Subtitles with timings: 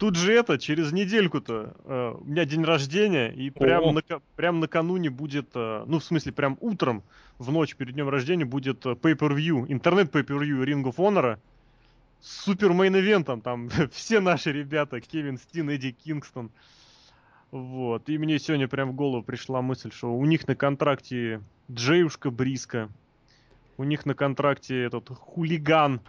[0.00, 4.02] Тут же это, через недельку-то э, у меня день рождения, и прям, на,
[4.34, 7.02] прям накануне будет, э, ну, в смысле, прям утром,
[7.36, 11.38] в ночь перед днем рождения будет э, pay-per-view, интернет pay-per-view Ring of Honor
[12.22, 16.50] с супер мейн-ивентом, там все наши ребята, Кевин Стин, Эдди Кингстон.
[17.50, 22.30] Вот, и мне сегодня прям в голову пришла мысль, что у них на контракте Джеюшка
[22.30, 22.88] Бриска,
[23.76, 26.00] у них на контракте этот хулиган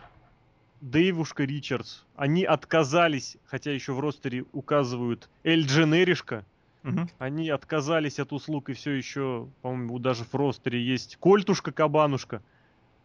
[0.82, 6.44] Дэйвушка Ричардс, они отказались, хотя еще в ростере указывают Эль Дженеришка,
[6.84, 7.08] угу.
[7.20, 12.42] они отказались от услуг и все еще, по-моему, даже в ростере есть Кольтушка Кабанушка.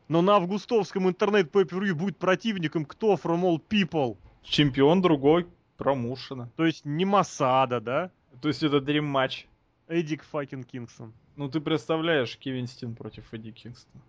[0.09, 4.17] Но на августовском интернет pay будет противником кто from all people?
[4.43, 5.47] Чемпион другой
[5.77, 6.51] промоушена.
[6.57, 8.11] То есть не Масада, да?
[8.41, 9.47] То есть это дрим матч.
[9.89, 11.13] Эдик факин Кингстон.
[11.37, 14.03] Ну ты представляешь Кевин Стин против Эдди Кингстона.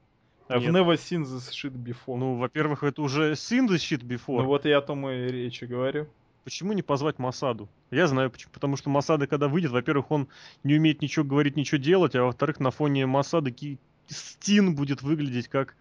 [0.50, 0.74] I've Нет.
[0.74, 2.18] never seen this shit before.
[2.18, 4.38] Ну, во-первых, это уже seen this shit before.
[4.38, 6.08] Ну вот я о том и речи говорю.
[6.46, 7.68] Почему не позвать Масаду?
[7.92, 8.54] Я знаю почему.
[8.54, 10.30] Потому что Масада, когда выйдет, во-первых, он
[10.64, 13.78] не умеет ничего говорить, ничего делать, а во-вторых, на фоне Масады Ки...
[14.08, 15.76] Стин будет выглядеть как,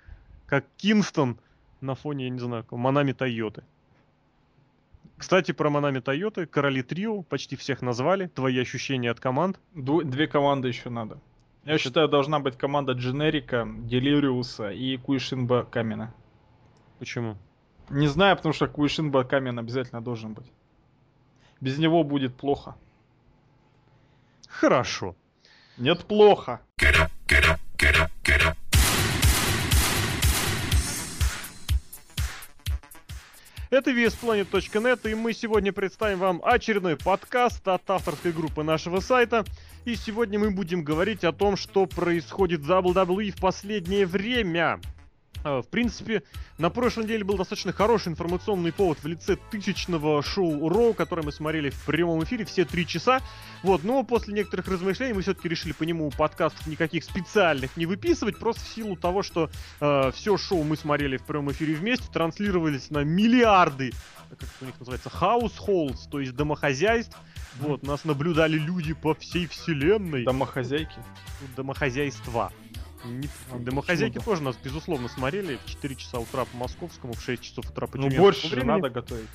[0.47, 1.39] как Кинстон
[1.81, 3.63] на фоне, я не знаю, Манами Тойоты.
[5.17, 8.27] Кстати, про Манами Тойоты, Короли Трио, почти всех назвали.
[8.27, 9.61] Твои ощущения от команд?
[9.73, 11.19] Две команды еще надо.
[11.67, 16.15] Я считаю, должна быть команда Дженерика, Делириуса и Куишинба Камена.
[17.01, 17.37] Почему?
[17.91, 20.47] Не знаю, потому что Куишинба Камен обязательно должен быть.
[21.61, 22.77] Без него будет плохо.
[24.49, 25.17] Хорошо.
[25.77, 26.61] Нет, плохо.
[33.71, 39.45] Это VSPlanet.net, и мы сегодня представим вам очередной подкаст от авторской группы нашего сайта–
[39.87, 44.81] и сегодня мы будем говорить о том, что происходит в WWE в последнее время.
[45.45, 46.25] А, в принципе,
[46.59, 51.31] на прошлой неделе был достаточно хороший информационный повод в лице тысячного шоу Роу, которое мы
[51.31, 53.21] смотрели в прямом эфире все три часа.
[53.63, 58.41] Вот, но после некоторых размышлений мы все-таки решили по нему подкастов никаких специальных не выписывать,
[58.41, 62.91] просто в силу того, что э, все шоу мы смотрели в прямом эфире вместе, транслировались
[62.91, 63.93] на миллиарды,
[64.31, 67.17] как это у них называется, households, то есть домохозяйств.
[67.61, 70.25] Вот, нас наблюдали люди по всей вселенной.
[70.25, 70.97] Домохозяйки?
[71.57, 72.53] Домохозяйства.
[73.05, 73.29] Не...
[73.53, 77.71] А, Домохозяйки тоже нас, безусловно, смотрели в 4 часа утра по московскому, в 6 часов
[77.71, 79.29] утра по Ну, больше же надо готовить.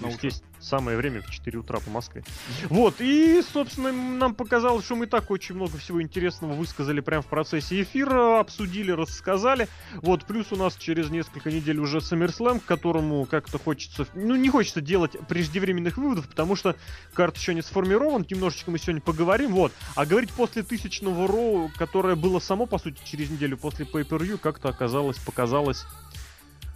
[0.00, 2.22] Ну, есть самое время в 4 утра по Москве.
[2.68, 7.26] Вот, и, собственно, нам показалось, что мы так очень много всего интересного высказали прямо в
[7.26, 9.68] процессе эфира, обсудили, рассказали.
[9.96, 14.48] Вот, плюс у нас через несколько недель уже SummerSlam, к которому как-то хочется, ну, не
[14.48, 16.76] хочется делать преждевременных выводов, потому что
[17.14, 19.72] карт еще не сформирован, немножечко мы сегодня поговорим, вот.
[19.94, 24.68] А говорить после тысячного Роу, которое было само, по сути, через неделю после Pay-Per-View, как-то
[24.68, 25.84] оказалось, показалось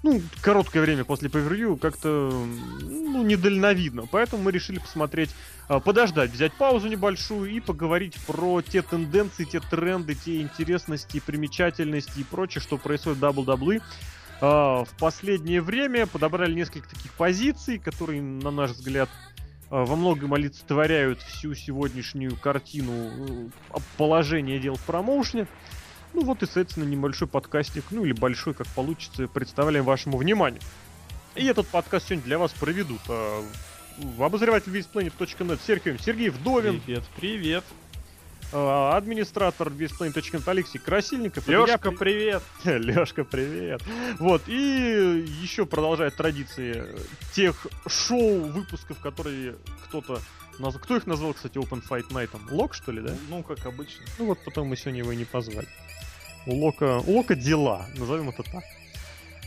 [0.04, 2.30] ну, короткое время после пейвервью как-то,
[2.82, 4.04] ну, недальновидно.
[4.10, 5.30] Поэтому мы решили посмотреть,
[5.66, 12.20] а, подождать, взять паузу небольшую и поговорить про те тенденции, те тренды, те интересности, примечательности
[12.20, 13.80] и прочее, что происходит в WWE.
[14.40, 19.08] В последнее время подобрали несколько таких позиций, которые, на наш взгляд,
[19.70, 25.48] а, во многом олицетворяют всю сегодняшнюю картину э, положения дел в промоушне.
[26.14, 30.62] Ну вот и, соответственно, небольшой подкастик, ну или большой, как получится, представляем вашему вниманию.
[31.34, 33.42] И этот подкаст сегодня для вас проведут э,
[34.20, 36.80] обозреватель VSPlanet.net Сергей, Сергей Вдовин.
[36.80, 37.64] Привет, привет.
[38.52, 41.48] Э, администратор VSPlanet.net Алексей Красильников.
[41.48, 41.96] Лешка, я...
[41.96, 42.42] привет.
[42.64, 43.82] Лешка, привет.
[44.20, 46.84] Вот, и еще продолжает традиции
[47.32, 49.56] тех шоу, выпусков, которые
[49.88, 50.20] кто-то
[50.58, 50.76] Наз...
[50.80, 52.30] Кто их назвал, кстати, Open Fight Night?
[52.50, 53.12] Лок, что ли, да?
[53.28, 54.04] Ну, как обычно.
[54.18, 55.66] Ну вот потом мы сегодня его и не позвали.
[56.46, 58.64] У Лока, у Лока дела, назовем это так.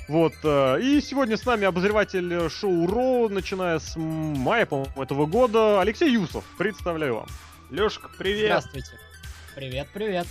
[0.07, 5.81] Вот, э, и сегодня с нами обозреватель шоу Ро, начиная с мая, по-моему, этого года,
[5.81, 6.45] Алексей Юсов.
[6.57, 7.27] Представляю вам.
[7.69, 8.45] Лешка, привет.
[8.45, 8.91] Здравствуйте.
[9.53, 10.27] Привет, привет.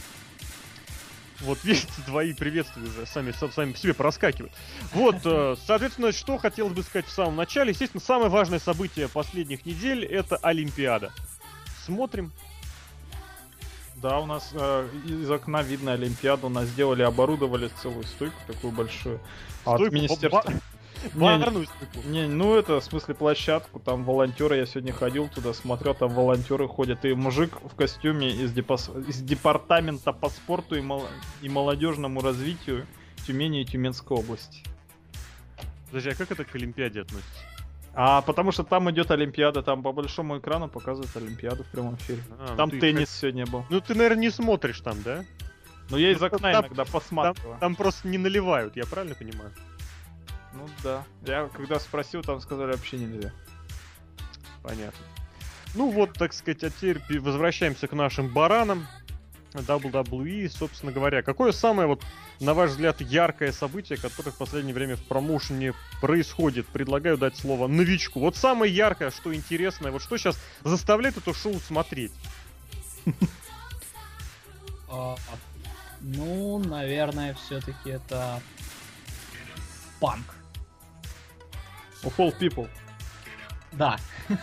[1.41, 4.53] Вот видите, твои приветствия уже сами, сами по себе проскакивают.
[4.95, 7.71] Вот, э, соответственно, что хотелось бы сказать в самом начале.
[7.71, 11.13] Естественно, самое важное событие последних недель это Олимпиада.
[11.85, 12.33] Смотрим,
[14.03, 16.47] да, у нас э, из окна видно Олимпиаду.
[16.47, 19.21] У нас сделали, оборудовали целую стойку такую большую.
[19.63, 20.53] Стойку от министерства.
[21.15, 26.09] Не, не, ну это, в смысле, площадку, там волонтеры, я сегодня ходил туда, смотрел, там
[26.09, 28.91] волонтеры ходят, и мужик в костюме из, депос...
[29.07, 31.05] из департамента по спорту и, мол...
[31.43, 32.87] и молодежному развитию
[33.27, 34.63] Тюмени и Тюменской области.
[35.89, 37.46] Подожди, а как это к Олимпиаде относится?
[37.99, 42.23] А потому что там идет Олимпиада, там по большому экрану показывают Олимпиаду в прямом эфире.
[42.39, 43.19] А, ну там ну теннис как...
[43.19, 43.65] сегодня был.
[43.71, 45.25] Ну ты, наверное, не смотришь там, да?
[45.89, 47.53] Ну я из ну, окна там, иногда посматриваю.
[47.53, 49.51] Там, там просто не наливают, я правильно понимаю?
[50.53, 51.05] Ну да.
[51.25, 53.33] Я когда спросил, там сказали вообще нельзя.
[54.63, 55.01] Понятно.
[55.75, 58.87] Ну вот, так сказать, а теперь возвращаемся к нашим баранам.
[59.61, 61.23] WWE, собственно говоря.
[61.23, 62.03] Какое самое, вот,
[62.41, 66.67] на ваш взгляд, яркое событие, которое в последнее время в промоушене происходит?
[66.67, 68.21] Предлагаю дать слово новичку.
[68.21, 72.13] Вот самое яркое, что интересное, вот что сейчас заставляет это шоу смотреть?
[74.89, 75.17] А,
[76.01, 78.41] ну, наверное, все-таки это
[79.99, 80.37] панк.
[82.05, 82.69] Of all people.
[83.73, 83.99] Да.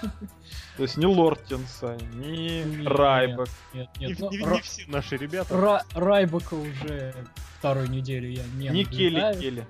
[0.78, 3.48] То есть не Лортенса, не Нет, Райбек.
[3.74, 4.20] Нет, Не, нет.
[4.20, 5.54] ну, не- не Ра- все наши ребята.
[5.54, 7.14] Ра- Райбека уже
[7.60, 9.40] вторую неделю я не Не Келли.
[9.40, 9.68] Келли.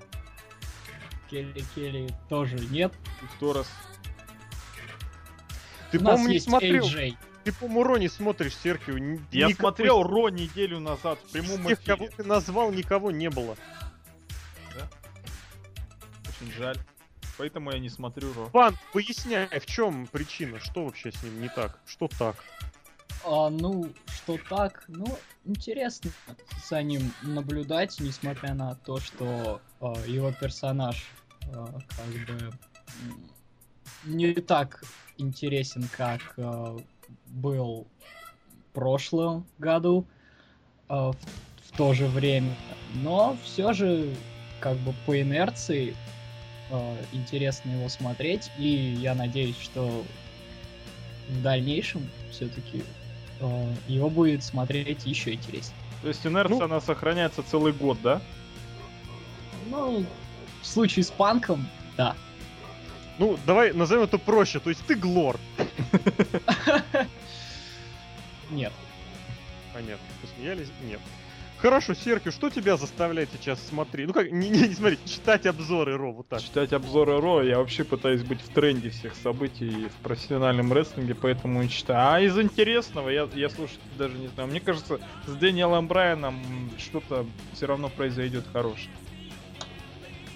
[1.28, 2.92] Келли Келли тоже нет.
[3.22, 3.68] И в Торос.
[5.90, 6.84] Ты, по-моему, не смотрел.
[6.86, 7.16] AJ.
[7.44, 8.96] Ты, по-моему, Ро не смотришь, Серхио.
[8.96, 12.16] Ни- Я никакой смотрел Ро неделю назад в из прямом тех, кого эфире.
[12.16, 13.56] ты назвал, никого не было.
[16.40, 16.78] Очень жаль.
[17.36, 18.48] Поэтому я не смотрю Ро.
[18.52, 22.36] Пан, поясняй, в чем причина, что вообще с ним не так, что так?
[23.24, 25.06] А, ну, что так, ну,
[25.44, 26.10] интересно
[26.68, 31.06] за ним наблюдать, несмотря на то, что а, его персонаж
[31.52, 32.52] а, как бы
[34.04, 34.84] не так
[35.16, 36.76] интересен, как а,
[37.26, 37.86] был
[38.70, 40.06] в прошлом году
[40.88, 42.54] а, в, в то же время.
[42.96, 44.14] Но все же,
[44.60, 45.96] как бы по инерции,
[47.12, 48.66] интересно его смотреть, и
[49.00, 50.04] я надеюсь, что
[51.28, 52.82] в дальнейшем все-таки
[53.88, 55.76] его будет смотреть еще интереснее.
[56.02, 58.20] То есть инерция, Ну- она сохраняется целый год, да?
[59.70, 60.04] Ну,
[60.62, 61.66] в случае с панком,
[61.96, 62.14] да.
[63.18, 65.38] Ну, давай назовем это проще, то есть ты Глор.
[68.50, 68.72] Нет.
[69.72, 70.68] Понятно, посмеялись?
[70.82, 71.00] Нет.
[71.64, 74.08] Хорошо, Серхио, что тебя заставляет сейчас смотреть?
[74.08, 76.42] Ну как, не, не, не смотреть, читать обзоры Ро, вот так.
[76.42, 81.62] Читать обзоры Ро, я вообще пытаюсь быть в тренде всех событий в профессиональном рестлинге, поэтому
[81.62, 82.16] и читаю.
[82.16, 84.50] А из интересного, я, я слушать даже не знаю.
[84.50, 86.38] Мне кажется, с Дэниелом Брайаном
[86.76, 87.24] что-то
[87.54, 88.90] все равно произойдет хорошее.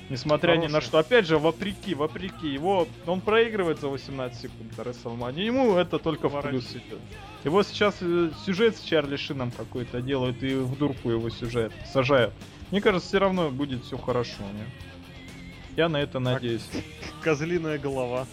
[0.09, 0.97] Несмотря ни на что.
[0.97, 2.49] Опять же, вопреки, вопреки.
[2.49, 5.43] Его, он проигрывает за 18 секунд WrestleMania.
[5.43, 7.01] Ему это только в плюс идет.
[7.49, 12.35] Его сейчас э, сюжет с Чарли Шином какой-то делают и в дурку его сюжет сажают.
[12.71, 14.43] Мне кажется, все равно будет все хорошо.
[14.53, 15.75] Не?
[15.75, 16.69] Я на это надеюсь.
[17.23, 18.27] Козлиная голова.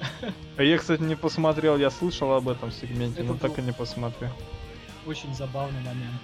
[0.56, 3.72] А я, кстати, не посмотрел, я слышал об этом сегменте, Это но так и не
[3.72, 4.32] посмотрел.
[5.06, 6.20] Очень забавный момент.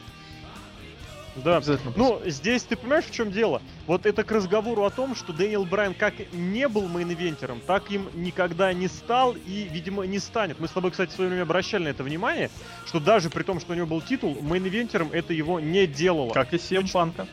[1.44, 3.62] Да, Обязательно Ну, здесь ты понимаешь, в чем дело?
[3.87, 7.60] Вот это к разговору о том, что Дэниел Брайан как не был main eventer ом,
[7.67, 10.61] так им никогда не стал и, видимо, не станет.
[10.61, 12.50] Мы с тобой, кстати, в свое время обращали на это внимание,
[12.87, 15.87] что даже при том, что у него был титул, main eventer ом это его не
[15.87, 16.32] делало.
[16.32, 17.26] Как и CM Панка.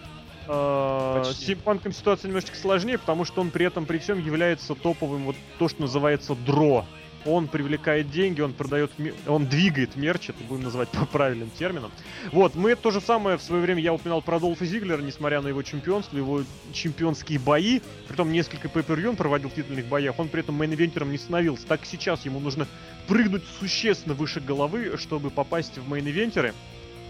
[0.47, 4.75] Э, с CM Панком ситуация немножечко сложнее, потому что он при этом при всем является
[4.75, 6.85] топовым, вот то, что называется draw.
[7.25, 8.91] Он привлекает деньги, он продает,
[9.27, 11.91] он двигает мерч, это будем называть по правильным терминам.
[12.31, 15.47] Вот, мы то же самое в свое время я упоминал про Долфа Зиглера, несмотря на
[15.47, 20.41] его чемпионство, его чемпионские бои, притом несколько пay он проводил в титульных боях, он при
[20.41, 21.65] этом main eventer ом не становился.
[21.65, 22.67] Так сейчас ему нужно
[23.07, 26.53] прыгнуть существенно выше головы, чтобы попасть в main eventer ы.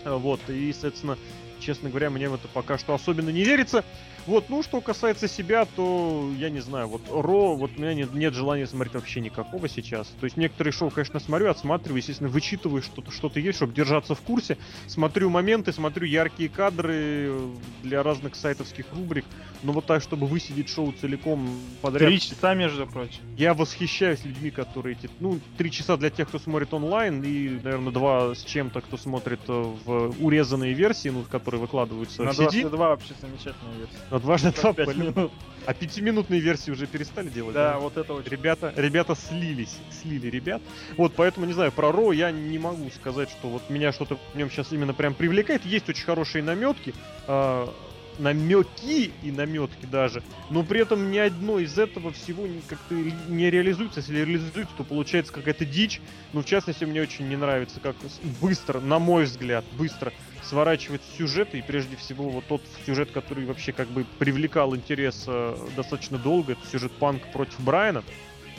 [0.05, 1.17] Э, Вот, и, соответственно,
[1.59, 3.83] честно говоря, мне в это пока что особенно не верится.
[4.27, 8.13] Вот, ну, что касается себя, то я не знаю, вот Raw, вот у меня нет,
[8.13, 10.07] нет желания смотреть вообще никакого сейчас.
[10.19, 14.21] То есть некоторые шоу, конечно, смотрю, отсматриваю, естественно, вычитываю что-то, что-то есть, чтобы держаться в
[14.21, 14.57] курсе.
[14.87, 17.49] Смотрю моменты, смотрю яркие кадры э,
[17.83, 19.25] для разных сайтовских рубрик.
[19.61, 21.47] Но вот так, чтобы высидеть шоу целиком
[21.81, 22.09] подряд.
[22.09, 23.21] Три часа, между прочим.
[23.37, 27.91] Я восхищаюсь людьми, которые эти, ну, три часа для тех, кто смотрит онлайн, и, наверное,
[27.91, 32.61] два с чем-то, кто смотрит э, в урезанные версии, ну, которые выкладываются На в CD.
[32.61, 34.14] 22 вообще замечательная версия.
[34.19, 35.11] Два 25 по-любому.
[35.11, 35.31] минут.
[35.65, 37.55] А пятиминутные версии уже перестали делать?
[37.55, 38.29] Да, вот это очень.
[38.29, 40.61] Ребята, ребята слились, слили ребят.
[40.95, 44.37] Вот, поэтому, не знаю, про Ро я не могу сказать, что вот меня что-то в
[44.37, 45.65] нем сейчас именно прям привлекает.
[45.65, 46.93] Есть очень хорошие наметки,
[47.27, 47.73] а,
[48.19, 53.99] намеки и наметки даже, но при этом ни одно из этого всего как-то не реализуется.
[53.99, 56.01] Если реализуется, то получается какая-то дичь.
[56.33, 57.95] Ну, в частности, мне очень не нравится, как
[58.41, 63.71] быстро, на мой взгляд, быстро сворачивать сюжеты, и прежде всего вот тот сюжет, который вообще
[63.71, 68.03] как бы привлекал интерес э, достаточно долго, это сюжет Панк против Брайана.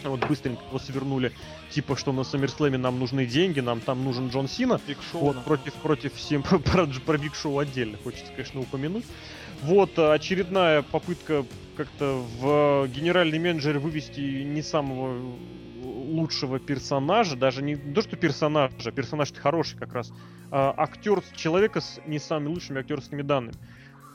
[0.02, 1.32] Вот быстренько его свернули,
[1.70, 4.80] типа, что на SummerSlam е нам нужны деньги, нам там нужен Джон Сина.
[4.86, 9.04] Биг Шоу, Вот, против, против всем, про, про, про Биг Шоу отдельно, хочется, конечно, упомянуть.
[9.62, 11.44] Вот, э, очередная попытка
[11.76, 15.36] как-то в генеральный менеджер вывести не самого
[15.82, 20.12] лучшего персонажа, даже не то, что персонажа, персонаж хороший как раз,
[20.50, 23.56] а актер, человека с не самыми лучшими актерскими данными.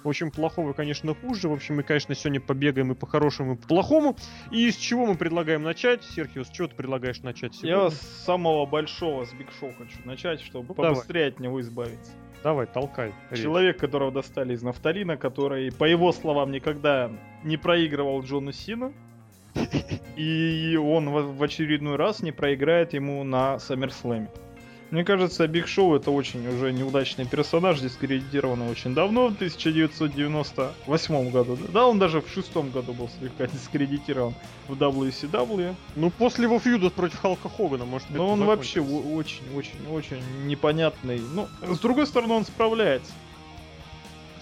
[0.04, 1.48] очень плохого, конечно, хуже.
[1.48, 4.18] В общем, мы, конечно, сегодня побегаем и по хорошему, и по плохому.
[4.50, 6.04] И с чего мы предлагаем начать?
[6.04, 7.84] Серхиус, с чего ты предлагаешь начать сегодня?
[7.84, 12.14] Я с самого большого, с Биг Шоу хочу начать, чтобы Ну, побыстрее от него избавиться.
[12.44, 13.14] Давай, толкай.
[13.36, 17.12] Человек, которого достали из нафталина, который, по его словам, никогда
[17.44, 18.94] не проигрывал Джону Сину.
[20.16, 24.30] И он в очередной раз не проиграет ему на Саммерслэме.
[24.92, 31.58] Мне кажется, Биг Шоу это очень уже неудачный персонаж, дискредитированный очень давно, в 1998 году.
[31.70, 34.36] Да, он даже в шестом году был слегка дискредитирован
[34.68, 35.76] в WCW.
[35.96, 41.22] Ну, после его фьюда против Халка Хогана, может быть, Но он вообще очень-очень-очень непонятный.
[41.34, 43.14] Ну, с другой стороны, он справляется.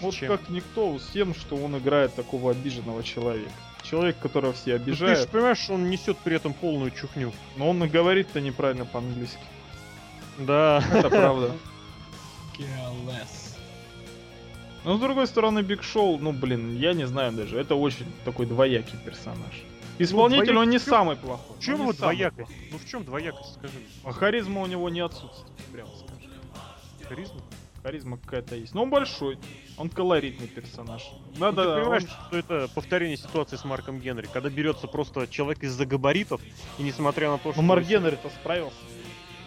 [0.00, 0.28] Вот чем?
[0.28, 3.52] как никто с тем, что он играет такого обиженного человека.
[3.84, 7.32] Человек, которого все Ну, Ты же обижают, понимаешь, что он несет при этом полную чухню.
[7.56, 9.38] но он говорит-то неправильно по-английски.
[10.46, 10.82] Да.
[10.92, 11.52] Это правда.
[12.58, 13.56] Careless.
[14.84, 18.46] Но с другой стороны, Биг Шоу, ну блин, я не знаю даже, это очень такой
[18.46, 19.62] двоякий персонаж.
[19.98, 21.56] Исполнитель он не самый плохой.
[21.58, 22.48] В чем самый двоякость?
[22.48, 22.68] плохой.
[22.72, 23.74] Ну в чем двоякость, скажи?
[24.04, 26.30] А харизма у него не отсутствует, прямо скажем.
[27.06, 27.40] Харизма?
[27.82, 28.74] Харизма какая-то есть.
[28.74, 29.38] Но он большой,
[29.76, 31.02] он колоритный персонаж.
[31.34, 35.26] Ну, Надо, ты понимаешь, он- что это повторение ситуации с Марком Генри, когда берется просто
[35.26, 36.40] человек из-за габаритов,
[36.78, 37.60] и несмотря на то, что...
[37.60, 38.76] Ну, Марк Генри-то справился.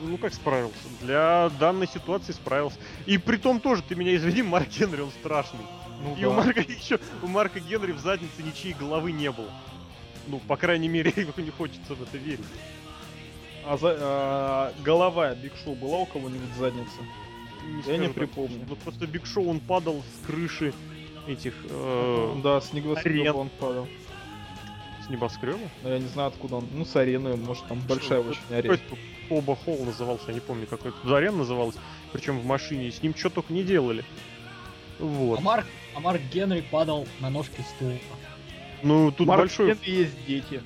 [0.04, 0.76] Ну как справился?
[1.02, 2.78] Для данной ситуации справился.
[3.06, 5.60] И при том тоже, ты меня извини, Марк Генри, он страшный.
[6.04, 9.50] Ну, И у Марка еще, у Марка Генри в заднице ничьей головы не было.
[10.28, 12.46] Ну, по крайней мере, его не хочется в это верить.
[13.66, 16.92] А, за- а, голова Биг Шоу была у кого-нибудь в заднице?
[17.64, 18.50] Я не скажу так припомню.
[18.60, 18.66] точно.
[18.68, 20.74] Вот просто Биг Шоу, он падал с крыши
[21.28, 23.88] этих, э, Да, с небоскреба он падал.
[25.06, 25.60] с небоскреба.
[25.84, 26.68] Но я не знаю, откуда он.
[26.74, 28.78] Ну, с арены, может, там большая Что, очень арена.
[29.30, 31.76] Оба Холл назывался, я не помню, какой то Арена называлась.
[32.12, 34.04] Причем в машине, с ним что только не делали.
[35.00, 35.40] Вот.
[35.40, 35.66] А Марк,
[35.96, 37.98] а Марк Генри падал на ножки стула.
[38.84, 39.74] Ну, тут Марк большой...
[39.74, 40.62] Генри есть дети.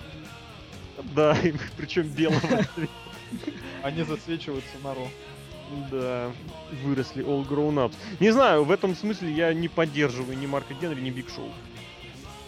[1.15, 1.37] Да,
[1.77, 2.65] причем белого.
[3.83, 5.07] Они засвечиваются на Raw.
[5.91, 6.31] Да,
[6.83, 7.95] выросли all grown ups.
[8.19, 11.51] Не знаю, в этом смысле я не поддерживаю ни Марка Генри, ни Биг Шоу.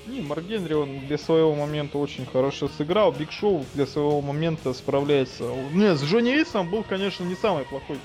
[0.08, 3.12] Не, Марк Генри, он для своего момента очень хорошо сыграл.
[3.12, 5.44] Биг Шоу для своего момента справляется.
[5.72, 7.98] Нет, с Джонни Эйсом был, конечно, не самый плохой.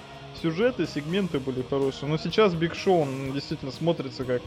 [0.42, 2.08] Сюжеты, сегменты были хорошие.
[2.08, 4.42] Но сейчас Биг Шоу, он действительно смотрится как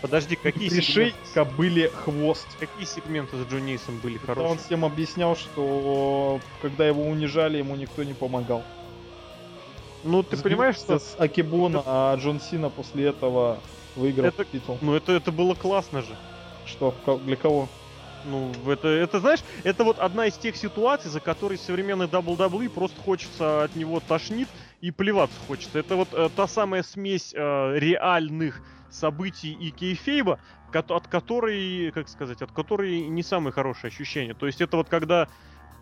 [0.00, 2.46] Подожди, какие пришей сегменты, кобыле хвост.
[2.60, 4.66] какие сегменты с Джонни Эйсом были Когда он хорошие?
[4.66, 8.62] всем объяснял, что когда его унижали, ему никто не помогал.
[10.04, 10.98] Ну, ты понимаешь, что...
[10.98, 13.58] с Акибона, а Джон Сина после этого
[13.96, 14.78] выиграл Это- титул.
[14.82, 16.14] Ну, это, это было классно же.
[16.64, 17.68] Что, для кого?
[18.24, 23.02] Ну, это, это, знаешь, это вот одна из тех ситуаций, за которой современный WWE просто
[23.02, 24.48] хочется от него тошнит
[24.80, 25.78] и плеваться хочется.
[25.78, 27.38] Это вот э, та самая смесь э,
[27.78, 30.40] реальных событий и кейфейба,
[30.72, 34.34] от которой, как сказать, от которой не самые хорошие ощущения.
[34.34, 35.28] То есть это вот когда,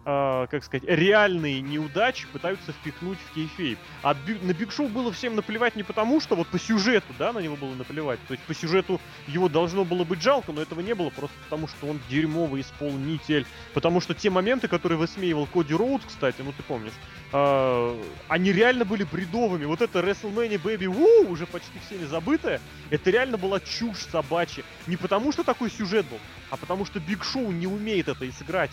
[0.04, 3.78] э, как сказать, реальные неудачи пытаются впихнуть в кейфейб.
[4.02, 7.32] А Би- на Биг Шоу было всем наплевать не потому, что вот по сюжету, да,
[7.32, 8.21] на него было наплевать.
[8.26, 11.68] То есть по сюжету его должно было быть жалко, но этого не было просто потому,
[11.68, 13.47] что он дерьмовый исполнитель.
[13.75, 16.92] Потому что те моменты, которые высмеивал Коди Роуд, кстати, ну ты помнишь,
[17.32, 19.64] а, они реально были бредовыми.
[19.64, 24.64] Вот это WrestleMania Baby Woo, уже почти всеми забытое, это реально была чушь собачья.
[24.87, 26.18] Не потому, что такой сюжет был,
[26.50, 28.71] а потому что Биг Шоу не умеет это и сыграть.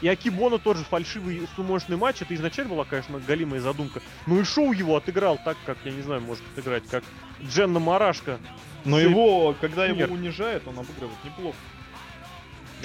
[0.00, 4.00] И Акибона тот же фальшивый сумошный матч, это изначально была, конечно, галимая задумка.
[4.26, 7.04] Ну и Шоу его отыграл так, как, я не знаю, может отыграть, как
[7.42, 8.38] Дженна Марашка
[8.84, 10.10] Но Ты- его, когда его Нет.
[10.10, 11.56] унижают, он обыгрывает неплохо.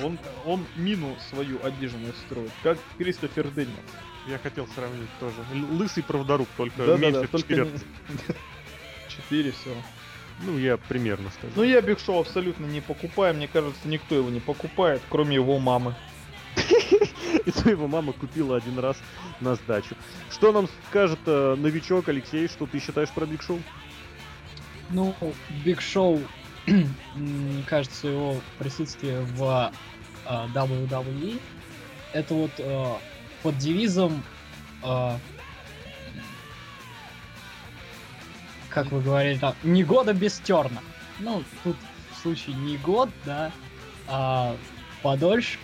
[0.03, 3.79] Он, он мину свою обиженность строит, как Кристофер Дэниелс.
[4.27, 5.35] Я хотел сравнить тоже.
[5.71, 7.85] Лысый правдоруб, только Да-да-да, меньше в только четыре не- раза.
[9.07, 9.69] Четыре, все.
[10.43, 11.53] Ну, я примерно скажу.
[11.55, 15.59] Ну я Биг Шоу абсолютно не покупаю, мне кажется, никто его не покупает, кроме его
[15.59, 15.95] мамы.
[17.45, 18.97] И то его мама купила один раз
[19.41, 19.95] на сдачу.
[20.31, 23.59] Что нам скажет э, новичок Алексей, что ты считаешь про Биг Шоу?
[24.89, 25.15] Ну,
[25.63, 26.21] Биг Шоу,
[27.67, 29.71] кажется, его присутствие в
[30.25, 31.39] WWE,
[32.13, 32.97] это вот а,
[33.43, 34.23] под девизом,
[38.69, 40.81] как вы говорили там, не года без терна.
[41.19, 41.77] Ну, тут
[42.11, 43.51] в случае не год, да,
[44.07, 44.55] а
[45.01, 45.59] подольше,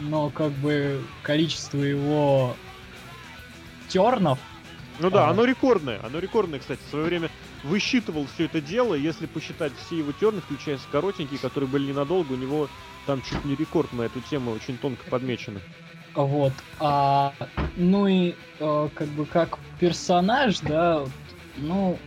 [0.00, 2.54] но как бы количество его
[3.88, 4.38] тернов
[5.00, 5.30] Ну да, Ага.
[5.32, 6.00] оно рекордное.
[6.02, 6.80] Оно рекордное, кстати.
[6.86, 7.30] В свое время
[7.62, 8.94] высчитывал все это дело.
[8.94, 12.68] Если посчитать все его turn ы, включая коротенькие, которые были ненадолго, у него
[13.06, 15.60] там чуть не рекорд на эту тему очень тонко подмечено.
[16.14, 16.52] Вот.
[16.80, 17.32] А,
[17.76, 21.04] ну и э, как бы как персонаж, да,
[21.56, 21.98] ну,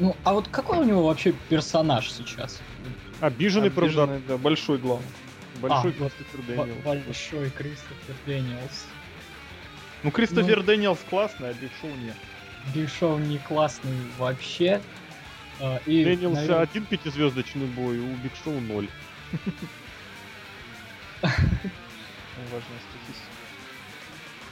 [0.00, 2.60] ну, а вот какой у него вообще персонаж сейчас?
[3.20, 4.02] Обиженный, правда.
[4.02, 5.06] Обиженный, да, большой главный.
[5.62, 6.82] Большой А, Кристофер Дэниелс.
[7.06, 8.86] Большой Кристофер Дэниелс.
[10.02, 12.16] Ну, Кристофер Дэниелс классный, а Биг Шоу нет.
[12.74, 14.82] Биг Шоу не классный вообще.
[15.60, 18.88] А, И, Дэниелса наверно, один пятизвездочный бой, у Биг Шоу ноль.
[21.22, 23.30] Важная статистика.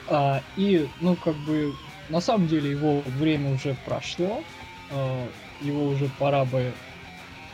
[0.08, 1.74] а, и, ну, как бы,
[2.08, 4.44] на самом деле его время уже прошло.
[4.90, 5.28] а,
[5.60, 6.72] Его уже пора бы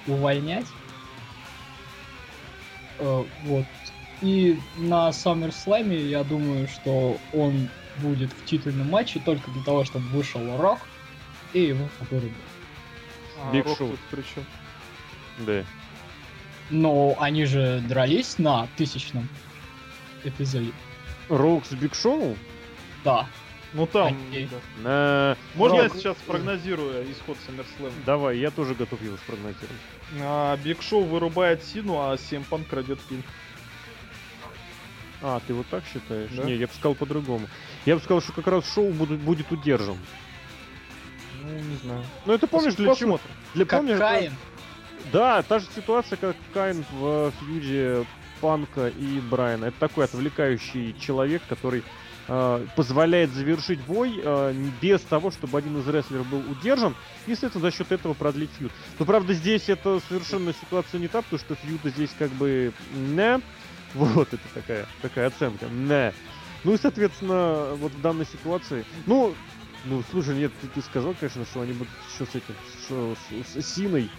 [0.07, 0.67] увольнять.
[2.99, 3.65] А, Вот.
[4.23, 10.07] И на SummerSlam я думаю, что он будет в титульном матче только для того, чтобы
[10.09, 10.79] вышел Рок
[11.53, 12.33] и его вырубил.
[13.43, 13.91] А, Биг Рок Шоу.
[13.91, 14.45] тут при чём?
[15.41, 15.65] Да.
[16.71, 19.29] Но они же дрались на тысячном
[20.25, 20.73] эпизоде.
[21.29, 22.37] Рок с Биг Шоу?
[23.05, 23.27] Да.
[23.77, 24.49] Ну там, Окей.
[24.51, 24.83] да.
[24.83, 25.37] На...
[25.55, 25.97] Можно я Рок.
[25.97, 27.93] сейчас прогнозирую исход SummerSlam?
[28.07, 29.77] Давай, я тоже готов его спрогнозировать.
[30.19, 33.23] А, Биг Шоу вырубает Сину, а Семпан крадет пин.
[35.21, 36.31] А, ты вот так считаешь?
[36.35, 36.45] Да.
[36.45, 37.49] Не, я бы сказал по-другому.
[37.85, 39.99] Я бы сказал, что как раз шоу будет, будет удержан.
[41.43, 42.03] Ну, не знаю.
[42.25, 43.21] Ну это помнишь для чего?
[43.53, 44.33] Для Как помнишь, Каин.
[45.13, 48.07] Да, та же ситуация, как Кайн в э, фьюде
[48.41, 49.67] Панка и Брайана.
[49.67, 55.89] Это такой отвлекающий человек, который э, позволяет завершить бой э, без того, чтобы один из
[55.89, 58.73] рестлеров был удержан, и, соответственно, за счет этого продлить фьюд.
[58.99, 63.41] Но, правда, здесь это совершенно ситуация не та, потому что фьюда здесь как бы не.
[63.95, 65.67] Вот это такая, такая оценка.
[65.67, 66.13] Не.
[66.65, 68.85] Ну и, соответственно, вот в данной ситуации...
[69.07, 69.35] Ну,
[69.85, 72.55] ну, слушай, нет, ты, ты сказал, конечно, что они будут еще с этим,
[72.85, 73.17] что
[73.55, 74.11] с, с Синой.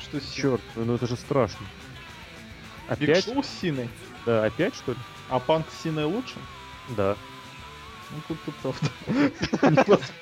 [0.00, 0.34] Что с Синой?
[0.34, 1.66] Черт, ну это же страшно.
[2.88, 3.24] Биг Опять?
[3.26, 3.90] Шоу с Синой?
[4.24, 4.98] Да, опять что ли?
[5.28, 6.36] А Панк с Синой лучше?
[6.88, 7.16] Да.
[8.10, 8.52] Ну, тут ты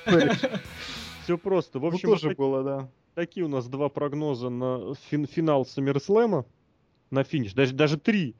[0.05, 0.29] правда.
[1.23, 1.79] Все просто.
[1.79, 2.87] В Ну, общем, тоже было, да.
[3.15, 6.45] такие у нас два прогноза на фин- финал Саммерслэма.
[7.09, 7.53] На финиш.
[7.53, 8.35] Даже, даже три.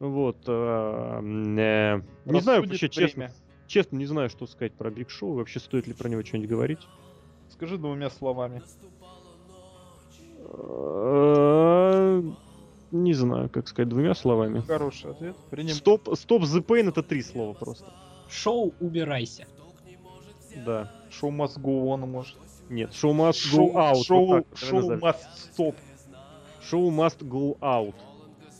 [0.00, 0.36] Вот.
[0.48, 3.30] м, э, не знаю вообще, честно.
[3.66, 5.34] Честно, не знаю, что сказать про Биг Шоу.
[5.34, 6.88] Вообще, стоит ли про него что-нибудь говорить.
[7.50, 8.62] Скажи двумя словами.
[12.90, 14.60] Не знаю, как сказать двумя словами.
[14.60, 15.36] Хороший ответ.
[15.50, 15.74] Приним.
[15.74, 17.92] Стоп, стоп, The Pain это три слова просто.
[18.28, 19.46] Шоу убирайся.
[20.64, 20.90] Да.
[21.10, 22.36] Шоу must go on, может.
[22.68, 23.94] Нет, show must Шоу, go out.
[23.94, 25.16] вот шоу, так шоу must
[25.56, 25.74] stop.
[26.70, 27.94] Show must go out.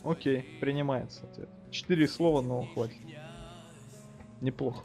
[0.03, 1.49] Окей, принимается ответ.
[1.69, 2.97] Четыре слова, но хватит.
[4.41, 4.83] Неплохо.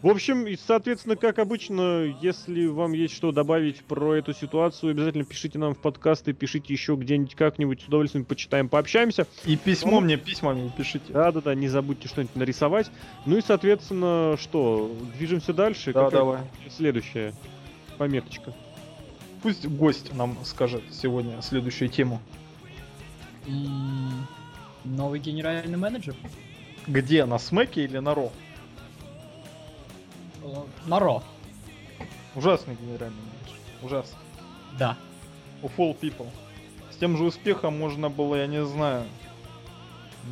[0.00, 5.24] В общем, и, соответственно, как обычно, если вам есть что добавить про эту ситуацию, обязательно
[5.24, 9.26] пишите нам в подкасты, пишите еще где-нибудь как-нибудь, с удовольствием почитаем, пообщаемся.
[9.44, 10.00] И письмо Ну.
[10.02, 11.12] мне, письма мне пишите.
[11.12, 12.90] Да-да-да, не забудьте что-нибудь нарисовать.
[13.26, 15.92] Ну и, соответственно, что, движемся дальше?
[15.92, 16.40] Да, Какая давай.
[16.70, 17.34] Следующая
[17.96, 18.54] пометочка.
[19.42, 22.20] Пусть гость нам скажет сегодня следующую тему.
[23.46, 24.26] М,
[24.84, 26.14] Новый генеральный менеджер?
[26.86, 28.32] Где, на Смеке или на Ро?
[30.42, 31.22] Э, На Ро.
[32.34, 33.58] Ужасный генеральный менеджер.
[33.82, 34.18] Ужасный.
[34.78, 34.96] Да.
[35.62, 36.28] Of all people.
[36.92, 39.04] С тем же успехом можно было, я не знаю,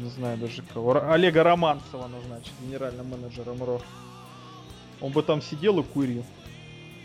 [0.02, 3.80] не знаю даже кого, Олега Романцева назначить генеральным менеджером Ро.
[5.00, 6.24] Он бы там сидел и курил.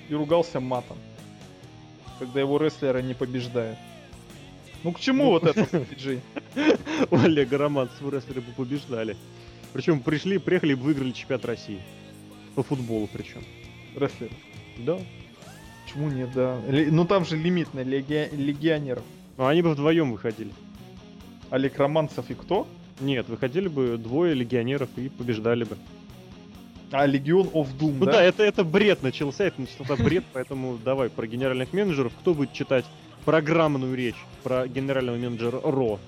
[0.10, 0.98] И ругался матом.
[2.20, 3.78] Когда его рестлеры не побеждают.
[4.84, 6.22] Ну к чему вот это, Джей?
[7.10, 9.16] У Олега Романцева рестлеры бы побеждали.
[9.74, 11.82] Причем пришли, приехали и выиграли чемпионат России.
[12.56, 13.44] По футболу причем.
[13.96, 14.32] Рестлеры.
[14.80, 14.98] Да.
[15.86, 16.60] Почему нет, да?
[16.70, 19.04] Ну там же лимит на леги- легионеров.
[19.38, 20.52] Но они бы вдвоем выходили.
[21.50, 22.68] Олег Романцев и кто?
[23.00, 25.78] Нет, выходили бы двое легионеров и побеждали бы.
[26.92, 28.24] А, Легион of Doom, Ну да, да?
[28.24, 32.12] это, это бред начался, это начался бред, поэтому давай про генеральных менеджеров.
[32.20, 32.86] Кто будет читать
[33.24, 36.00] программную речь про генерального менеджера Ро?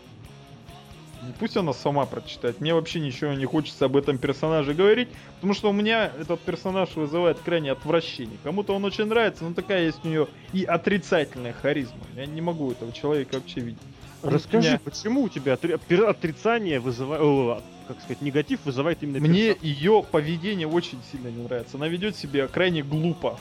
[1.40, 2.62] Пусть она сама прочитает.
[2.62, 6.96] Мне вообще ничего не хочется об этом персонаже говорить, потому что у меня этот персонаж
[6.96, 8.38] вызывает крайне отвращение.
[8.44, 12.00] Кому-то он очень нравится, но такая есть у нее и отрицательная харизма.
[12.16, 13.80] Я не могу этого человека вообще видеть.
[14.22, 19.64] Расскажи, меня- почему у тебя отрицание вызывает, как сказать, негатив вызывает именно Мне персонаж?
[19.64, 21.76] ее поведение очень сильно не нравится.
[21.76, 23.38] Она ведет себя крайне глупо.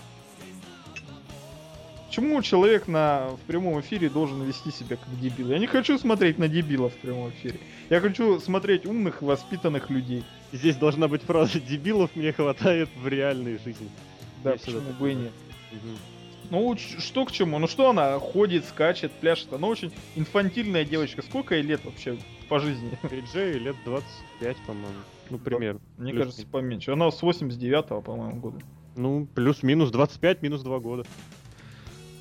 [2.12, 5.48] Почему человек на, в прямом эфире должен вести себя как дебил?
[5.48, 7.58] Я не хочу смотреть на дебилов в прямом эфире.
[7.88, 10.22] Я хочу смотреть умных, воспитанных людей.
[10.52, 13.88] Здесь должна быть фраза «дебилов мне хватает в реальной жизни».
[14.44, 15.32] Да, Я почему бы и нет.
[15.72, 15.96] Мгм.
[16.50, 17.58] Ну, что к чему?
[17.58, 19.50] Ну, что она ходит, скачет, пляшет?
[19.54, 21.22] Она очень инфантильная девочка.
[21.22, 22.18] Сколько ей лет вообще
[22.50, 22.90] по жизни?
[23.32, 24.88] Джей лет 25, по-моему.
[25.30, 25.80] Ну, примерно.
[25.96, 26.90] Мне Плюс кажется, поменьше.
[26.90, 28.58] Она с 89-го, по-моему, года.
[28.96, 31.06] Ну, плюс-минус 25, минус 2 года.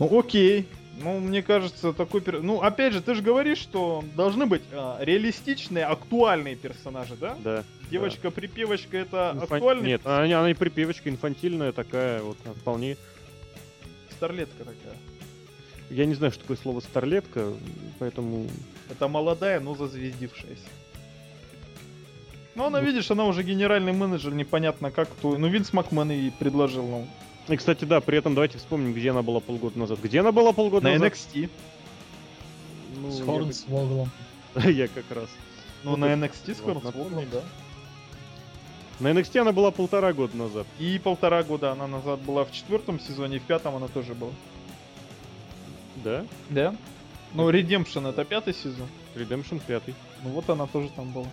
[0.02, 0.68] Ну, окей.
[1.04, 2.22] Ну, мне кажется, такой...
[2.22, 2.42] Пер...
[2.42, 7.38] Ну, опять же, ты же говоришь, что должны быть а, реалистичные, актуальные персонажи, да?
[7.44, 7.64] Да.
[7.92, 9.58] Девочка-припевочка это Инфан...
[9.58, 9.90] актуальный?
[9.90, 12.98] Нет, она, она и припевочка инфантильная такая, вот вполне...
[14.14, 14.98] Старлетка такая.
[15.92, 17.54] Я не знаю, что такое слово старлетка,
[18.00, 18.48] поэтому...
[18.90, 20.66] Это молодая, но зазвездившаяся.
[22.56, 25.38] Ну, она, видишь, она уже генеральный менеджер, непонятно как, кто...
[25.38, 27.08] Ну, Винс Макмен и предложил, ну...
[27.48, 30.00] И, кстати, да, при этом давайте вспомним, где она была полгода назад.
[30.02, 31.14] Где она была полгода на назад?
[31.14, 31.50] NXT.
[32.98, 34.12] Ну, с Хорнсвоглом.
[34.56, 35.30] Я как раз.
[35.84, 37.42] Ну, на NXT с Хорнсвоглом, да.
[39.00, 40.68] На NXT она была полтора года назад.
[40.78, 44.32] И полтора года она назад была в четвертом сезоне, в пятом она тоже была.
[46.04, 46.26] Да?
[46.50, 46.76] Да.
[47.34, 48.88] Ну, Redemption это пятый сезон.
[49.16, 49.96] Redemption пятый.
[50.24, 51.28] Ну вот она тоже там была.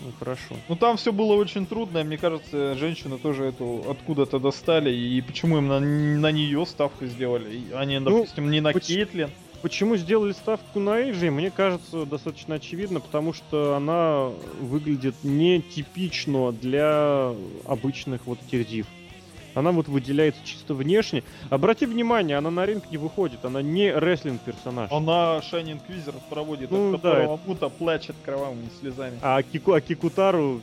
[0.00, 0.54] Ну хорошо.
[0.68, 5.58] Ну там все было очень трудно, мне кажется, женщины тоже эту откуда-то достали, и почему
[5.58, 9.30] им на, на нее ставку сделали, а не, ну, допустим, ну, не на почему, Кейтлин.
[9.60, 14.30] Почему сделали ставку на Эйджи, мне кажется, достаточно очевидно, потому что она
[14.60, 17.32] выглядит нетипично для
[17.66, 18.86] обычных вот этих див.
[19.58, 21.22] Она вот выделяется чисто внешне.
[21.50, 24.90] Обрати внимание, она на ринг не выходит, она не рестлинг персонаж.
[24.90, 29.18] Она Шайни Инквизер проводит, ну, от которого да, Мута плачет кровавыми слезами.
[29.22, 30.60] А, Кику, а Кикутару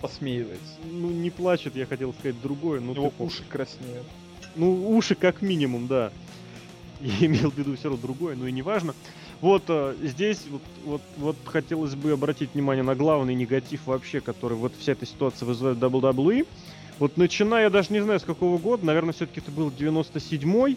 [0.00, 0.74] посмеивается.
[0.90, 2.80] Ну, не плачет, я хотел сказать другое.
[2.80, 4.06] Ну, Его уши краснеют.
[4.56, 6.10] Ну, уши как минимум, да.
[7.00, 8.94] Я имел в виду все равно другое, но и не важно.
[9.40, 14.54] Вот э, здесь вот, вот, вот хотелось бы обратить внимание на главный негатив вообще, который
[14.54, 16.46] вот вся эта ситуация вызывает WWE.
[16.98, 20.76] Вот начиная, я даже не знаю с какого года, наверное, все-таки это был 97-й,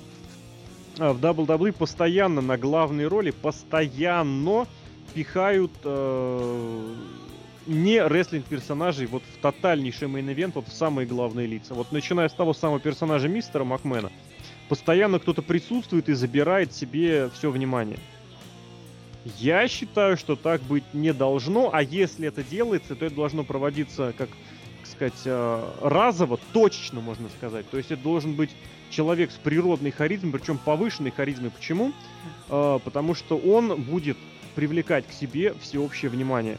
[0.99, 4.67] а, в WWE постоянно на главные роли, постоянно
[5.13, 6.95] пихают э,
[7.65, 11.73] не рестлинг персонажей вот в тотальнейший main event, вот в самые главные лица.
[11.73, 14.11] Вот начиная с того самого персонажа мистера Макмена,
[14.69, 17.99] постоянно кто-то присутствует и забирает себе все внимание.
[19.37, 24.13] Я считаю, что так быть не должно, а если это делается, то это должно проводиться
[24.17, 24.29] как
[25.01, 27.67] сказать, э, разово, точечно, можно сказать.
[27.69, 28.51] То есть это должен быть
[28.91, 31.49] человек с природной харизмой, причем повышенной харизмой.
[31.49, 31.91] Почему?
[32.49, 34.17] Э, потому что он будет
[34.53, 36.57] привлекать к себе всеобщее внимание.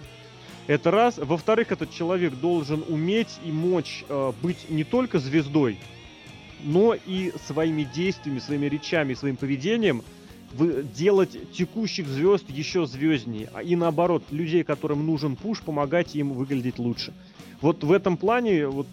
[0.67, 1.19] Это раз.
[1.19, 5.79] Во-вторых, этот человек должен уметь и мочь э, быть не только звездой,
[6.65, 10.03] но и своими действиями, своими речами, своим поведением
[10.55, 13.49] делать текущих звезд еще звезднее.
[13.55, 17.13] А и наоборот, людей, которым нужен пуш, помогать им выглядеть лучше.
[17.61, 18.87] Вот в этом плане, вот,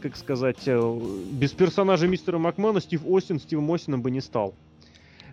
[0.00, 1.00] как сказать, э,
[1.32, 4.54] без персонажа мистера Макмена Стив Остин Стивом Остином бы не стал.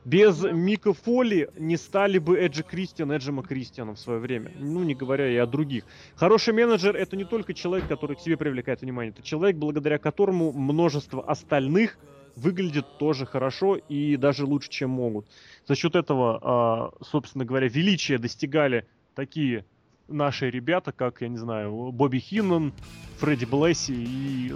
[0.05, 4.51] Без Мика Фоли не стали бы Эджи Кристиан Эджима Кристианом в свое время.
[4.59, 5.86] Ну, не говоря и о других.
[6.15, 9.13] Хороший менеджер это не только человек, который к себе привлекает внимание.
[9.13, 11.97] Это человек, благодаря которому множество остальных
[12.36, 15.28] выглядит тоже хорошо и даже лучше, чем могут.
[15.67, 19.65] За счет этого, а, собственно говоря, величия достигали такие
[20.08, 22.74] наши ребята, как, я не знаю, Бобби Хиннан,
[23.19, 24.54] Фредди Блесси и,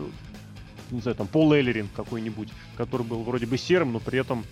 [0.92, 4.44] не знаю, там, Пол Эллерин какой-нибудь, который был вроде бы серым, но при этом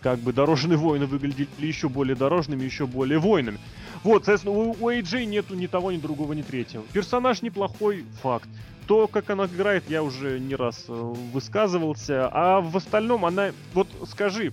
[0.00, 3.58] как бы дорожные воины выглядели еще более дорожными, еще более воинами.
[4.02, 6.82] Вот, соответственно, у, у AJ нету ни того, ни другого, ни третьего.
[6.92, 8.48] Персонаж неплохой, факт.
[8.92, 12.28] То, как она играет, я уже не раз э, высказывался.
[12.30, 13.52] А в остальном она...
[13.72, 14.52] Вот скажи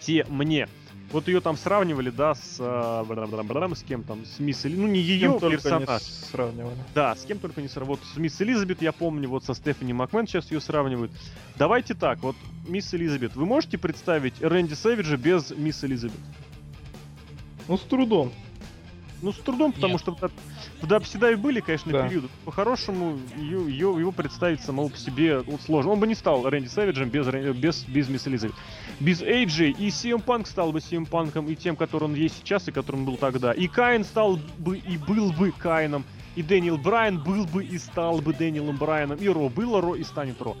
[0.00, 0.68] те мне,
[1.10, 5.00] вот ее там сравнивали, да, с, э, с кем там, с мисс Элизабет, ну не
[5.00, 6.02] ее персонаж.
[6.02, 6.76] Не сравнивали.
[6.94, 7.98] Да, с кем только не сравнивали.
[7.98, 11.10] Вот с мисс Элизабет, я помню, вот со Стефани Макмен сейчас ее сравнивают.
[11.56, 12.36] Давайте так, вот
[12.68, 16.20] мисс Элизабет, вы можете представить Рэнди Сэвиджа без мисс Элизабет?
[17.66, 18.32] Ну, с трудом.
[19.24, 20.02] Ну, с трудом, потому Нет.
[20.02, 20.14] что
[20.82, 22.06] в всегда и были, конечно, да.
[22.06, 22.28] периоды.
[22.44, 25.92] По-хорошему, ее, ее, его представить самого по себе вот, сложно.
[25.92, 28.54] Он бы не стал Рэнди Сэвиджем без, без, без Мисс Элизабет.
[29.00, 32.68] Без AJ и CM Punk стал бы CM Панком и тем, который он есть сейчас
[32.68, 33.52] и которым был тогда.
[33.52, 36.04] И Каин стал бы и был бы Каином.
[36.36, 39.16] И Дэниел Брайан был бы и стал бы Дэниелом Брайаном.
[39.16, 40.54] И Ро было Ро и станет Ро.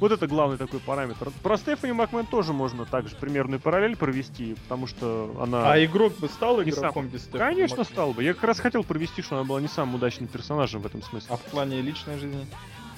[0.00, 1.30] Вот это главный такой параметр.
[1.42, 5.70] Про Стефани Макмен тоже можно также примерную параллель провести, потому что она...
[5.70, 7.08] А игрок бы стал игроком сам...
[7.08, 7.92] без Стефани Конечно, Макмен.
[7.92, 8.24] стал бы.
[8.24, 11.28] Я как раз хотел провести, что она была не самым удачным персонажем в этом смысле.
[11.30, 12.46] А в плане личной жизни?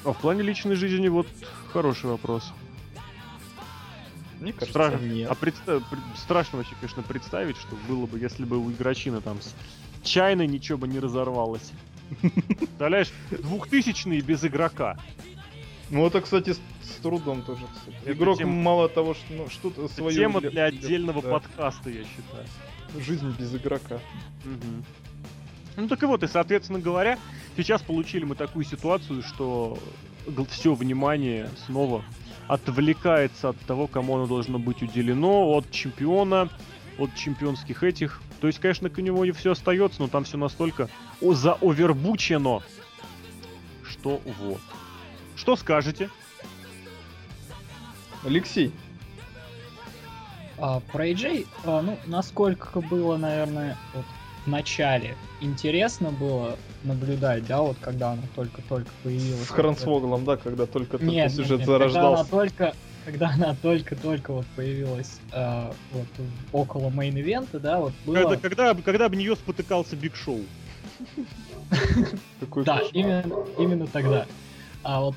[0.04, 1.26] А в плане личной жизни вот
[1.72, 2.52] хороший вопрос.
[4.38, 5.00] Мне кажется, Страх...
[5.00, 5.28] нет.
[5.28, 5.82] А представ...
[6.16, 9.54] страшно вообще, конечно, представить, что было бы, если бы у игрочина там с
[10.04, 11.72] чайной ничего бы не разорвалось.
[12.58, 14.98] Представляешь, двухтысячные без игрока.
[15.92, 17.96] Ну это, кстати, с трудом тоже, кстати.
[18.02, 18.50] Это Игрок тема...
[18.50, 20.16] мало того, что ну, что-то свое...
[20.16, 21.32] Тема для отдельного да.
[21.32, 22.46] подкаста, я считаю.
[22.98, 23.96] Жизнь без игрока.
[24.42, 24.84] Угу.
[25.76, 27.18] Ну так и вот, и соответственно говоря,
[27.58, 29.78] сейчас получили мы такую ситуацию, что
[30.48, 32.02] все внимание снова
[32.48, 36.48] отвлекается от того, кому оно должно быть уделено, от чемпиона,
[36.98, 38.22] от чемпионских этих.
[38.40, 40.88] То есть, конечно, к нему не все остается, но там все настолько
[41.20, 42.62] заовербучено,
[43.84, 44.60] что вот.
[45.42, 46.08] Что скажете?
[48.24, 48.70] Алексей.
[50.56, 54.04] А, про AJ, а, ну, насколько было, наверное, вот
[54.44, 59.48] в начале интересно было наблюдать, да, вот когда она только-только появилась.
[59.48, 62.22] С Хорнсвоглом, да, когда только-только нет, сюжет нет, зарождался.
[62.22, 62.74] Когда она только,
[63.04, 66.06] когда она только-только вот появилась э, вот
[66.52, 68.14] около main event а, да, вот было...
[68.14, 70.42] Когда, когда, когда об нее спотыкался Биг Шоу.
[72.64, 73.24] Да, именно,
[73.58, 74.24] именно тогда.
[74.82, 75.14] А вот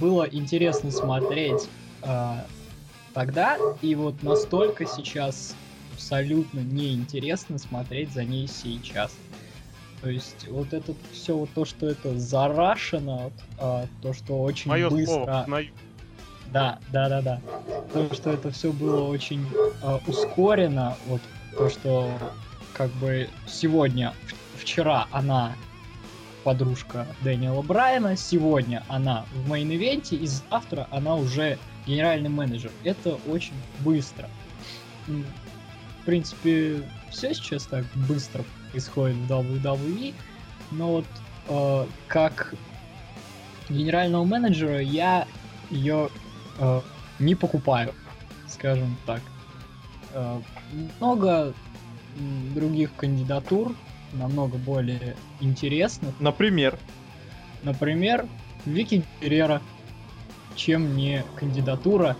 [0.00, 1.68] было интересно смотреть
[2.02, 2.34] э,
[3.14, 5.54] тогда, и вот настолько сейчас
[5.92, 9.16] абсолютно неинтересно смотреть за ней сейчас.
[10.00, 14.90] То есть вот это все вот то, что это зарашено, а, то, что очень Моё
[14.90, 15.24] быстро.
[15.24, 15.62] Слово, на...
[16.52, 17.40] Да, да, да, да.
[17.92, 19.44] То, что это все было очень
[19.82, 21.20] а, ускорено, вот
[21.56, 22.08] то, что
[22.74, 24.14] как бы сегодня,
[24.54, 25.56] вчера она
[26.48, 32.70] подружка Дэниела Брайана, сегодня она в main event е, и завтра она уже генеральный менеджер.
[32.84, 34.30] Это очень быстро.
[35.06, 40.14] В принципе, все сейчас так быстро происходит в WWE,
[40.70, 41.04] но вот
[41.50, 42.54] э, как
[43.68, 45.28] генерального менеджера я
[45.68, 46.08] ее
[46.58, 46.80] э,
[47.18, 47.94] не покупаю,
[48.46, 49.20] скажем так.
[50.14, 50.40] Э,
[50.98, 51.52] много
[52.54, 53.74] других кандидатур,
[54.12, 56.18] намного более интересных.
[56.20, 56.78] Например?
[57.62, 58.26] Например,
[58.64, 59.60] Вики Геррера,
[60.54, 62.16] чем не кандидатура.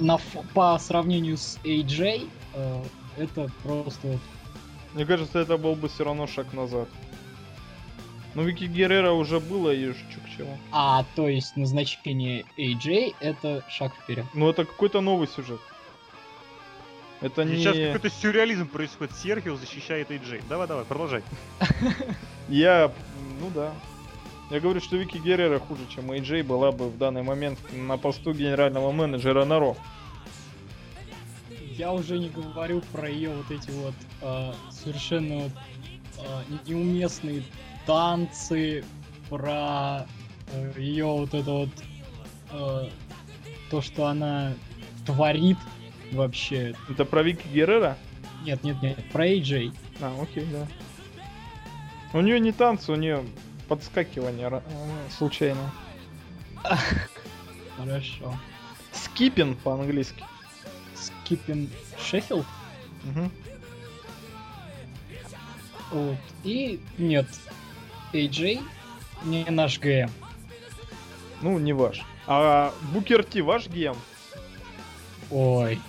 [0.00, 0.18] На,
[0.54, 2.82] по сравнению с AJ, э,
[3.18, 4.18] это просто
[4.94, 6.88] мне кажется, это был бы все равно шаг назад.
[8.34, 10.56] Ну, Вики Геррера уже было, и что к чему.
[10.70, 14.24] А, то есть назначение AJ это шаг вперед.
[14.34, 15.60] Ну, это какой-то новый сюжет.
[17.22, 17.56] Это не...
[17.56, 19.14] Сейчас какой-то сюрреализм происходит.
[19.16, 20.42] Серхио защищает AJ.
[20.48, 21.22] Давай-давай, продолжай.
[22.48, 22.92] Я...
[23.40, 23.72] Ну да.
[24.50, 28.34] Я говорю, что Вики Геррера хуже, чем AJ была бы в данный момент на посту
[28.34, 29.76] генерального менеджера на Ро.
[31.78, 35.52] Я уже не говорю про ее вот эти вот э, совершенно вот,
[36.18, 37.44] э, неуместные
[37.86, 38.84] танцы,
[39.30, 40.06] про
[40.52, 41.70] э, ее вот это вот
[42.50, 42.88] э,
[43.70, 44.52] то, что она
[45.06, 45.56] творит
[46.12, 46.74] вообще.
[46.88, 47.96] Это про Вики Герреро?
[48.44, 49.74] Нет, нет, нет, про AJ.
[50.00, 50.66] А, окей, да.
[52.12, 53.24] У нее не танцы, у нее
[53.68, 54.62] подскакивание
[55.16, 55.72] случайно.
[57.76, 58.36] Хорошо.
[58.92, 60.24] Skipping по-английски.
[60.94, 62.46] Skip Sheffield.
[63.04, 63.30] Угу.
[65.92, 66.18] Вот.
[66.44, 67.26] И нет,
[68.12, 68.62] AJ
[69.24, 70.10] не наш ГМ.
[71.40, 72.02] Ну, не ваш.
[72.26, 73.96] А Букер Ти ваш ГМ?
[75.30, 75.80] Ой.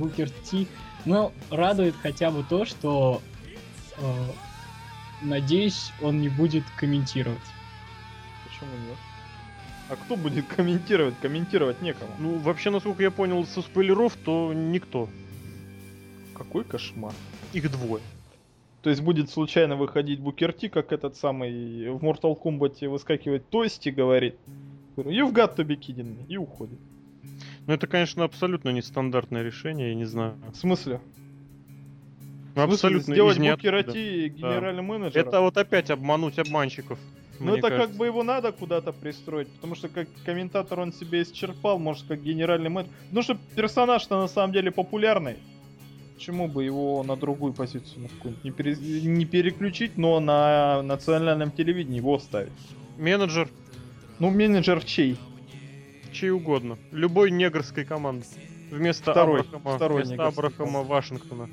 [0.00, 0.66] Букер Ти.
[1.04, 3.22] Ну, радует хотя бы то, что
[3.98, 4.02] э,
[5.22, 7.38] надеюсь, он не будет комментировать.
[8.44, 8.98] Почему нет?
[9.88, 11.14] А кто будет комментировать?
[11.20, 12.12] Комментировать некому.
[12.18, 15.08] Ну, вообще, насколько я понял, со спойлеров, то никто.
[16.34, 17.12] Какой кошмар.
[17.52, 18.02] Их двое.
[18.82, 24.36] То есть будет случайно выходить Букерти, как этот самый в Mortal Kombat выскакивает Тости, говорит
[24.96, 26.78] You've got to be kidding me, и уходит.
[27.66, 30.36] Ну это, конечно, абсолютно нестандартное решение, я не знаю.
[30.52, 31.00] В смысле?
[32.54, 34.92] Ну, абсолютно сделать Букерати генеральным да.
[34.92, 35.28] менеджером.
[35.28, 36.98] Это вот опять обмануть обманщиков.
[37.38, 37.88] Ну это кажется.
[37.88, 42.22] как бы его надо куда-то пристроить, потому что как комментатор он себе исчерпал, может как
[42.22, 42.92] генеральный менеджер.
[43.12, 45.36] Ну что персонаж-то на самом деле популярный.
[46.14, 48.76] Почему бы его на другую позицию на какую-нибудь не, пере...
[48.76, 52.52] не переключить, но на национальном телевидении его ставить?
[52.98, 53.48] Менеджер.
[54.18, 55.16] Ну менеджер чей?
[56.12, 56.78] Чей угодно.
[56.90, 58.26] Любой негрской команды.
[58.70, 61.48] Вместо второй, Абрахама, второй вместо Абрахама Вашингтона.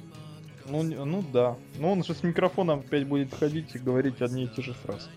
[0.70, 1.56] Ну, ну да.
[1.80, 5.10] Но он же с микрофоном опять будет ходить и говорить одни и те же фразы.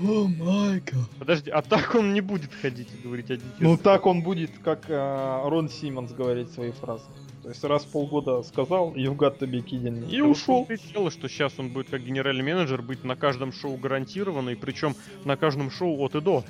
[0.00, 0.82] О май
[1.18, 4.22] Подожди, а так он не будет ходить и говорить одни и те Ну так он
[4.22, 7.04] будет, как э, Рон Симмонс говорить свои фразы.
[7.42, 10.66] То есть раз в полгода сказал You've got to be kidding me, и да ушел.
[10.92, 15.36] Дело, что сейчас он будет как генеральный менеджер быть на каждом шоу гарантированный, причем на
[15.36, 16.44] каждом шоу от и до.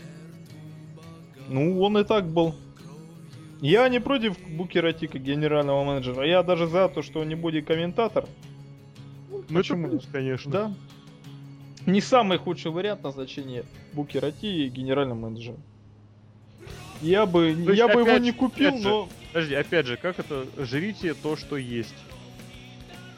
[1.48, 2.54] Ну, он и так был.
[3.60, 6.26] Я не против Букера Тика, генерального менеджера.
[6.26, 8.26] Я даже за то, что он не будет комментатор.
[9.30, 10.50] Ну, Почему нет, конечно.
[10.50, 10.74] Да.
[11.86, 15.62] Не самый худший вариант назначения Букера Ти генеральным менеджером.
[17.00, 19.04] Я бы, есть, я бы его не купил, но...
[19.04, 20.46] Же, подожди, опять же, как это?
[20.56, 21.94] Жрите то, что есть.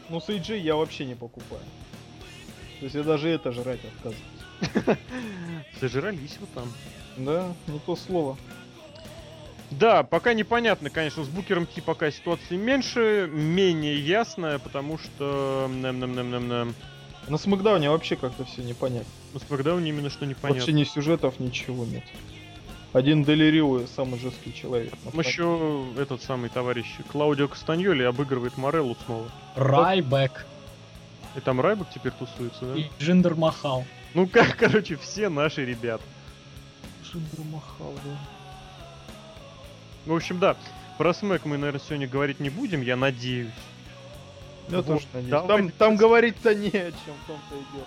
[0.08, 1.62] Ну, с AJ я вообще не покупаю.
[2.80, 4.98] То есть я даже это жрать отказываюсь.
[5.80, 6.68] Зажрались вот там.
[7.16, 8.36] Да, не то слово.
[9.70, 15.68] Да, пока непонятно, конечно, с Букером Ти пока ситуация меньше, менее ясная, потому что...
[15.68, 16.74] Нам, нам, нам, нам, нам.
[17.28, 19.10] На Смакдауне вообще как-то все непонятно.
[19.32, 20.60] На Смакдауне именно что непонятно.
[20.60, 22.04] Вообще ни сюжетов, ничего нет.
[22.92, 24.92] Один Делирио самый жесткий человек.
[25.02, 29.28] Там еще этот самый товарищ Клаудио Кастаньоли обыгрывает Мореллу снова.
[29.56, 30.46] Райбек
[31.34, 32.80] И там Райбек теперь тусуется, да?
[32.80, 33.84] и Джиндер Махал.
[34.14, 36.04] Ну как, короче, все наши ребята.
[37.14, 38.18] Шиндер Махал, да.
[40.06, 40.56] В общем, да,
[40.98, 43.52] про Смэк мы, наверное, сегодня говорить не будем, я надеюсь.
[44.68, 45.30] Я Вот, тоже надеюсь.
[45.30, 45.48] давай.
[45.48, 47.86] Там, там говорить-то не о чем, в том-то и дело.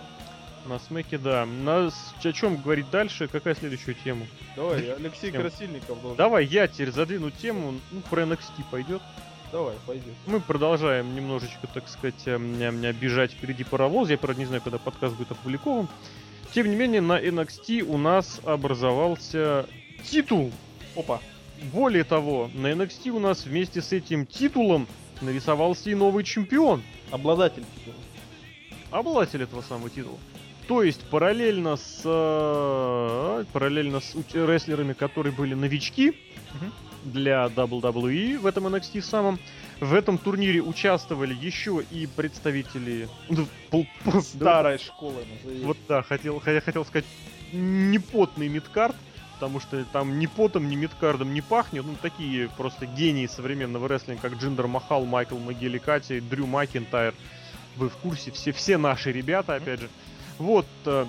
[0.68, 1.46] На Смэке, да.
[1.46, 1.90] На...
[1.92, 3.28] с- О чем говорить дальше?
[3.28, 4.26] Какая следующая тема?
[4.56, 5.32] Давай, Алексей.
[5.32, 6.18] Красильников должен.
[6.18, 9.02] Давай я теперь задвину тему, ну, про NXT пойдет.
[9.52, 10.14] Давай, пойдет.
[10.26, 14.10] Мы продолжаем немножечко, так сказать, меня, меня бежать впереди паровоз.
[14.10, 15.88] Я, правда, не знаю, когда подкаст будет опубликован.
[16.58, 19.68] Тем не менее, на NXT у нас образовался
[20.04, 20.52] титул.
[20.96, 21.22] Опа.
[21.72, 24.88] Более того, на NXT у нас вместе с этим титулом
[25.22, 26.82] нарисовался и новый чемпион.
[27.12, 27.96] Обладатель титула.
[28.90, 30.18] обладатель этого самого титула.
[30.68, 36.16] То есть параллельно с э, параллельно с рестлерами, которые были новички
[37.04, 39.38] для WWE в этом NXT самом,
[39.80, 43.08] в этом турнире участвовали еще и представители
[44.22, 45.24] Старой школы
[45.64, 47.06] вот да, хотел, хотя хотел сказать
[47.54, 48.96] непотный мидкард,
[49.34, 51.86] потому что там ни потом, ни мидкардом не пахнет.
[51.86, 57.14] Ну, такие просто гении современного рестлинга, как Джиндер Махал, Майкл Могиликати, Дрю Макинтайр.
[57.76, 59.90] Вы в курсе, все, все наши ребята, опять же.
[60.40, 60.66] Вот.
[60.86, 61.06] э,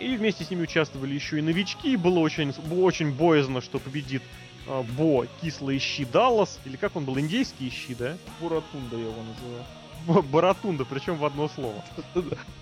[0.00, 1.96] И вместе с ними участвовали еще и новички.
[1.96, 4.22] Было очень, было очень боязно, что победит
[4.66, 6.58] Бо Кислый Щи Даллас.
[6.64, 8.16] Или как он был, индейский Щи, да?
[8.40, 10.22] Буратунда я его называю.
[10.30, 11.82] Баратунда, причем в одно слово.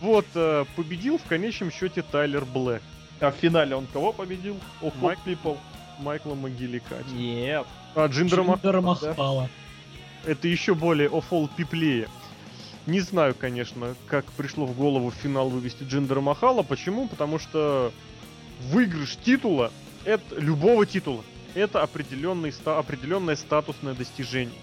[0.01, 2.83] Вот, э, победил в конечном счете Тайлер Блэк.
[3.21, 4.57] А в финале он кого победил?
[4.81, 5.59] О, Майк- People.
[5.99, 7.11] Майкла Макгилликати.
[7.13, 7.67] Нет.
[7.95, 9.49] А Джиндера Мах- Джиндер Махала.
[10.25, 12.09] это еще более офол пиплее.
[12.87, 16.63] Не знаю, конечно, как пришло в голову в финал вывести Джиндера Махала.
[16.63, 17.07] Почему?
[17.09, 17.93] Потому что
[18.71, 19.73] выигрыш титула,
[20.05, 21.23] это любого титула,
[21.55, 24.59] это определенный, определенное статусное достижение.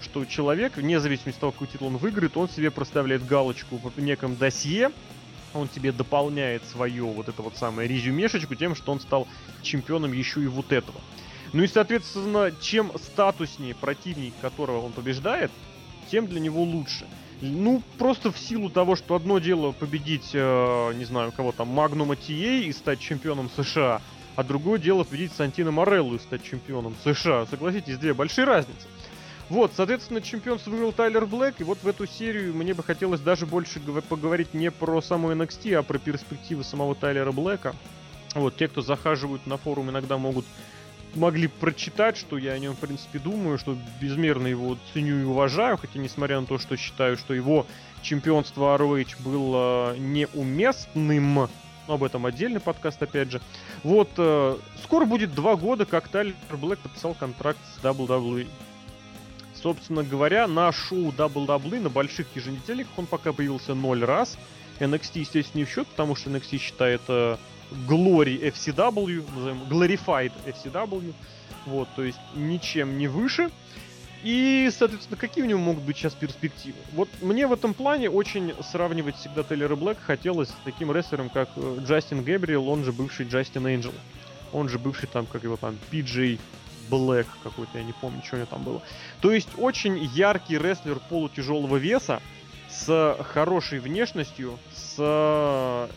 [0.00, 4.00] Что человек, вне зависимости от того, какой титул он выиграет, он себе проставляет галочку в
[4.00, 4.90] неком досье,
[5.52, 9.26] он тебе дополняет свое вот это вот самое резюмешечку тем, что он стал
[9.62, 11.00] чемпионом еще и вот этого.
[11.52, 15.50] Ну и, соответственно, чем статуснее противник, которого он побеждает,
[16.10, 17.06] тем для него лучше.
[17.40, 22.14] Ну, просто в силу того, что одно дело победить, э, не знаю, кого там, Магнума
[22.14, 24.02] Тией и стать чемпионом США,
[24.40, 27.44] а другое дело победить Сантино Мореллу и стать чемпионом США.
[27.44, 28.88] Согласитесь, две большие разницы.
[29.50, 33.44] Вот, соответственно, чемпионство выиграл Тайлер Блэк, и вот в эту серию мне бы хотелось даже
[33.44, 37.74] больше гов- поговорить не про саму NXT, а про перспективы самого Тайлера Блэка.
[38.34, 40.46] Вот, те, кто захаживают на форум, иногда могут
[41.14, 45.76] могли прочитать, что я о нем, в принципе, думаю, что безмерно его ценю и уважаю,
[45.76, 47.66] хотя, несмотря на то, что считаю, что его
[48.00, 51.50] чемпионство ROH было неуместным,
[51.90, 53.40] но об этом отдельный подкаст, опять же.
[53.82, 58.46] Вот, э, скоро будет два года, как Тайлер Блэк подписал контракт с WWE.
[59.60, 64.38] Собственно говоря, на шоу WWE, на больших еженедельниках он пока появился ноль раз.
[64.78, 67.36] NXT, естественно, не в счет, потому что NXT считает э,
[67.88, 71.12] Glory FCW, назовем Glorified FCW.
[71.66, 73.50] Вот, то есть ничем не выше.
[74.22, 76.76] И, соответственно, какие у него могут быть сейчас перспективы?
[76.92, 81.48] Вот мне в этом плане очень сравнивать всегда Тейлора Блэк хотелось с таким рестлером, как
[81.56, 83.94] э, Джастин Гэбриэл, он же бывший Джастин Энджел.
[84.52, 86.38] Он же бывший там, как его там, Пиджей
[86.90, 88.82] Блэк какой-то, я не помню, что у него там было.
[89.20, 92.20] То есть очень яркий рестлер полутяжелого веса
[92.68, 95.88] с хорошей внешностью, с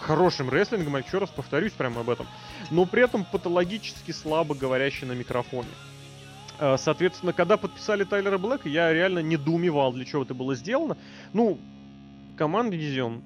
[0.00, 2.26] хорошим рестлингом, еще раз повторюсь прямо об этом,
[2.70, 5.68] но при этом патологически слабо говорящий на микрофоне.
[6.60, 10.96] Э, Соответственно, когда подписали Тайлера Блэка, я реально недоумевал, для чего это было сделано.
[11.32, 11.58] Ну,
[12.36, 13.22] команда Дивизион,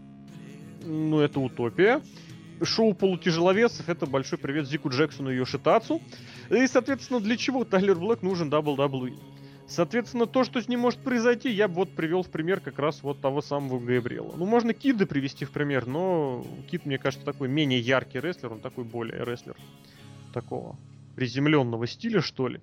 [0.85, 2.01] ну, это утопия.
[2.62, 6.01] Шоу полутяжеловесов, это большой привет Зику Джексону и Йошитацу.
[6.49, 9.18] И, соответственно, для чего Тайлер Блэк нужен WWE?
[9.66, 13.03] Соответственно, то, что с ним может произойти, я бы вот привел в пример как раз
[13.03, 14.35] вот того самого Габриэла.
[14.37, 18.61] Ну, можно Кида привести в пример, но Кид, мне кажется, такой менее яркий рестлер, он
[18.61, 19.57] такой более рестлер
[20.32, 20.76] такого
[21.15, 22.61] приземленного стиля, что ли.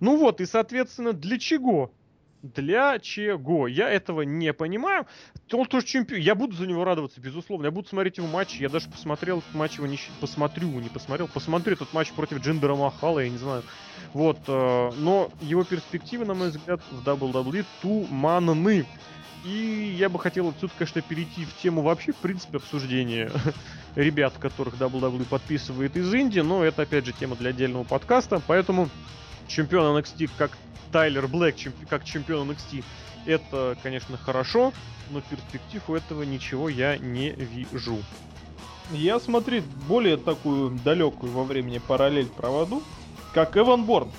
[0.00, 1.92] Ну вот, и, соответственно, для чего?
[2.42, 3.68] Для чего?
[3.68, 5.06] Я этого не понимаю.
[5.52, 6.20] Он тоже чемпион.
[6.20, 7.66] Я буду за него радоваться, безусловно.
[7.66, 8.56] Я буду смотреть его матч.
[8.56, 11.28] Я даже посмотрел этот матч его не посмотрю, не посмотрел.
[11.28, 13.62] Посмотрю этот матч против Джиндера Махала, я не знаю.
[14.12, 18.86] Вот, э, но его перспективы, на мой взгляд, в WWE туманны.
[19.44, 23.30] И я бы хотел отсюда, конечно, перейти в тему вообще, в принципе, обсуждения
[23.96, 28.88] ребят, которых WWE подписывает из Индии, но это, опять же, тема для отдельного подкаста, поэтому
[29.48, 30.56] чемпион NXT как
[30.92, 32.84] Тайлер Блэк, чемпи- как чемпион NXT,
[33.26, 34.72] это, конечно, хорошо,
[35.10, 37.98] но перспектив у этого ничего я не вижу.
[38.90, 42.82] Я, смотри, более такую далекую во времени параллель проводу,
[43.32, 44.10] как Эван Борн.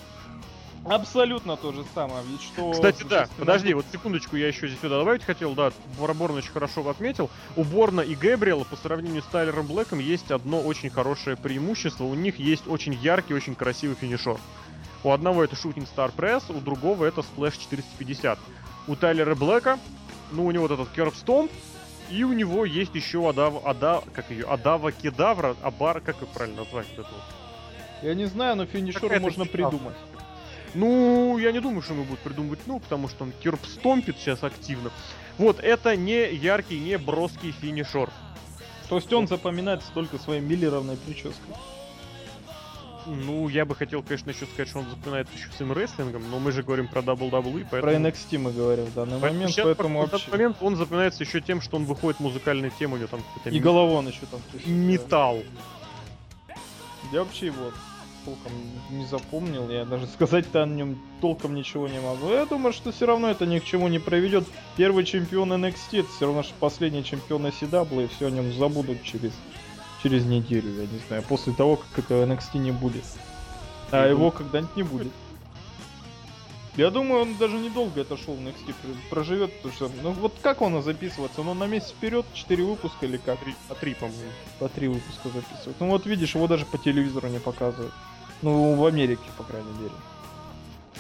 [0.86, 2.72] Абсолютно то же самое, ведь что...
[2.72, 6.88] Кстати, да, подожди, вот секундочку, я еще здесь сюда добавить хотел, да, Борн очень хорошо
[6.90, 7.30] отметил.
[7.56, 12.04] У Борна и Гэбриэла по сравнению с Тайлером Блэком есть одно очень хорошее преимущество.
[12.04, 14.38] У них есть очень яркий, очень красивый финишер.
[15.06, 18.40] У одного это Shooting Star Press, у другого это Splash 450.
[18.88, 19.80] У Тайлера Блэка,
[20.32, 21.52] ну, у него вот этот Curb Stomp,
[22.10, 26.64] и у него есть еще Адава, Ада, как ее, Адава Кедавра, Абар, как ее правильно
[26.64, 26.88] назвать?
[26.98, 27.08] Вот?
[28.02, 29.96] Я не знаю, но финишер можно придумать.
[30.76, 34.44] Ну, я не думаю, что мы будут придумывать, ну, потому что он Кирп стомпит сейчас
[34.44, 34.92] активно.
[35.38, 38.10] Вот, это не яркий, не броский финишер.
[38.90, 41.56] То есть он запоминается только своей миллеровной прической.
[43.06, 46.52] Ну, я бы хотел, конечно, еще сказать, что он запоминается еще своим рестлингом, но мы
[46.54, 47.82] же говорим про WWE, поэтому...
[47.82, 50.28] Про NXT мы говорим в данный Поэтому момент, щас поэтому просто в вообще...
[50.28, 53.50] этот момент он запоминается еще тем, что он выходит музыкальной темой, у него там какой-то
[53.50, 54.40] И ми- головон еще там.
[54.52, 54.68] присутствует.
[54.68, 55.44] металл.
[57.12, 57.72] Я вообще его
[58.26, 58.52] толком
[58.90, 62.32] не запомнил, я даже сказать-то о нем толком ничего не могу.
[62.32, 64.46] Я думаю, что все равно это ни к чему не приведет.
[64.78, 69.04] Первый чемпион NXT, это все равно, что последний чемпион CW, и все о нем забудут
[69.04, 69.32] через,
[70.02, 73.04] через неделю, я не знаю, после того, как это NXT не будет.
[73.92, 75.12] А его когда-нибудь не будет.
[76.76, 80.62] Я думаю, он даже недолго это шоу NXT пр- проживет, потому что, ну вот как
[80.64, 81.42] он записывается?
[81.42, 83.40] Он на месяц вперед, 4 выпуска или как?
[83.42, 84.32] Три, а три, по-моему.
[84.58, 85.80] по три выпуска записывают.
[85.80, 87.94] Ну вот видишь, его даже по телевизору не показывают.
[88.44, 89.94] Ну, в Америке, по крайней мере.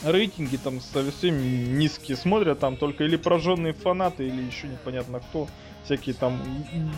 [0.04, 5.48] Рейтинги там совсем низкие смотрят, там только или прожженные фанаты, или еще непонятно кто.
[5.86, 6.42] Всякие там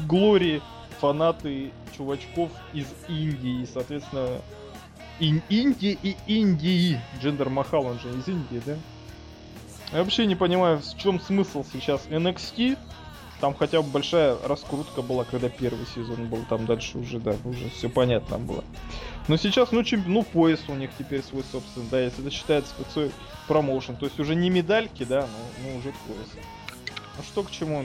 [0.07, 0.61] глории,
[1.01, 4.39] фанаты чувачков из Индии, соответственно,
[5.19, 7.01] Ин- Индии и Индии.
[7.21, 8.75] Джендер Махал, он же из Индии, да?
[9.91, 12.77] Я вообще не понимаю, в чем смысл сейчас NXT,
[13.39, 17.69] там хотя бы большая раскрутка была, когда первый сезон был, там дальше уже, да, уже
[17.69, 18.63] все понятно было.
[19.27, 20.05] Но сейчас, ну, чемп...
[20.07, 23.11] ну, пояс у них теперь свой собственный, да, если это считается свой
[23.47, 26.29] промоушен, то есть уже не медальки, да, но, но уже пояс.
[27.17, 27.83] А что к чему,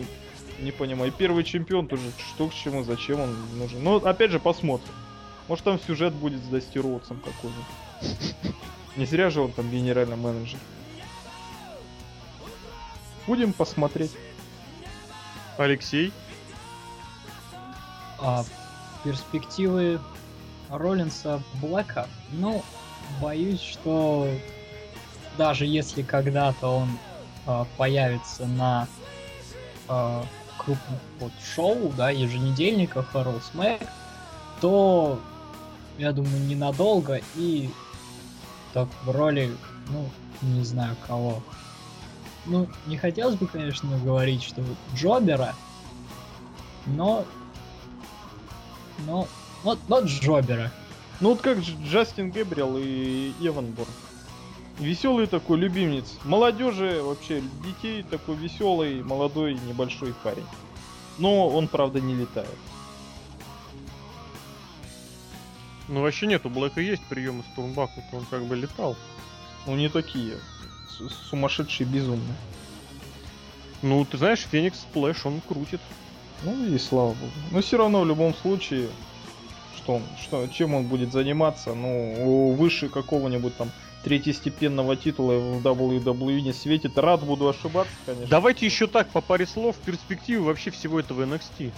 [0.61, 1.11] не понимаю.
[1.11, 3.83] И первый чемпион тоже, что к чему, зачем он нужен.
[3.83, 4.93] Ну, опять же, посмотрим.
[5.49, 8.37] Может там сюжет будет с Дасти Роудсом какой-нибудь.
[8.97, 10.59] Не зря же он там генеральный менеджер.
[13.27, 14.13] Будем посмотреть.
[15.57, 16.13] Алексей?
[18.19, 18.45] А
[19.05, 20.01] перспективы
[20.71, 22.63] Роллинса Блэка, ну,
[23.21, 24.29] боюсь, что
[25.37, 26.99] даже если когда-то он
[27.47, 28.87] а, появится на
[29.89, 30.25] а,
[30.59, 33.87] крупных вот шоу, да, еженедельниках Raw Smack,
[34.61, 35.21] то,
[35.99, 37.71] я думаю, ненадолго и
[38.73, 39.57] так в роли,
[39.89, 40.09] ну,
[40.43, 41.43] не знаю кого.
[42.47, 44.63] Ну, не хотелось бы, конечно, говорить, что
[44.95, 45.55] Джобера,
[46.87, 47.25] но...
[49.07, 49.27] Но...
[49.63, 50.71] Вот, вот Джобера.
[51.21, 53.91] Ну вот как Дж- Джастин Гэбриэл и Эван Борн.
[54.79, 56.07] Веселый такой любимец.
[56.25, 60.47] Молодежи вообще, детей такой веселый, молодой, небольшой парень.
[61.19, 62.49] Но он, правда, не летает.
[65.89, 68.97] Ну, вообще нет, у Блэка есть приемы с Турнбаку, он как бы летал.
[69.67, 70.39] Ну не такие.
[70.89, 72.37] С- Сумасшедшие, безумные.
[73.83, 75.81] Ну, ты знаешь, Феникс Сплэш, он крутит.
[76.45, 77.33] Ну и слава богу.
[77.51, 78.89] Но все равно в любом случае,
[79.91, 83.71] он, что, чем он будет заниматься, ну, выше какого-нибудь там
[84.03, 86.97] третьестепенного титула в WWE не светит.
[86.99, 88.29] Рад буду ошибаться, конечно.
[88.29, 91.73] Давайте еще так, по паре слов, в перспективе вообще всего этого NXT.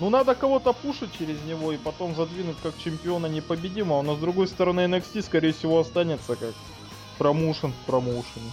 [0.00, 4.46] Ну, надо кого-то пушить через него и потом задвинуть как чемпиона непобедимого, но с другой
[4.46, 6.54] стороны NXT, скорее всего, останется как
[7.18, 8.50] промоушен в промоушене.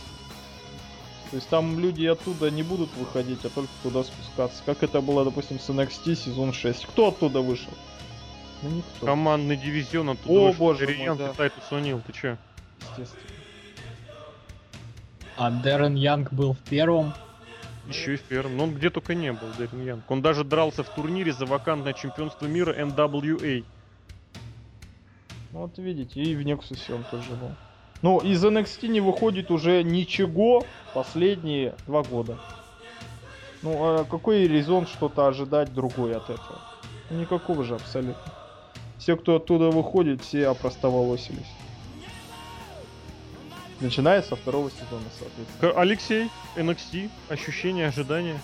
[1.29, 4.61] То есть там люди оттуда не будут выходить, а только туда спускаться.
[4.65, 6.86] Как это было, допустим, с NXT сезон 6.
[6.86, 7.73] Кто оттуда вышел?
[8.66, 11.34] Ну никто, Командный дивизион оттуда О, боже Риан, да.
[11.34, 12.38] Тайтус О'Нил, ты че?
[12.82, 13.22] естественно.
[15.38, 17.13] А Дэрен Янг был в первом.
[17.88, 18.57] Еще и в первом.
[18.57, 20.09] Но он где только не был, Дэрин Янг.
[20.09, 23.63] Он даже дрался в турнире за вакантное чемпионство мира NWA.
[25.51, 27.51] Ну, вот видите, и в Нексусе он тоже был.
[28.01, 32.39] Но из NXT не выходит уже ничего последние два года.
[33.61, 36.61] Ну, а какой резон что-то ожидать другой от этого?
[37.11, 38.34] Никакого же абсолютно.
[38.98, 41.46] Все, кто оттуда выходит, все опростоволосились.
[43.82, 45.72] Начиная со второго сезона, соответственно.
[45.82, 48.41] Алексей, NXT, ощущения, ожидания?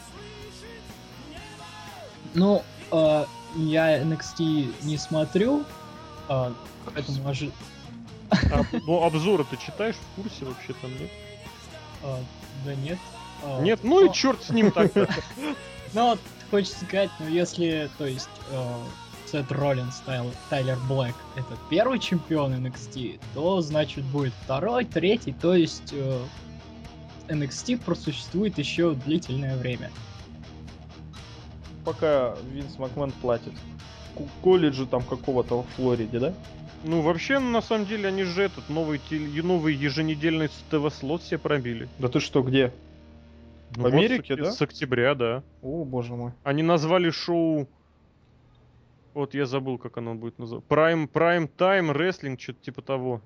[2.34, 3.26] Ну, э,
[3.56, 5.64] я NXT не смотрю,
[6.28, 6.52] э,
[6.86, 7.52] поэтому ожи...
[8.30, 11.10] А, ну, обзоры ты читаешь в курсе вообще там, нет?
[12.04, 12.18] Э,
[12.66, 13.00] да нет.
[13.44, 15.08] Э, нет, ну и черт с ним тогда.
[15.94, 18.76] Ну, вот, хочется сказать, ну, если, то есть, э,
[19.32, 20.04] Сет Роллинс,
[20.50, 26.20] Тайлер Блэк это первый чемпион NXT, то, значит, будет второй, третий, то есть э,
[27.30, 29.90] NXT просуществует еще длительное время.
[31.86, 33.54] Пока Винс Макмен платит.
[34.16, 36.34] К колледжу там какого-то в Флориде, да?
[36.84, 41.88] Ну, вообще, на самом деле, они же этот новый, теле, новый еженедельный ТВ-слот себе пробили.
[42.00, 42.74] Да ты что, где?
[43.78, 44.52] Ну, в Америке, вот с, да?
[44.52, 45.44] С октября, да.
[45.62, 46.34] О, боже мой.
[46.44, 47.70] Они назвали шоу...
[49.14, 50.68] Вот я забыл, как оно будет называться.
[50.74, 53.22] Prime, Prime Time Wrestling, что-то типа того.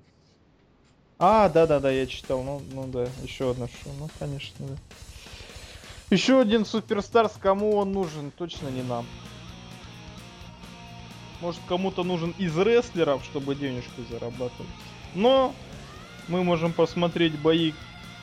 [1.18, 2.42] А, да-да-да, я читал.
[2.42, 3.92] Ну, ну да, еще одно шоу.
[3.98, 4.74] Ну, конечно, да.
[6.10, 8.30] Еще один суперстар, кому он нужен?
[8.30, 9.06] Точно не нам.
[11.40, 14.70] Может, кому-то нужен из рестлеров, чтобы денежку зарабатывать.
[15.14, 15.54] Но
[16.28, 17.72] мы можем посмотреть бои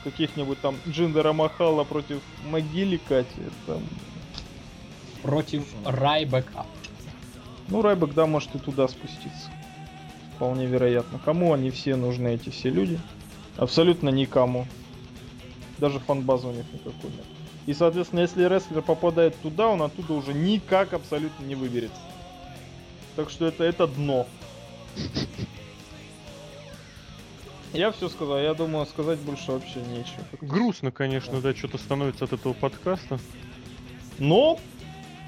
[0.02, 3.42] каких-нибудь там Джиндера Махала против Могили Кати.
[3.66, 3.82] Там...
[5.22, 6.66] Против Райбека.
[7.68, 9.50] Ну, Райбек, да, может и туда спуститься.
[10.36, 11.18] Вполне вероятно.
[11.24, 12.98] Кому они все нужны, эти все люди?
[13.56, 14.66] Абсолютно никому.
[15.78, 17.24] Даже фан-базы у них никакой нет.
[17.66, 22.00] И, соответственно, если рестлер попадает туда, он оттуда уже никак абсолютно не выберется.
[23.16, 24.26] Так что это, это дно.
[27.72, 30.22] Я все сказал, я думаю, сказать больше вообще нечего.
[30.40, 33.18] Грустно, конечно, да, да что-то становится от этого подкаста.
[34.18, 34.60] Но,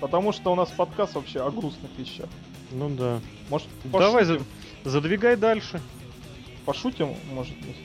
[0.00, 2.28] потому что у нас подкаст вообще о грустных вещах.
[2.72, 3.20] Ну да.
[3.48, 4.00] Может, пошутим?
[4.00, 4.40] Давай, за...
[4.84, 5.80] задвигай дальше.
[6.64, 7.76] Пошутим, может быть.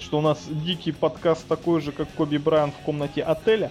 [0.00, 3.70] Что у нас дикий подкаст такой же, как Коби Брайан в комнате отеля.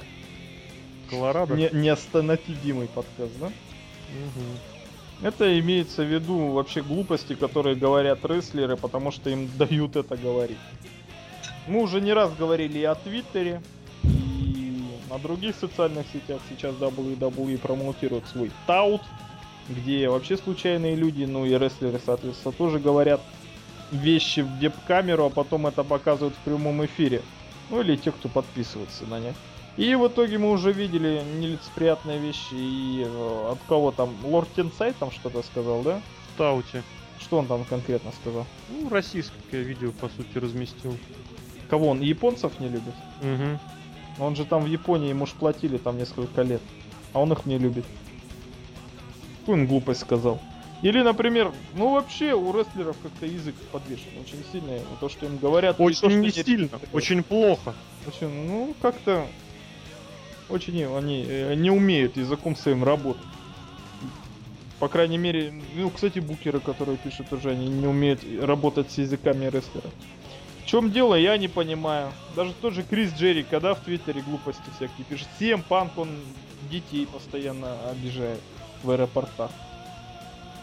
[1.10, 1.56] Колорадо.
[1.56, 3.48] Не, не остановимый подкаст, да?
[3.48, 5.28] Угу.
[5.28, 10.58] Это имеется в виду вообще глупости, которые говорят рестлеры, потому что им дают это говорить.
[11.68, 13.62] Мы уже не раз говорили и о Твиттере,
[15.10, 16.42] на других социальных сетях.
[16.50, 19.02] Сейчас WWE промоутирует свой таут,
[19.68, 23.22] где вообще случайные люди, ну и рестлеры, соответственно, тоже говорят
[23.92, 27.22] вещи в веб-камеру, а потом это показывают в прямом эфире.
[27.70, 29.36] Ну или те, кто подписывается на них.
[29.78, 34.94] И в итоге мы уже видели нелицеприятные вещи и э, от кого там, Лорд Тенсай
[34.94, 36.02] там что-то сказал, да?
[36.34, 36.84] В Тауте.
[37.20, 38.46] Что он там конкретно сказал?
[38.70, 40.98] Ну, российское видео, по сути, разместил.
[41.70, 42.94] Кого он, японцев не любит?
[43.22, 43.60] Угу.
[44.20, 46.62] Он же там в Японии, ему ж платили там несколько лет,
[47.14, 47.86] а он их не любит.
[49.40, 50.40] Какую он глупость сказал?
[50.82, 54.80] Или, например, ну вообще у рестлеров как-то язык подвешен очень сильно.
[55.00, 55.76] То, что им говорят...
[55.80, 57.74] Очень то, не сильно, очень плохо.
[58.08, 59.26] Очень, ну, как-то
[60.50, 63.22] очень они э, не умеют языком своим работать.
[64.80, 69.46] По крайней мере, ну, кстати, букеры, которые пишут уже, они не умеют работать с языками
[69.46, 69.90] рестлера.
[70.70, 72.12] Чем дело, я не понимаю.
[72.36, 75.28] Даже тот же Крис Джерри, когда в Твиттере глупости всякие пишет.
[75.36, 76.10] Всем панк он
[76.70, 78.40] детей постоянно обижает
[78.84, 79.50] в аэропортах.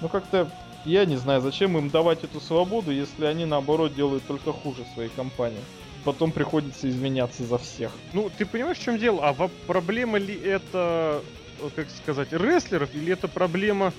[0.00, 0.48] Ну как-то,
[0.84, 5.10] я не знаю, зачем им давать эту свободу, если они наоборот делают только хуже своей
[5.10, 5.62] компании
[6.04, 7.90] потом приходится извиняться за всех.
[8.12, 9.26] Ну, ты понимаешь, в чем дело?
[9.26, 11.20] А проблема ли это,
[11.60, 13.92] э, как сказать, рестлеров, или это проблема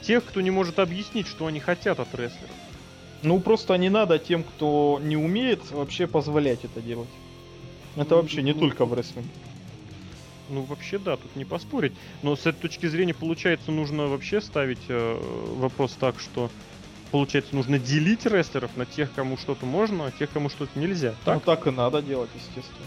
[0.00, 2.50] тех, кто не может объяснить, что они хотят от рестлеров?
[3.24, 7.08] Ну, просто не надо тем, кто не умеет, вообще позволять это делать.
[7.96, 9.28] Это ну, вообще не ну, только в рестлинге.
[10.50, 11.92] Ну, вообще, да, тут не поспорить.
[12.22, 15.20] Но с этой точки зрения, получается, нужно вообще ставить э,
[15.56, 16.50] вопрос так, что
[17.10, 21.14] получается, нужно делить рестлеров на тех, кому что-то можно, а тех, кому что-то нельзя.
[21.24, 21.36] Так?
[21.36, 22.86] Ну так и надо делать, естественно.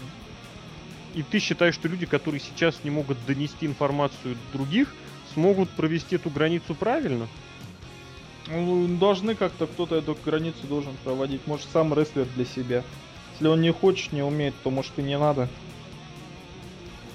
[1.14, 4.94] И ты считаешь, что люди, которые сейчас не могут донести информацию других,
[5.32, 7.26] смогут провести эту границу правильно?
[8.50, 11.46] Ну, должны как-то кто-то эту границу должен проводить.
[11.46, 12.82] Может, сам рестлер для себя.
[13.32, 15.48] Если он не хочет, не умеет, то может и не надо.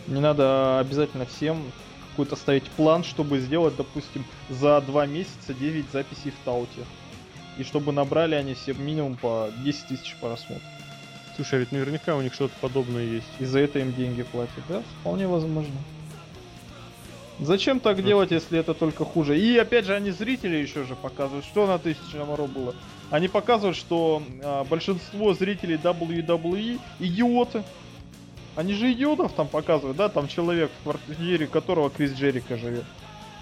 [0.07, 1.63] Не надо обязательно всем
[2.11, 6.81] какой-то ставить план, чтобы сделать, допустим, за два месяца 9 записей в Тауте
[7.57, 10.61] и чтобы набрали они все минимум по 10 тысяч просмотров.
[11.35, 13.27] Слушай, а ведь наверняка у них что-то подобное есть.
[13.39, 14.83] И за это им деньги платят, да?
[15.01, 15.73] Вполне возможно.
[17.39, 18.03] Зачем так mm.
[18.03, 19.39] делать, если это только хуже?
[19.39, 22.75] И опять же, они зрители еще же показывают, что на тысячу Ро было.
[23.09, 27.63] Они показывают, что а, большинство зрителей WWE идиоты.
[28.55, 30.09] Они же идиотов там показывают, да?
[30.09, 32.85] Там человек в квартире которого Крис Джерика живет.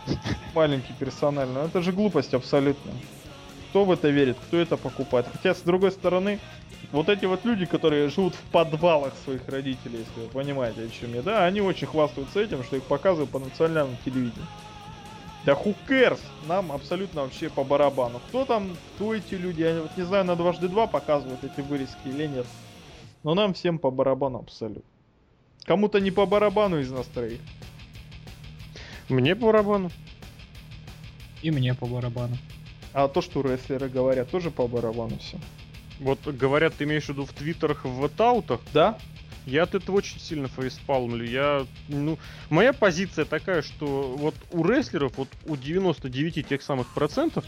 [0.55, 1.59] Маленький персонально.
[1.59, 2.91] Это же глупость абсолютно.
[3.71, 5.25] Кто в это верит, кто это покупает.
[5.31, 6.39] Хотя, с другой стороны,
[6.91, 11.13] вот эти вот люди, которые живут в подвалах своих родителей, если вы понимаете, о чем
[11.13, 14.45] я, да, они очень хвастаются этим, что их показывают по национальному телевидению.
[15.45, 16.19] Да who cares?
[16.49, 18.19] Нам абсолютно вообще по барабану.
[18.27, 19.61] Кто там, кто эти люди?
[19.61, 22.45] Я вот не знаю, на дважды два показывают эти вырезки или нет.
[23.23, 24.83] Но нам всем по барабану абсолютно.
[25.63, 27.39] Кому-то не по барабану из нас троих.
[29.07, 29.89] Мне по барабану.
[31.41, 32.35] И мне по барабану.
[32.93, 35.37] А то, что рестлеры говорят, тоже по барабану все.
[35.99, 38.61] Вот говорят, ты имеешь в виду в твиттерах, в таутах?
[38.73, 38.97] Да,
[39.45, 41.23] Я от этого очень сильно фейспалмлю.
[41.23, 42.19] Я, ну,
[42.49, 47.45] моя позиция такая, что вот у рестлеров, вот у 99 тех самых процентов,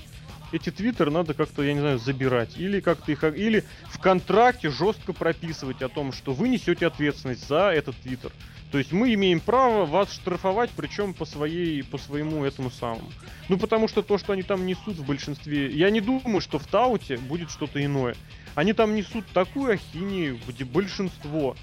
[0.54, 2.58] эти твиттеры надо как-то, я не знаю, забирать.
[2.58, 7.72] Или как-то их, или в контракте жестко прописывать о том, что вы несете ответственность за
[7.72, 8.32] этот твиттер.
[8.72, 13.12] То есть мы имеем право вас штрафовать, причем по своей, по своему этому самому.
[13.50, 15.72] Ну, потому что то, что они там несут в большинстве...
[15.72, 18.16] Я не думаю, что в Тауте будет что-то иное.
[18.56, 21.56] Они там несут такую ахинею, где большинство...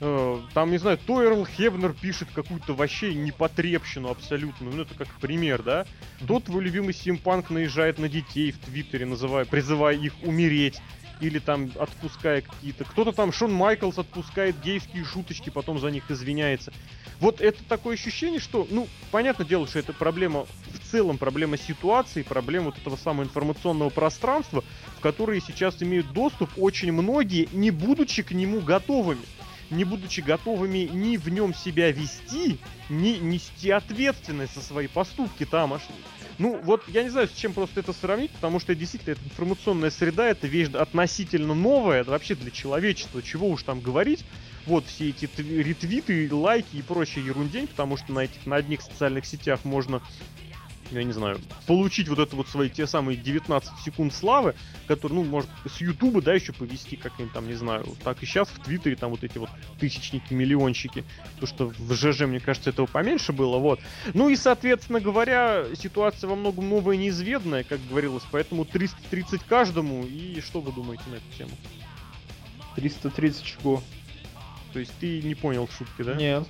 [0.00, 4.70] э, там, не знаю, то Эрл Хебнер пишет какую-то вообще непотребщину абсолютно.
[4.70, 5.86] Ну, это как пример, да?
[6.26, 10.80] То твой любимый Симпанк наезжает на детей в Твиттере, называя, призывая их умереть.
[11.20, 12.84] Или там отпуская какие-то...
[12.84, 16.72] Кто-то там, Шон Майклс отпускает гейские шуточки, потом за них извиняется.
[17.20, 22.22] Вот это такое ощущение, что, ну, понятное дело, что это проблема, в целом проблема ситуации,
[22.22, 24.64] проблема вот этого самого информационного пространства,
[24.96, 29.22] в которое сейчас имеют доступ очень многие, не будучи к нему готовыми.
[29.74, 32.58] Не будучи готовыми ни в нем себя вести,
[32.88, 35.98] ни нести ответственность за свои поступки тамошние.
[36.38, 39.90] Ну, вот я не знаю, с чем просто это сравнить, потому что действительно эта информационная
[39.90, 44.24] среда, это вещь относительно новая, это вообще для человечества, чего уж там говорить.
[44.66, 48.80] Вот все эти тв- ретвиты, лайки и прочая ерундень, потому что на этих, на одних
[48.80, 50.00] социальных сетях можно
[50.90, 54.54] я не знаю, получить вот это вот свои те самые 19 секунд славы,
[54.86, 58.48] которые, ну, может, с Ютуба, да, еще повести как-нибудь там, не знаю, так и сейчас
[58.48, 61.04] в Твиттере там вот эти вот тысячники, миллионщики,
[61.40, 63.80] то что в ЖЖ, мне кажется, этого поменьше было, вот.
[64.12, 70.40] Ну и, соответственно говоря, ситуация во многом новая, неизведанная, как говорилось, поэтому 330 каждому, и
[70.40, 71.52] что вы думаете на эту тему?
[72.76, 73.82] 330 чего?
[74.72, 76.14] То есть ты не понял шутки, да?
[76.14, 76.46] Нет.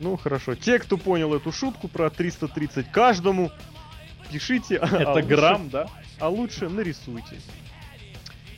[0.00, 0.54] Ну хорошо.
[0.54, 3.52] Те, кто понял эту шутку про 330 каждому,
[4.32, 4.78] пишите.
[4.78, 5.88] а Это лучше- грамм, да?
[6.18, 7.38] А лучше нарисуйте.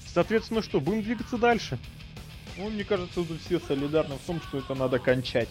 [0.06, 1.78] Соответственно, что, будем двигаться дальше?
[2.56, 5.48] Ну, мне кажется, тут все солидарны в том, что это надо кончать.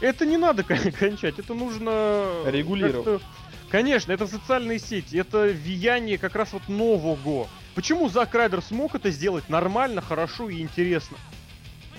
[0.00, 2.42] Это не надо кон- кончать, это нужно...
[2.46, 3.22] Регулировать.
[3.70, 7.46] Конечно, это социальные сети, это влияние как раз вот нового.
[7.76, 11.16] Почему Зак Райдер смог это сделать нормально, хорошо и интересно?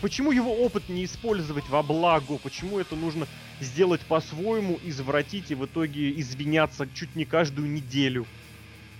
[0.02, 2.38] Почему его опыт не использовать во благо?
[2.42, 3.28] Почему это нужно
[3.60, 8.26] сделать по-своему, извратить и в итоге извиняться чуть не каждую неделю?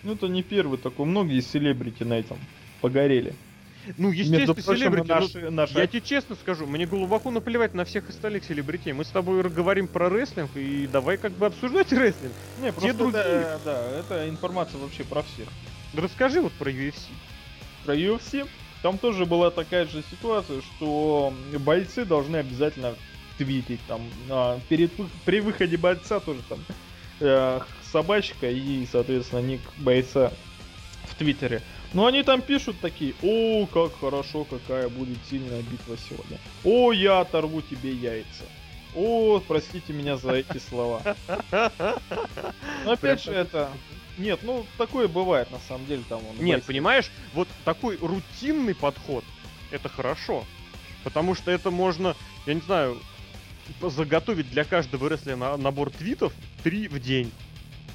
[0.04, 1.08] Ну, это не первый такой.
[1.08, 2.38] Многие селебрити на этом
[2.82, 3.34] погорели.
[3.98, 7.84] Ну, естественно, прочим, селебрити, ну, наши, наши Я тебе честно скажу, мне глубоко наплевать на
[7.84, 8.94] всех остальных селебритей.
[8.94, 12.34] Мы с тобой говорим про рестлинг, и давай как бы обсуждать рестлинг.
[12.62, 13.24] Не, просто другие.
[13.24, 15.48] это, да, это информация вообще про всех.
[15.96, 17.10] Расскажи вот про UFC.
[17.86, 18.48] Про UFC
[18.82, 22.96] там тоже была такая же ситуация, что бойцы должны обязательно
[23.38, 24.92] твитить там а, перед
[25.26, 26.60] при выходе бойца тоже там
[27.20, 27.60] э,
[27.92, 30.32] собачка и соответственно ник бойца
[31.06, 31.62] в твиттере.
[31.94, 36.40] Но они там пишут такие, о, как хорошо, какая будет сильная битва сегодня.
[36.64, 38.46] О, я оторву тебе яйца.
[38.96, 41.02] О, простите меня за эти слова.
[42.86, 43.70] Но опять же это...
[44.18, 46.20] Нет, ну такое бывает на самом деле там.
[46.20, 49.24] он Нет, бойцы- понимаешь, вот такой рутинный подход,
[49.72, 50.46] это хорошо.
[51.04, 53.00] Потому что это можно, я не знаю,
[53.82, 56.34] заготовить для каждого рестлера на- набор твитов
[56.64, 57.32] три в день.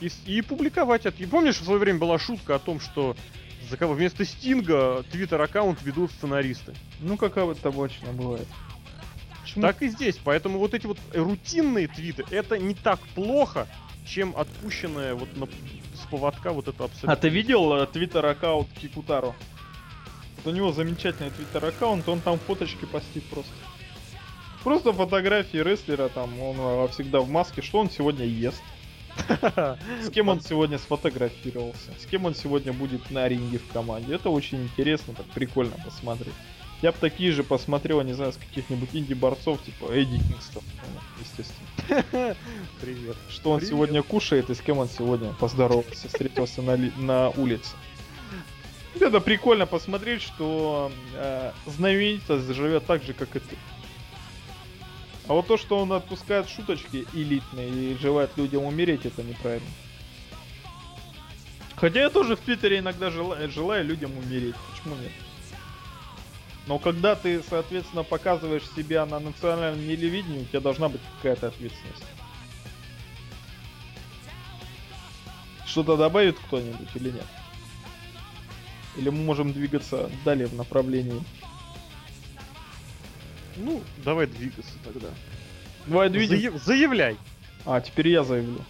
[0.00, 1.22] И, и публиковать это.
[1.22, 3.16] И помнишь, в свое время была шутка о том, что
[3.70, 6.74] за кого вместо Стинга твиттер-аккаунт ведут сценаристы.
[7.00, 8.46] Ну, какая это обычно бывает.
[9.42, 9.62] Почему?
[9.62, 10.18] Так и здесь.
[10.22, 13.66] Поэтому вот эти вот рутинные твиты, это не так плохо,
[14.06, 17.12] чем отпущенная вот на, с поводка вот это абсолютно.
[17.12, 19.34] А ты видел э, твиттер-аккаунт Кикутаро?
[20.36, 23.52] Вот у него замечательный твиттер-аккаунт, он там фоточки постит просто.
[24.62, 28.62] Просто фотографии рестлера, там он э, всегда в маске, что он сегодня ест,
[29.28, 34.14] с кем он сегодня сфотографировался, с кем он сегодня будет на ринге в команде.
[34.14, 36.34] Это очень интересно, так прикольно посмотреть.
[36.82, 40.62] Я бы такие же посмотрел, не знаю, с каких-нибудь инди-борцов, типа Эдди Кингстон,
[41.20, 42.36] естественно.
[42.80, 43.16] Привет.
[43.30, 43.70] Что он Привет.
[43.72, 47.74] сегодня кушает и с кем он сегодня поздоровался, встретился на, ли- на улице.
[49.00, 53.56] Это прикольно посмотреть, что э, знаменитость живет так же, как и ты.
[55.28, 59.66] А вот то, что он отпускает шуточки элитные и желает людям умереть, это неправильно.
[61.74, 64.54] Хотя я тоже в Твиттере иногда желаю, желаю людям умереть.
[64.70, 65.12] Почему нет?
[66.66, 72.04] Но когда ты, соответственно, показываешь себя на национальном телевидении, у тебя должна быть какая-то ответственность.
[75.64, 77.26] Что-то добавит кто-нибудь или нет?
[78.96, 81.22] Или мы можем двигаться далее в направлении?
[83.56, 85.08] Ну, давай двигаться тогда.
[85.86, 86.36] Давай двигаться.
[86.36, 86.62] Заяв...
[86.62, 87.16] Заявляй.
[87.64, 88.64] А, теперь я заявлю.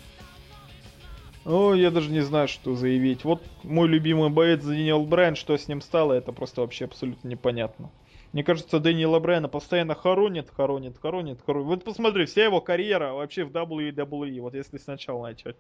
[1.47, 3.23] О, я даже не знаю, что заявить.
[3.23, 7.89] Вот мой любимый боец Дэниел Брайан, что с ним стало, это просто вообще абсолютно непонятно.
[8.33, 11.69] Мне кажется, Дэниела Брайана постоянно хоронит, хоронит, хоронит, хоронит.
[11.69, 15.55] Вот посмотри, вся его карьера вообще в WWE, вот если сначала начать.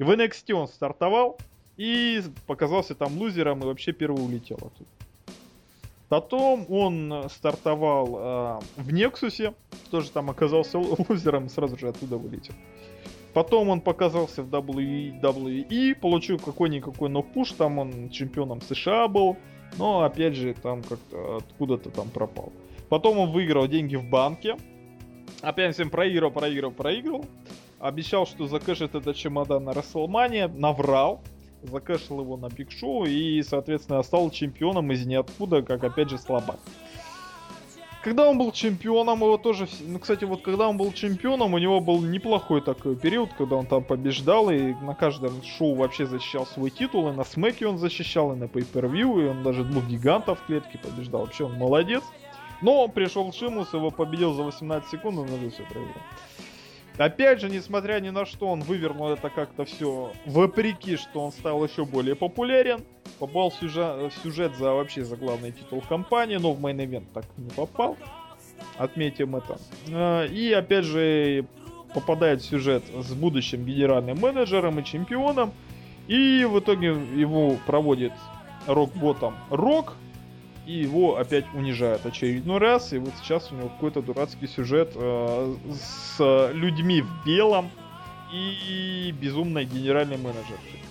[0.00, 1.38] В NXT он стартовал
[1.76, 4.90] и показался там лузером и вообще первый улетел оттуда.
[6.08, 9.54] Потом он стартовал э, в Нексусе,
[9.92, 10.78] тоже там оказался
[11.08, 12.54] лузером и сразу же оттуда вылетел.
[13.38, 19.36] Потом он показался в WWE, получил какой-никакой, но пуш, там он чемпионом США был,
[19.76, 22.52] но опять же там как-то откуда-то там пропал.
[22.88, 24.56] Потом он выиграл деньги в банке,
[25.40, 27.26] опять всем проиграл, проиграл, проиграл.
[27.78, 31.20] Обещал, что закэшит этот чемодан на Расселмане, наврал,
[31.62, 36.58] закэшил его на Биг Шоу и, соответственно, стал чемпионом из ниоткуда, как опять же слабак.
[38.08, 39.68] Когда он был чемпионом, его тоже...
[39.82, 43.66] Ну, кстати, вот когда он был чемпионом, у него был неплохой такой период, когда он
[43.66, 48.32] там побеждал, и на каждом шоу вообще защищал свой титул, и на Смеке он защищал,
[48.32, 51.26] и на Pay-Per-View, и он даже двух гигантов в клетке побеждал.
[51.26, 52.02] Вообще он молодец.
[52.62, 56.02] Но пришел Шимус, его победил за 18 секунд, он уже все проиграл.
[56.96, 61.62] Опять же, несмотря ни на что, он вывернул это как-то все вопреки, что он стал
[61.62, 62.86] еще более популярен.
[63.18, 67.50] Попал сюжет, сюжет за вообще за главный титул компании, но в main event так не
[67.50, 67.96] попал.
[68.76, 69.58] Отметим это.
[69.92, 71.44] А, и опять же
[71.94, 75.52] попадает сюжет с будущим генеральным менеджером и чемпионом.
[76.06, 78.12] И в итоге его проводит
[78.66, 79.94] Rock Bottom Рок,
[80.66, 85.54] и его опять унижают очередной раз, и вот сейчас у него какой-то дурацкий сюжет э,
[85.72, 87.70] с людьми в белом
[88.32, 90.87] и безумной генеральной менеджершей.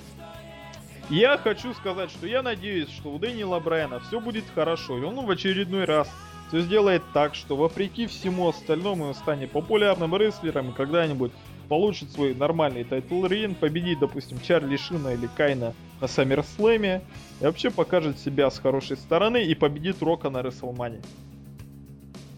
[1.09, 5.25] Я хочу сказать, что я надеюсь, что у Дэниела Брайана все будет хорошо, и он
[5.25, 6.09] в очередной раз
[6.49, 11.31] все сделает так, что вопреки всему остальному он станет популярным рестлером и когда-нибудь
[11.69, 17.01] получит свой нормальный title reign, победит, допустим, Чарли Шина или Кейна на Саммерслэме,
[17.39, 21.01] и вообще покажет себя с хорошей стороны и победит Рока на Рестлмане.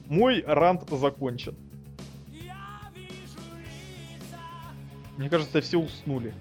[0.08, 1.56] Мой рант закончен.
[5.18, 6.34] Мне кажется, все уснули.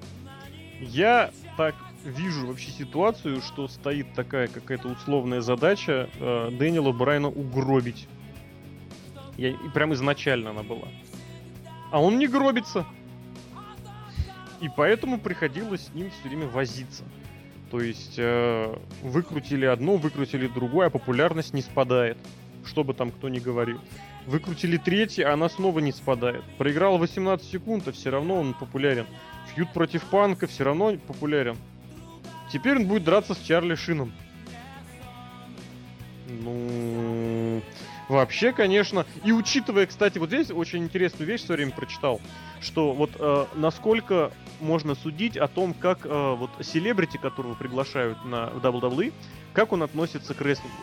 [0.80, 1.74] Я так
[2.04, 8.08] вижу вообще ситуацию, что стоит такая какая-то условная задача э, Дэниела Брайна угробить.
[9.36, 10.88] Я, и прям изначально она была.
[11.90, 12.86] А он не гробится.
[14.60, 17.04] И поэтому приходилось с ним все время возиться.
[17.70, 22.18] То есть э, выкрутили одно, выкрутили другое, а популярность не спадает.
[22.64, 23.80] Что бы там кто ни говорил.
[24.26, 26.42] Выкрутили третье, а она снова не спадает.
[26.58, 29.06] Проиграл 18 секунд, а все равно он популярен.
[29.54, 31.56] Фьюд против Панка все равно популярен.
[32.52, 34.12] Теперь он будет драться с Чарли Шином.
[36.28, 37.62] Ну,
[38.08, 39.06] вообще, конечно.
[39.24, 42.20] И учитывая, кстати, вот здесь очень интересную вещь в свое время прочитал,
[42.60, 44.30] что вот э, насколько
[44.60, 49.12] можно судить о том, как э, вот селебрити, которого приглашают на WWE,
[49.52, 50.76] как он относится к рестлингу.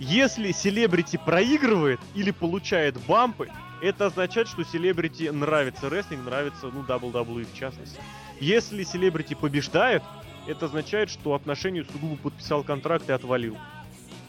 [0.00, 3.48] Если селебрити проигрывает или получает бампы,
[3.80, 8.00] это означает, что селебрити нравится рестлинг, нравится, ну, WWE в частности.
[8.40, 10.02] Если селебрити побеждает,
[10.46, 13.56] это означает, что отношению сугубо подписал контракт и отвалил.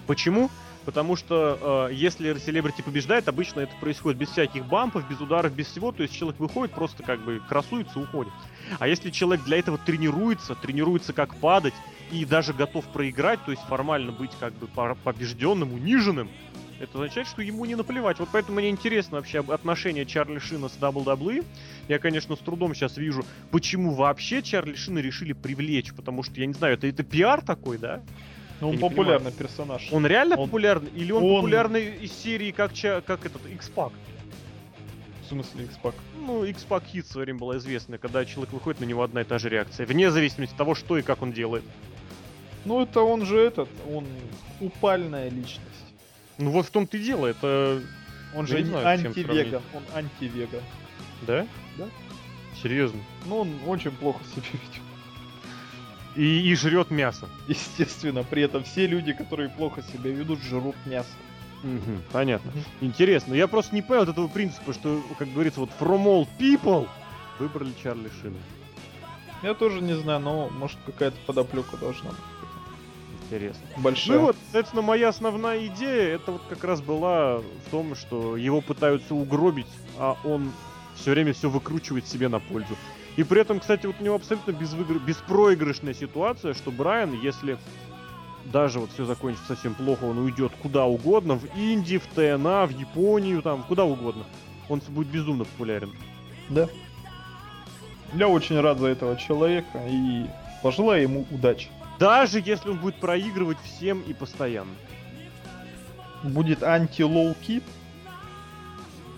[0.07, 0.49] Почему?
[0.85, 5.65] Потому что э, если селебрити побеждает, обычно это происходит без всяких бампов, без ударов, без
[5.65, 5.91] всего.
[5.91, 8.31] То есть человек выходит, просто как бы красуется, уходит.
[8.77, 11.73] А если человек для этого тренируется, тренируется как падать
[12.11, 16.29] и даже готов проиграть, то есть формально быть как бы побежденным, униженным,
[16.79, 18.19] это означает, что ему не наплевать.
[18.19, 21.45] Вот поэтому мне интересно вообще отношение Чарли Шина с WWE.
[21.87, 25.93] Я, конечно, с трудом сейчас вижу, почему вообще Чарли Шина решили привлечь.
[25.93, 28.01] Потому что, я не знаю, это, это пиар такой, да?
[28.61, 29.87] Ну, он популярный персонаж.
[29.91, 30.47] Он реально он...
[30.47, 30.89] популярный?
[30.95, 32.71] Или он, он популярный из серии как,
[33.05, 33.91] как этот X-Pac?
[35.23, 35.93] В смысле X-Pac?
[36.19, 39.23] Ну, X-Pac хит в свое время была известна, когда человек выходит, на него одна и
[39.23, 39.85] та же реакция.
[39.85, 41.63] Вне зависимости от того, что и как он делает.
[42.65, 44.05] Ну, это он же этот, он
[44.59, 45.74] упальная личность.
[46.37, 47.81] Ну вот в том-то и дело, это...
[48.33, 50.61] Он же анти-веган, он анти-веган.
[51.21, 51.47] Да?
[51.77, 51.85] Да.
[52.61, 52.99] Серьезно?
[53.25, 54.81] Ну, он очень плохо себя ведет.
[56.15, 57.29] И, и жрет мясо.
[57.47, 61.09] Естественно, при этом все люди, которые плохо себя ведут, жрут мясо.
[61.63, 62.51] Угу, понятно.
[62.81, 63.33] Интересно.
[63.33, 66.87] Я просто не понял этого принципа, что, как говорится, вот from all people
[67.39, 68.37] выбрали Чарли Шина.
[69.43, 72.19] Я тоже не знаю, но может какая-то подоплека должна быть.
[73.25, 73.61] Интересно.
[73.77, 74.17] Большая.
[74.17, 78.37] Ну и вот, соответственно, моя основная идея, это вот как раз была в том, что
[78.37, 79.67] его пытаются угробить,
[79.97, 80.51] а он
[80.95, 82.75] все время все выкручивает себе на пользу.
[83.17, 84.99] И при этом, кстати, вот у него абсолютно безвыигр...
[84.99, 87.57] беспроигрышная ситуация, что Брайан, если
[88.45, 92.71] даже вот все закончится совсем плохо, он уйдет куда угодно, в Индии, в ТНА, в
[92.71, 94.25] Японию, там, куда угодно.
[94.69, 95.91] Он будет безумно популярен.
[96.49, 96.67] Да.
[98.13, 100.25] Я очень рад за этого человека и
[100.61, 101.69] пожелаю ему удачи.
[101.99, 104.73] Даже если он будет проигрывать всем и постоянно.
[106.23, 107.61] Будет анти-Лоу-Ки?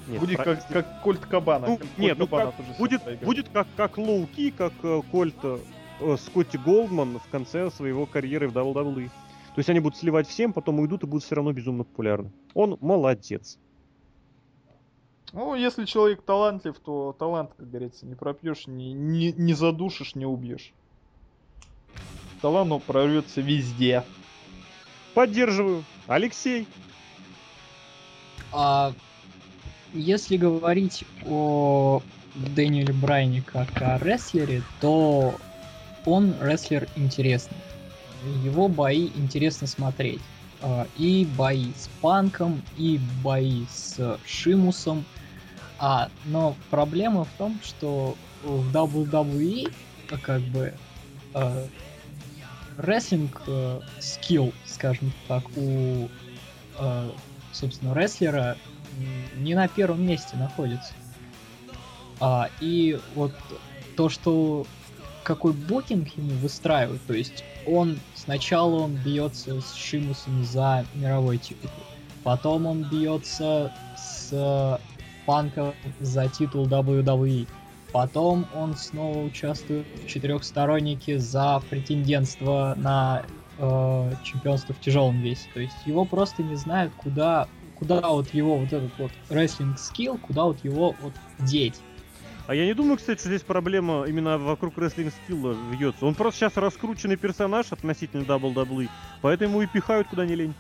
[0.08, 1.68] Нет, будет про- как, как Кольт Кабана.
[1.68, 3.26] Ну, Кольт нет, ну Кабана как- тоже будет, проиграл.
[3.26, 5.60] будет как, как Лоу-Ки, как э, Кольт э,
[6.00, 9.08] э, Скотти Голдман в конце своего карьеры в WWE.
[9.08, 12.32] То есть они будут сливать всем, потом уйдут и будут все равно безумно популярны.
[12.54, 13.58] Он молодец.
[15.34, 20.26] Ну, если человек талантлив, то талант, как говорится, не пропьешь, не, не, не задушишь, не
[20.26, 20.74] убьешь.
[22.42, 24.04] Талант он прорвется везде.
[25.14, 25.84] Поддерживаю.
[26.08, 26.68] Алексей.
[28.52, 28.94] А
[29.94, 32.02] если говорить о
[32.36, 35.36] Дэниеле Брайне как о рестлере, то
[36.06, 37.58] он рестлер интересный.
[38.44, 40.22] Его бои интересно смотреть.
[40.62, 45.06] А, И бои с Панком, и бои с Шимусом.
[45.80, 49.72] А, но проблема в том, что в WWE
[50.12, 50.74] а, как бы
[51.34, 51.68] э,
[52.78, 56.08] рестлинг э, скилл, скажем так, у
[56.80, 57.12] э,
[57.52, 58.58] собственно, рестлера
[59.38, 60.94] не на первом месте находится.
[62.20, 63.34] А, и вот
[63.96, 64.66] то, что
[65.24, 71.70] какой букинг ему выстраивают, то есть он сначала он бьется с Шимусом за мировой титул,
[72.24, 74.80] потом он бьется с
[75.26, 77.48] Панком за титул WWE,
[77.98, 83.26] потом он снова участвует в четырехстороннике за претендентство на
[83.58, 85.50] э, чемпионство в тяжелом весе.
[85.52, 90.20] То есть его просто не знают, куда, куда вот его вот этот вот рестлинг скилл,
[90.20, 91.82] куда вот его вот деть.
[92.46, 96.06] А я не думаю, кстати, что здесь проблема именно вокруг рестлинг скилла вьется.
[96.06, 98.90] Он просто сейчас раскрученный персонаж относительно WWE,
[99.24, 100.54] поэтому его и пихают куда ни лень.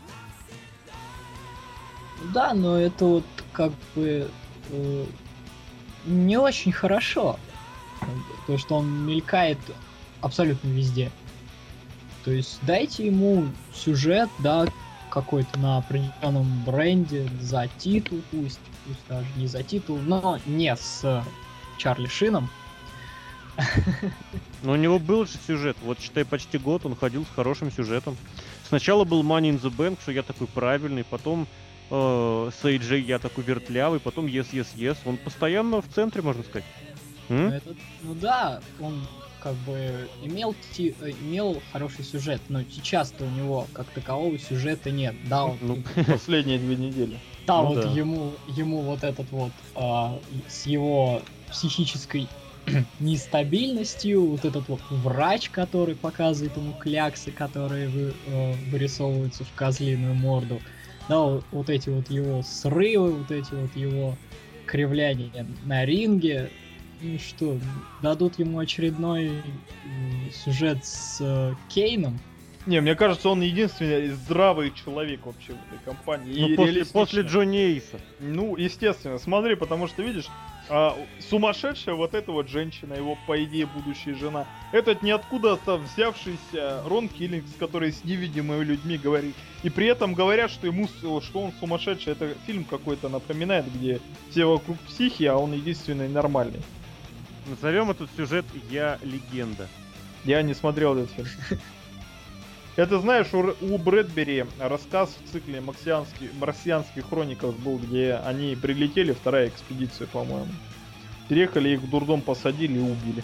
[2.33, 4.27] Да, но это вот как бы
[4.71, 5.05] э,
[6.07, 7.37] не очень хорошо.
[8.47, 9.57] То, что он мелькает
[10.21, 11.11] абсолютно везде.
[12.23, 14.65] То есть дайте ему сюжет, да,
[15.09, 21.23] какой-то на определенном бренде за титул, пусть, пусть даже не за титул, но не с
[21.77, 22.49] Чарли Шином.
[24.63, 25.77] Но у него был же сюжет.
[25.81, 28.15] Вот, считай, почти год он ходил с хорошим сюжетом.
[28.67, 31.47] Сначала был Money in the Bank, что я такой правильный, потом
[31.89, 34.97] э, с AJ я такой вертлявый, потом Yes, Yes, Yes.
[35.05, 36.65] Он постоянно в центре, можно сказать.
[37.29, 37.49] М?
[37.49, 39.05] Этот- ну да, он
[39.41, 44.91] как бы имел, ти- э, имел хороший сюжет, но сейчас-то у него как такового сюжета
[44.91, 45.15] нет.
[45.29, 45.77] Да, он Ну,
[46.07, 47.19] Последние две недели.
[47.45, 47.91] Да, Ну вот да.
[47.91, 50.19] ему, ему вот этот вот а,
[50.49, 52.27] с его психической
[52.99, 60.13] нестабильностью, вот этот вот врач, который показывает ему кляксы, которые вы- э, вырисовываются в козлиную
[60.15, 60.61] морду,
[61.07, 61.19] да,
[61.51, 64.15] вот, эти вот его срывы, вот эти вот его
[64.65, 66.49] кривляния на ринге,
[67.01, 67.57] ну что,
[68.01, 69.41] дадут ему очередной
[70.31, 72.19] сюжет с э, Кейном,
[72.67, 76.37] Не, мне кажется, он единственный здравый человек вообще в этой компании.
[76.41, 77.97] ну, И после, после Джонни Эйса.
[78.19, 80.27] Ну, естественно, смотри, потому что, видишь,
[80.67, 80.97] а,
[81.29, 87.53] сумасшедшая вот эта вот женщина, его, по идее, будущая жена, этот ниоткуда-то взявшийся Рон Киллингс,
[87.57, 92.33] который с невидимыми людьми говорит, и при этом говорят, что ему, что он сумасшедший, это
[92.45, 96.61] фильм какой-то напоминает, где все вокруг психи, а он единственный нормальный.
[97.47, 99.69] Назовем этот сюжет «Я легенда».
[100.25, 101.27] Я не смотрел этот фильм.
[102.77, 109.13] Это, знаешь, у, у Брэдбери рассказ в цикле «Марсианский, «Марсианских хроников» был, где они прилетели,
[109.13, 110.51] вторая экспедиция, по-моему.
[111.27, 113.23] Переехали, их в дурдом посадили и убили.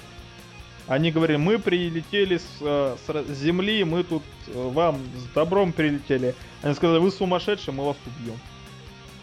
[0.88, 6.34] Они говорили, мы прилетели с, э, с Земли, мы тут э, вам с добром прилетели.
[6.64, 8.38] Они сказали, вы сумасшедшие, мы вас убьем.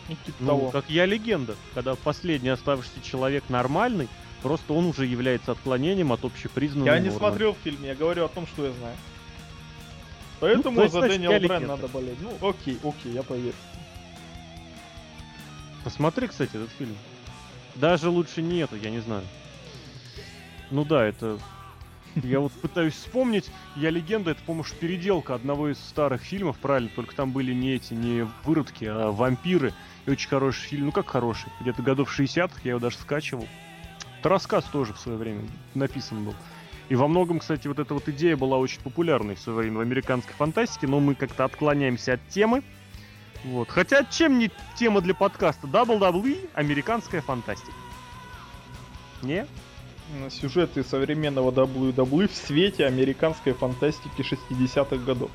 [0.09, 0.71] Ну, типа Ну, того.
[0.71, 4.09] как я легенда, когда последний оставшийся человек нормальный,
[4.43, 7.19] просто он уже является отклонением от общепризнанной Я не нормы.
[7.19, 8.95] смотрел фильм, я говорю о том, что я знаю.
[10.41, 11.67] Поэтому то есть, за Брайана легенда.
[11.67, 12.19] надо болеть.
[12.21, 13.55] Ну, окей, окей, я поверю.
[15.85, 16.97] Посмотри, кстати, этот фильм.
[17.75, 19.23] Даже лучше нету, я не знаю.
[20.71, 21.39] Ну да, это...
[22.17, 27.15] Я вот пытаюсь вспомнить, я легенда, это, по-моему, переделка одного из старых фильмов, правильно, только
[27.15, 29.73] там были не эти, не выродки, а вампиры.
[30.07, 33.47] И очень хороший фильм, ну как хороший, где-то годов 60-х, я его даже скачивал.
[34.19, 36.35] Это рассказ тоже в свое время написан был.
[36.91, 39.81] И во многом, кстати, вот эта вот идея была очень популярной в свое время в
[39.81, 42.65] американской фантастике, но мы как-то отклоняемся от темы.
[43.45, 43.69] Вот.
[43.69, 45.69] Хотя, чем не тема для подкаста?
[45.69, 47.73] WWE, американская фантастика.
[49.23, 49.47] Не?
[50.31, 55.31] Сюжеты современного WWE в свете американской фантастики 60-х годов.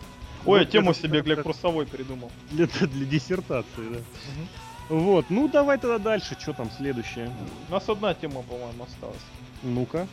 [0.45, 2.31] Ой, вот тему себе для курсовой придумал.
[2.51, 3.99] Для, для диссертации, да.
[3.99, 4.99] Угу.
[4.99, 7.31] Вот, ну давай тогда дальше, что там следующее?
[7.69, 9.23] У нас одна тема, по-моему, осталась.
[9.63, 10.05] Ну-ка.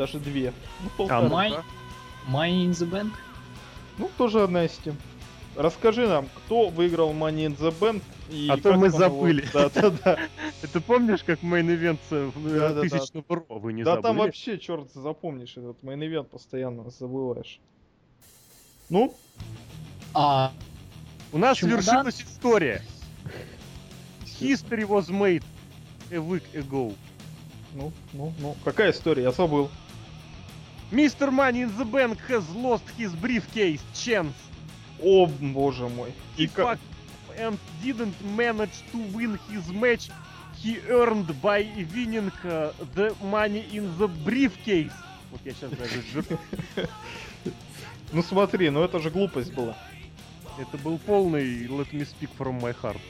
[0.00, 0.54] Даже две.
[0.82, 1.26] Ну, полтора.
[1.26, 1.64] А, my,
[2.26, 3.12] Money in the Bank?
[3.98, 4.96] Ну, тоже одна из тем.
[5.54, 9.44] Расскажи нам, кто выиграл Money in the Bank и а то мы забыли.
[9.52, 10.18] Да, да, да.
[10.62, 13.58] Это помнишь, как main event тысячного Raw?
[13.58, 17.60] Вы не Да там вообще, черт, запомнишь этот main event постоянно забываешь.
[18.88, 19.14] Ну?
[20.14, 20.50] А...
[21.30, 22.80] У нас свершилась история.
[24.40, 25.44] History was made
[26.10, 26.94] a week ago.
[27.74, 28.56] Ну, ну, ну.
[28.64, 29.24] Какая история?
[29.24, 29.70] Я забыл.
[30.92, 31.30] Mr.
[31.32, 34.34] Money in the Bank has lost his briefcase chance.
[35.02, 36.12] О, боже мой.
[36.36, 36.78] И как...
[37.38, 40.10] and didn't manage to win his match
[40.58, 44.92] he earned by winning uh, the money in the briefcase.
[45.30, 46.38] Вот я сейчас даже
[48.12, 49.76] Ну смотри, ну это же глупость была.
[50.58, 53.00] Это был полный Let me speak from my heart.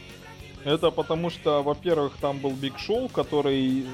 [0.64, 3.87] Это потому что, во-первых, там был Биг Шоу, который...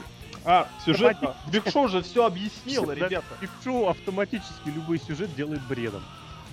[0.47, 1.16] А, сюжет...
[1.51, 3.26] Биг Шоу же все объяснил, ребята.
[3.40, 6.03] Биг Шоу автоматически любой сюжет делает бредом.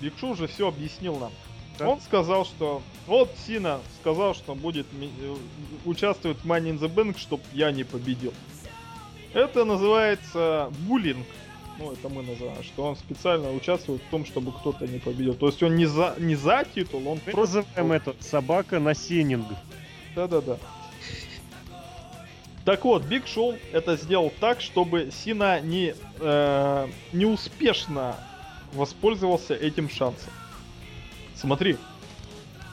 [0.00, 1.32] Биг Шоу же все объяснил нам.
[1.78, 1.88] Да?
[1.88, 2.82] Он сказал, что...
[3.06, 5.36] Вот Сина сказал, что будет э,
[5.84, 8.34] участвовать в Money in the Bank, чтобы я не победил.
[9.32, 11.26] Это называется буллинг.
[11.78, 15.34] Ну, это мы называем, что он специально участвует в том, чтобы кто-то не победил.
[15.34, 17.58] То есть он не за, не за титул, он мы просто...
[17.58, 19.46] называем это собака на сенинг.
[20.14, 20.58] Да-да-да.
[22.64, 28.16] Так вот, Биг Шоу это сделал так, чтобы Сина не, э, не успешно
[28.72, 30.32] воспользовался этим шансом.
[31.36, 31.76] Смотри,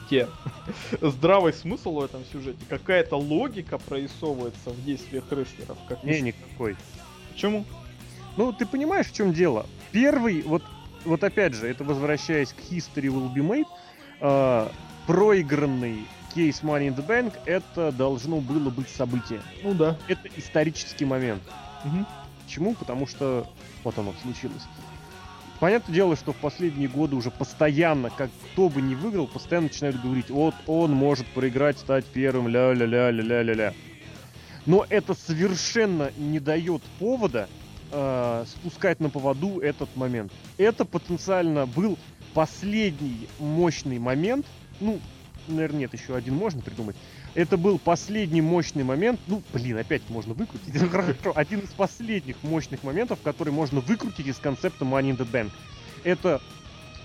[0.06, 0.28] где
[1.02, 5.76] здравый смысл в этом сюжете, какая-то логика прорисовывается в действиях рестлеров.
[5.86, 6.76] Как не, никакой.
[7.30, 7.66] Почему?
[8.38, 9.66] Ну, ты понимаешь, в чем дело?
[9.90, 10.62] Первый, вот,
[11.04, 13.66] вот опять же, это возвращаясь к History Will Be Made,
[14.20, 14.68] э,
[15.06, 19.40] проигранный кейс Money in the Bank, это должно было быть событие.
[19.62, 19.96] Ну да.
[20.08, 21.42] Это исторический момент.
[21.84, 22.06] Угу.
[22.44, 22.74] Почему?
[22.74, 23.46] Потому что
[23.84, 24.62] вот оно случилось.
[25.60, 30.00] Понятное дело, что в последние годы уже постоянно, как кто бы ни выиграл, постоянно начинают
[30.00, 33.72] говорить, вот он может проиграть, стать первым, ля-ля-ля-ля-ля-ля-ля.
[34.66, 37.48] Но это совершенно не дает повода
[37.92, 40.32] э, спускать на поводу этот момент.
[40.58, 41.96] Это потенциально был
[42.34, 44.46] последний мощный момент,
[44.80, 44.98] ну,
[45.48, 46.96] наверное, нет, еще один можно придумать.
[47.34, 52.82] Это был последний мощный момент, ну, блин, опять можно выкрутить, хорошо, один из последних мощных
[52.82, 55.50] моментов, который можно выкрутить из концепта Money in the Bank.
[56.04, 56.40] Это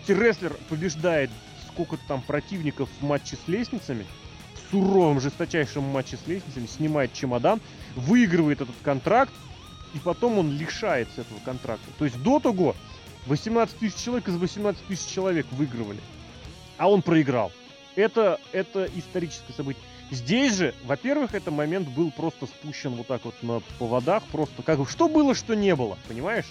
[0.08, 1.30] рестлер побеждает
[1.68, 4.06] сколько-то там противников в матче с лестницами,
[4.54, 7.62] в суровом, жесточайшем матче с лестницами, снимает чемодан,
[7.96, 9.34] выигрывает этот контракт,
[9.94, 11.86] и потом он лишается этого контракта.
[11.98, 12.76] То есть до того
[13.28, 16.00] 18 тысяч человек из 18 тысяч человек выигрывали,
[16.78, 17.52] а он проиграл.
[17.98, 19.84] Это, это историческое событие.
[20.12, 24.78] Здесь же, во-первых, этот момент был просто спущен вот так вот на поводах, просто как
[24.80, 26.46] бы что было, что не было, понимаешь?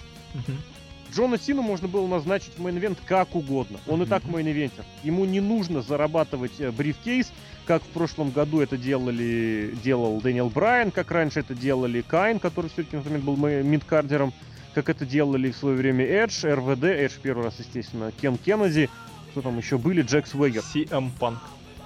[1.15, 3.79] Джона Сина можно было назначить в main event как угодно.
[3.87, 4.83] Он и так main eventer.
[5.03, 7.31] Ему не нужно зарабатывать э, briefcase,
[7.65, 12.69] как в прошлом году это делали, делал Дэниел Брайан, как раньше это делали Кайн, который
[12.69, 14.33] все-таки на тот момент был midcarder ом,
[14.73, 18.89] как это делали в свое время Эдж, RVD, Эдж первый раз, естественно, Кен Кеннеди,
[19.37, 20.63] кто там еще были, Джек Свегер.
[20.73, 21.37] CM Punk.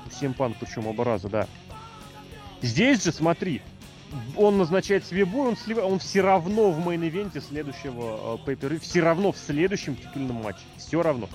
[0.09, 1.47] CM Punk, причем оба раза, да.
[2.61, 3.61] Здесь же, смотри,
[4.37, 5.79] он назначает себе бой, он, слив...
[5.79, 10.37] он все равно в main event е следующего э, pay-per, все равно в следующем титульном
[10.37, 10.61] матче.
[10.77, 11.27] Все равно.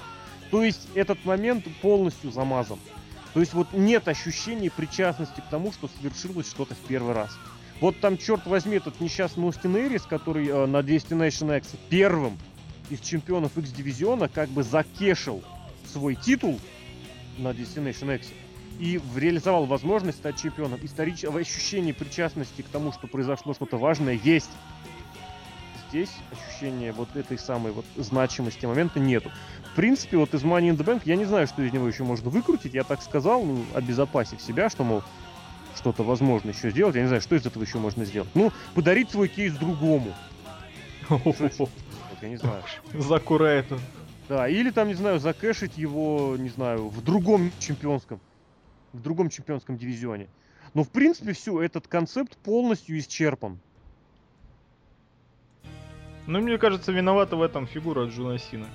[0.50, 2.78] То есть этот момент полностью замазан.
[3.34, 7.36] То есть вот нет ощущения причастности к тому, что совершилось что-то в первый раз.
[7.82, 12.38] Вот там, черт возьми, этот несчастный Остин Эрис, который э, на Destination X первым
[12.88, 15.42] из чемпионов X-дивизиона как бы закешил
[15.96, 16.60] свой титул
[17.38, 18.28] на Destination X
[18.78, 20.78] и реализовал возможность стать чемпионом.
[20.82, 24.50] Историческое ощущение причастности к тому, что произошло что-то важное, есть.
[25.88, 29.30] Здесь ощущение вот этой самой вот значимости момента нету.
[29.72, 32.04] В принципе, вот из Money in the Bank я не знаю, что из него еще
[32.04, 32.74] можно выкрутить.
[32.74, 35.02] Я так сказал, ну, обезопасив себя, что, мол,
[35.76, 36.96] что-то возможно еще сделать.
[36.96, 38.28] Я не знаю, что из этого еще можно сделать.
[38.34, 40.12] Ну, подарить свой кейс другому.
[42.22, 42.62] Я не знаю.
[42.94, 43.78] Закура это.
[44.28, 48.20] Да, или там, не знаю, за cash ить его, не знаю, в другом чемпионском
[48.92, 50.28] в другом чемпионском дивизионе.
[50.74, 53.58] Но в принципе все, этот концепт полностью исчерпан.
[56.26, 58.66] Ну, мне кажется, виновата в этом фигура Джона Сина.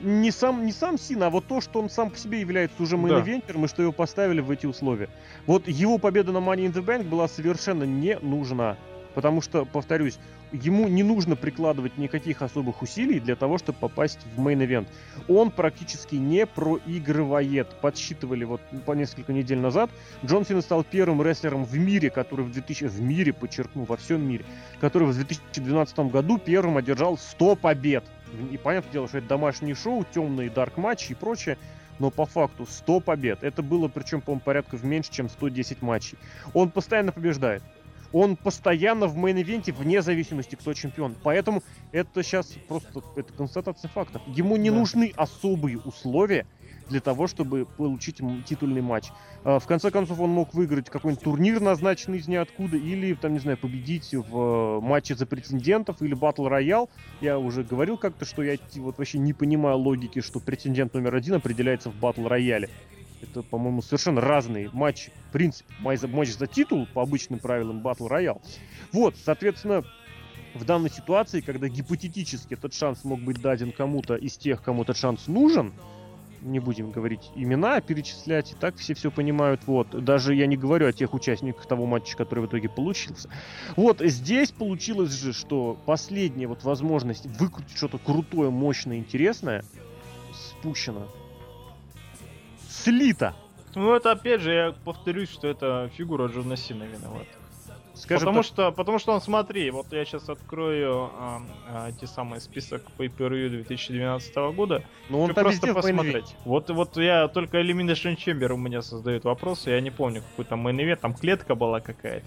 [0.00, 2.96] Не сам, не сам Сина, а вот то, что он сам по себе является уже
[2.96, 5.08] main eventer ом, и что его поставили в эти условия.
[5.46, 8.76] Вот его победа на Money in the Bank была совершенно не нужна.
[9.14, 10.18] Потому что, повторюсь,
[10.52, 14.88] ему не нужно прикладывать никаких особых усилий для того, чтобы попасть в main event.
[15.28, 17.68] Он практически не проигрывает.
[17.80, 19.90] Подсчитывали вот по несколько недель назад.
[20.24, 22.84] Джон Сина стал первым рестлером в мире, который в 2000...
[22.84, 24.44] В мире, подчеркну, во всем мире.
[24.80, 28.04] Который в 2012 году первым одержал 100 побед.
[28.50, 31.56] И понятное дело, что это домашнее шоу, темные dark матчи и прочее
[32.00, 33.44] но по факту 100 побед.
[33.44, 36.18] Это было, причем, по-моему, порядка в меньше, чем 110 матчей.
[36.52, 37.62] Он постоянно побеждает
[38.14, 41.16] он постоянно в main event е вне зависимости, кто чемпион.
[41.22, 44.22] Поэтому это сейчас просто это констатация фактов.
[44.28, 44.76] Ему не да.
[44.76, 46.46] нужны особые условия
[46.88, 49.08] для того, чтобы получить титульный матч.
[49.42, 53.40] А, в конце концов, он мог выиграть какой-нибудь турнир, назначенный из ниоткуда, или, там, не
[53.40, 56.90] знаю, победить в э, матче за претендентов, или battle royal.
[57.20, 61.34] Я уже говорил как-то, что я вот вообще не понимаю логики, что претендент номер один
[61.34, 62.68] определяется в battle royal е.
[63.24, 65.12] Это, по-моему, совершенно разные матчи.
[65.28, 68.42] В принципе, матч за, титул по обычным правилам Battle Royale.
[68.92, 69.84] Вот, соответственно,
[70.54, 74.96] в данной ситуации, когда гипотетически этот шанс мог быть даден кому-то из тех, кому этот
[74.96, 75.72] шанс нужен,
[76.42, 79.62] не будем говорить имена, перечислять, и так все все понимают.
[79.66, 83.30] Вот, даже я не говорю о тех участниках того матча, который в итоге получился.
[83.76, 89.64] Вот, здесь получилось же, что последняя вот возможность выкрутить что-то крутое, мощное, интересное
[90.32, 91.06] спущена
[92.84, 93.34] слито.
[93.74, 97.26] Ну это опять же, я повторюсь, что это фигура Джона Сина виновата.
[97.94, 98.46] Скажем потому так.
[98.46, 103.08] что, потому что он, смотри, вот я сейчас открою а, а, те самые список Pay
[103.16, 104.82] Per View 2012 года.
[105.08, 106.34] Ну он там просто посмотреть.
[106.44, 110.58] Вот, вот я только Elimination Chamber у меня создает вопросы, я не помню какой там
[110.60, 112.26] мейн там клетка была какая-то.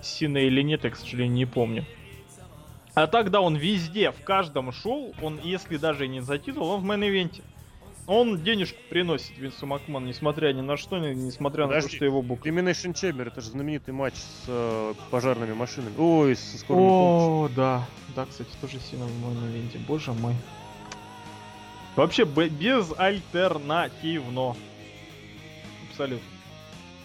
[0.00, 1.84] Сина или нет, я, к сожалению, не помню.
[2.94, 6.84] А тогда он везде, в каждом шоу, он, если даже не за титул, он в
[6.84, 7.42] main event е.
[8.06, 12.22] Он денежку приносит Винсу Макман, несмотря ни на что, несмотря Подожди, на то, что его
[12.22, 12.48] буква.
[12.48, 15.94] Elimination Chamber, это же знаменитый матч с э, пожарными машинами.
[15.96, 17.86] Ой, со скорой О, да.
[18.14, 19.78] Да, кстати, тоже сильно в main event е.
[19.78, 20.34] Боже мой.
[21.96, 24.54] Вообще, без альтернативно.
[25.88, 26.28] Абсолютно.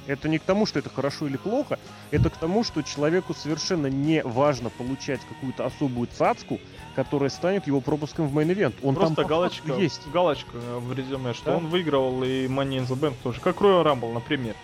[0.07, 1.77] Это не к тому, что это хорошо или плохо,
[2.09, 6.59] это к тому, что человеку совершенно не важно получать какую-то особую цацку,
[6.95, 8.75] которая станет его пропуском в main event.
[8.83, 10.01] Он Просто там галочка, есть.
[10.11, 11.57] галочка в резюме, что да?
[11.57, 14.55] он выигрывал и Money in the Bank тоже, как Royal Rumble, например.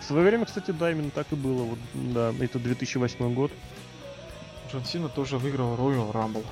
[0.00, 1.62] В свое время, кстати, да, именно так и было.
[1.62, 3.52] Вот, да, это 2008 год.
[4.72, 6.44] Джон Сина тоже выиграл Royal Rumble.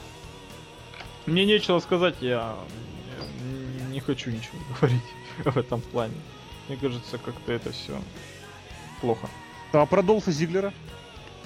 [1.26, 2.56] Мне нечего сказать, я
[3.90, 5.02] не хочу ничего говорить
[5.44, 6.14] в этом плане.
[6.68, 7.98] Мне кажется, как-то это все
[9.00, 9.28] плохо.
[9.72, 10.72] А про Долфа Зиглера?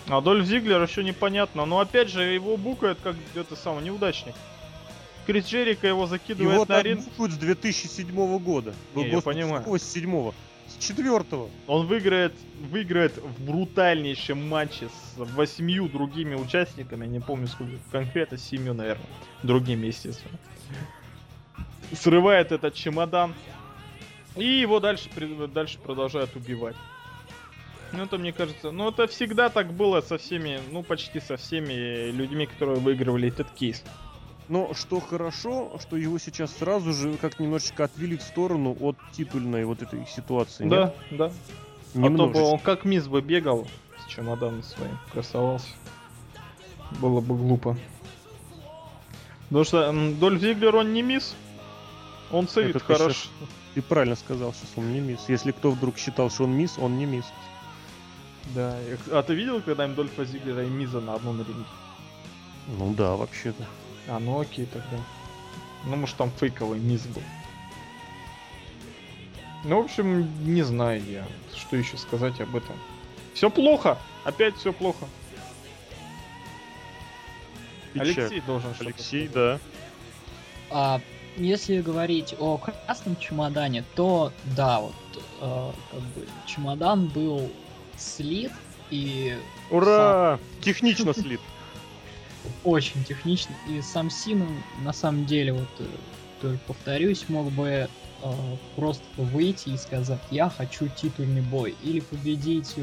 [0.08, 1.64] А Дольф Зиглер еще непонятно.
[1.64, 4.34] Но опять же, его букают как где-то самый неудачник.
[5.26, 6.98] Крис Джерика его закидывает его на арен...
[6.98, 8.74] Его с 2007 года.
[8.94, 9.64] Не, я понимаю.
[9.78, 10.32] С 7
[10.68, 11.50] с четвертого.
[11.66, 12.32] Он выиграет,
[12.70, 17.06] выиграет в брутальнейшем матче с восьмью другими участниками.
[17.06, 19.06] Не помню сколько конкретно, семью, наверное.
[19.42, 20.38] Другими, естественно.
[21.92, 23.34] Срывает этот чемодан.
[24.36, 25.10] И его дальше,
[25.52, 26.76] дальше продолжают убивать.
[27.92, 32.10] Ну, это, мне кажется, ну, это всегда так было со всеми, ну, почти со всеми
[32.10, 33.82] людьми, которые выигрывали этот кейс.
[34.48, 39.64] Но что хорошо, что его сейчас сразу же как немножечко отвели в сторону от титульной
[39.64, 40.68] вот этой ситуации.
[40.68, 41.18] Да, нет?
[41.18, 41.32] да.
[41.94, 42.40] Немножечко.
[42.40, 43.68] А то бы он как мисс бы бегал
[44.04, 45.68] с чемоданом своим, красовался.
[47.00, 47.76] Было бы глупо.
[49.48, 51.34] Потому что Дольф Зиглер, он не мисс.
[52.30, 53.28] Он ценит хорошо.
[53.74, 55.20] Ты правильно сказал, что он не мисс.
[55.28, 57.26] Если кто вдруг считал, что он мисс, он не мисс.
[58.54, 58.76] Да.
[59.10, 61.64] А ты видел когда-нибудь Дольфа Зиглера и Миза на одном ринге?
[62.78, 63.64] Ну да, вообще-то.
[64.08, 64.98] А, ну окей тогда.
[65.84, 67.22] Ну, может, там фейковый Миз был.
[69.64, 72.76] Ну, в общем, не знаю я, что еще сказать об этом.
[73.34, 73.98] Все плохо!
[74.24, 75.06] Опять все плохо.
[77.92, 78.18] Печаль.
[78.18, 79.58] Алексей должен Алексей, да.
[80.70, 81.00] А,
[81.36, 84.94] если говорить о красном чемодане, то да, вот
[85.40, 87.50] э, как бы чемодан был
[88.02, 88.52] слит
[88.90, 89.36] и...
[89.70, 90.38] Ура!
[90.38, 90.40] Сам...
[90.60, 91.40] Технично слит.
[92.64, 93.54] Очень технично.
[93.68, 94.46] И сам Син,
[94.84, 95.84] на самом деле, вот э,
[96.40, 97.88] только повторюсь, мог бы
[98.22, 98.32] э,
[98.76, 101.74] просто выйти и сказать, я хочу титульный бой.
[101.82, 102.74] Или победить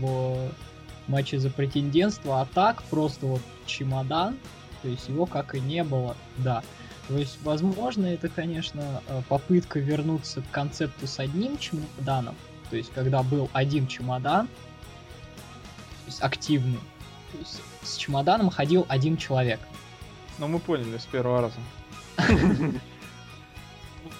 [0.00, 0.50] в
[1.08, 4.38] матче за претендентство, а так просто вот чемодан,
[4.82, 6.62] то есть его как и не было, да.
[7.08, 12.36] То есть, возможно, это, конечно, э, попытка вернуться к концепту с одним чемоданом,
[12.72, 16.80] то есть когда был один чемодан, то есть активный,
[17.44, 19.60] с, с чемоданом ходил один человек.
[20.38, 21.60] Ну, мы поняли с первого раза.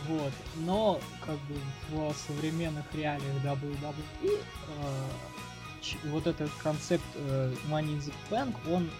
[0.09, 0.33] Вот.
[0.57, 1.55] Но, как бы,
[1.91, 4.41] в современных реалиях WWE
[4.81, 8.91] э, вот этот концепт э, Money in the Bank, он,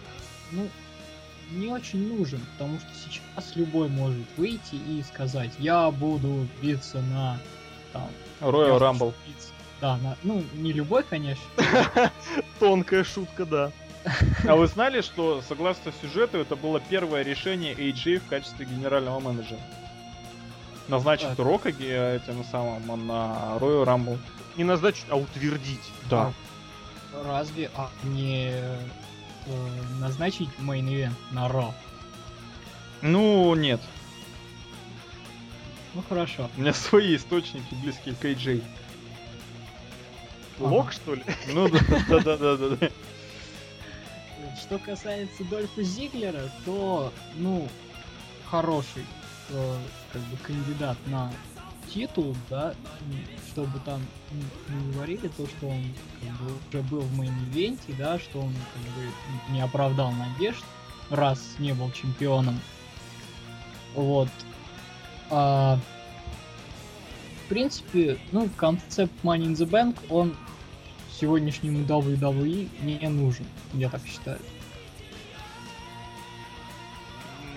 [0.51, 0.67] ну,
[1.51, 7.37] не очень нужен, потому что сейчас любой может выйти и сказать, я буду биться на
[7.93, 8.09] там,
[8.41, 9.13] Royal Rumble.
[9.79, 11.43] Да, на, ну, не любой, конечно.
[12.59, 13.71] Тонкая шутка, да.
[14.47, 19.59] А вы знали, что согласно сюжету это было первое решение AJ в качестве генерального менеджера?
[20.87, 24.19] Назначить а, Рока этим самым на Royal Rumble.
[24.57, 25.91] Не назначить, а утвердить.
[26.09, 26.33] Да.
[27.13, 28.77] А, разве а не э,
[29.99, 31.73] назначить мейн ивент на Ро?
[33.01, 33.81] Ну, нет.
[35.93, 36.49] Ну хорошо.
[36.57, 38.63] У меня свои источники близкие к AJ.
[40.59, 41.23] Лок, что ли?
[41.53, 41.79] Ну да,
[42.23, 42.89] да, да, да, да.
[44.59, 47.67] Что касается Дольфа Зиглера, то, ну,
[48.49, 49.05] хороший
[49.49, 49.77] э,
[50.11, 51.31] как бы кандидат на
[51.93, 52.73] титул, да,
[53.51, 54.01] чтобы там
[54.69, 55.83] не говорили то, что он
[56.21, 60.11] как бы, уже был в main event е, да, что он как бы не оправдал
[60.11, 60.63] надежд,
[61.09, 62.59] раз не был чемпионом.
[63.95, 64.29] Вот.
[65.29, 65.79] А,
[67.45, 70.35] в принципе, ну, концепт Money in the Bank, он
[71.19, 74.39] сегодняшнему WWE не нужен, я так считаю.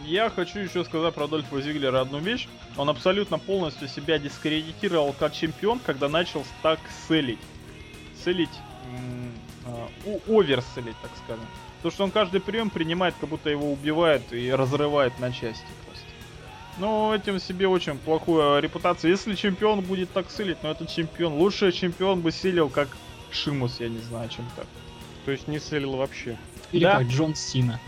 [0.07, 2.47] Я хочу еще сказать про Дольфа Зиглера одну вещь.
[2.77, 6.79] Он абсолютно полностью себя дискредитировал как чемпион, когда начал так
[7.09, 7.41] селить.
[8.25, 8.49] Селить,
[9.65, 11.45] э, оверселить, так скажем.
[11.83, 15.67] То, что он каждый прием принимает, как будто его убивает и разрывает на части.
[16.79, 19.11] Ну, этим себе очень плохую репутацию.
[19.11, 21.35] Если чемпион будет так силить, но ну, это чемпион.
[21.35, 22.89] Лучший чемпион бы силил, как
[23.31, 24.67] Шимус, я не знаю, чем так.
[25.25, 26.39] То есть не селил вообще.
[26.73, 26.99] Или да.
[26.99, 27.81] как Джон Сина.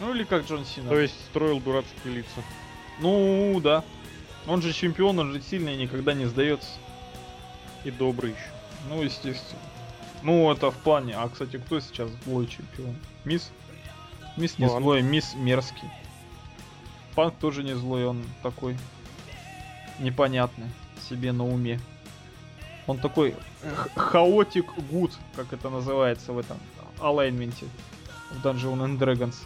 [0.00, 0.88] Ну или как Джон Сина.
[0.88, 2.42] То есть строил дурацкие лица.
[3.00, 3.84] Ну да.
[4.48, 6.70] Он же чемпион, он же сильный никогда не сдается.
[7.84, 8.50] И добрый еще.
[8.88, 9.60] Ну, естественно.
[10.22, 11.14] Ну, это в плане.
[11.16, 12.96] А, кстати, кто сейчас злой чемпион?
[13.24, 13.50] Мисс?
[14.36, 14.80] Мисс не Панк.
[14.82, 15.88] злой, мисс мерзкий.
[17.14, 18.76] Панк тоже не злой, он такой
[19.98, 20.68] непонятный
[21.08, 21.80] себе на уме.
[22.86, 23.34] Он такой
[23.94, 26.58] хаотик гуд, как это называется в этом
[27.00, 27.66] алайнменте
[28.30, 29.36] в Dungeon and Dragons.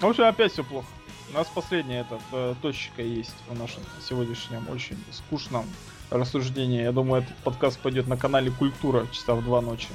[0.00, 0.86] В общем, опять все плохо.
[1.30, 5.64] У нас последняя эта э, точка есть в нашем сегодняшнем очень скучном
[6.10, 6.82] рассуждении.
[6.82, 9.88] Я думаю, этот подкаст пойдет на канале Культура часа в два ночи.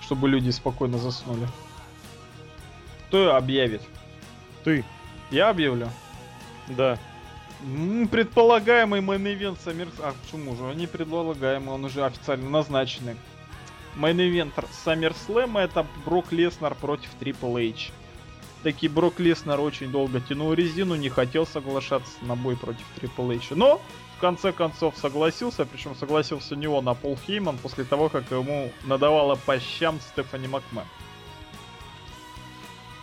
[0.00, 1.46] Чтобы люди спокойно заснули.
[3.08, 3.82] Кто объявит?
[4.64, 4.84] Ты.
[5.30, 5.88] Я объявлю?
[6.68, 6.98] Да.
[8.10, 9.88] Предполагаемый main event Summer...
[10.00, 10.74] А, почему же?
[10.74, 13.16] Не предполагаемый, он уже официально назначенный.
[13.96, 14.52] Main event
[14.84, 17.92] SummerSlam это Брок Леснар против Triple H.
[18.62, 23.56] Таки Брок Леснар очень долго тянул резину, не хотел соглашаться на бой против Triple H.
[23.56, 23.80] Но
[24.16, 28.72] в конце концов согласился, причем согласился не он, а Пол Хейман после того, как ему
[28.84, 30.84] надавала по щам Стефани Макмен.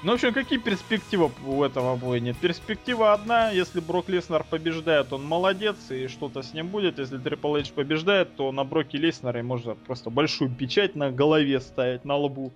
[0.03, 2.35] Ну, в общем, какие перспективы у этого боя нет?
[2.35, 6.99] Перспектива одна, если Брок Леснар побеждает, он молодец, и что-то с ним будет.
[6.99, 12.03] Если Трипл Эйдж побеждает, то на Броке Леснера можно просто большую печать на голове ставить,
[12.03, 12.51] на лбу,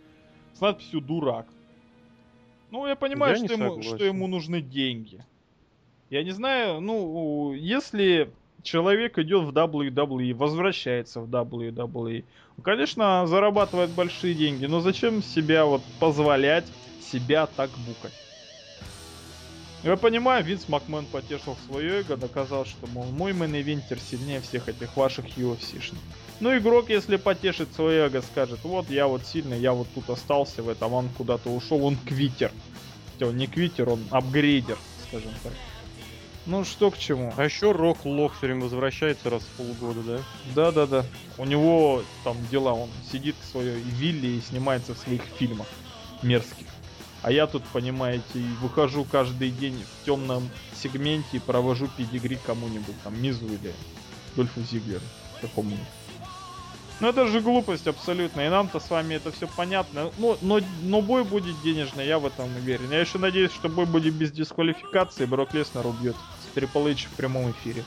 [0.56, 1.46] с надписью «Дурак».
[2.70, 5.24] Ну, я понимаю, я что, ему, что ему нужны деньги.
[6.10, 8.30] Я не знаю, ну, если
[8.62, 12.26] человек идет в WWE, возвращается в WWE,
[12.62, 16.66] конечно, зарабатывает большие деньги, но зачем себя вот позволять
[17.12, 18.14] себя так book ать?
[19.84, 24.68] Я понимаю, Винс Макмен потешил свое эго, доказал, что, мол, мой main eventer сильнее всех
[24.68, 26.00] этих ваших UFC -шных.
[26.40, 30.64] Ну, игрок, если потешит свое эго, скажет, вот я вот сильный, я вот тут остался
[30.64, 32.52] в этом, он куда-то ушел, он quitter.
[33.14, 34.78] Хотя он не квитер, он апгрейдер,
[35.08, 35.54] скажем так.
[36.48, 37.34] Ну, что к чему.
[37.36, 40.20] А еще Рок Лок все время возвращается раз в полгода, да?
[40.56, 41.06] Да-да-да.
[41.38, 45.68] У него там дела, он сидит в своей вилле и снимается в своих фильмах
[46.24, 46.67] мерзких.
[47.28, 53.22] А я тут, понимаете, выхожу каждый день в темном сегменте и провожу педигри кому-нибудь, там,
[53.22, 53.74] Мизу или
[54.38, 55.04] Дольфу Зиглеру,
[55.42, 55.86] какому-нибудь.
[57.02, 60.10] Ну это же глупость абсолютно, и нам-то с вами это все понятно.
[60.18, 62.90] Но, но, но бой будет денежный, я в этом уверен.
[62.92, 66.16] Я еще надеюсь, что бой будет без дисквалификации, Брок Леснер убьет
[66.56, 67.84] Трипл в прямом эфире.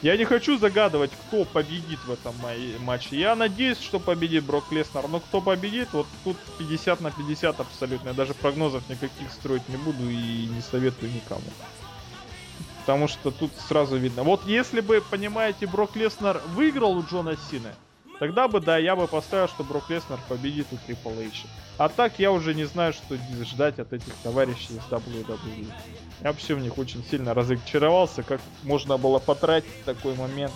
[0.00, 2.34] Я не хочу загадывать, кто победит в этом
[2.80, 3.18] матче.
[3.18, 5.08] Я надеюсь, что победит Брок Леснер.
[5.08, 8.08] Но кто победит, вот тут 50 на 50 абсолютно.
[8.08, 11.42] Я даже прогнозов никаких строить не буду и не советую никому.
[12.80, 14.22] Потому что тут сразу видно.
[14.22, 17.74] Вот если бы, понимаете, Брок Леснер выиграл у Джона Сины,
[18.18, 21.46] Тогда бы, да, я бы поставил, что Брок Леснер победит у Triple H.
[21.76, 25.66] А так я уже не знаю, что ждать от этих товарищей из WWE.
[26.22, 30.52] Я вообще в них очень сильно разочаровался, как можно было потратить такой момент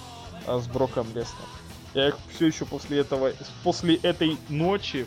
[0.46, 1.48] а, с Броком Леснером.
[1.94, 3.32] Я их все еще после этого,
[3.62, 5.06] после этой ночи,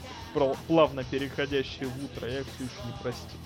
[0.67, 3.39] плавно переходящей в утро, я их все еще не простил.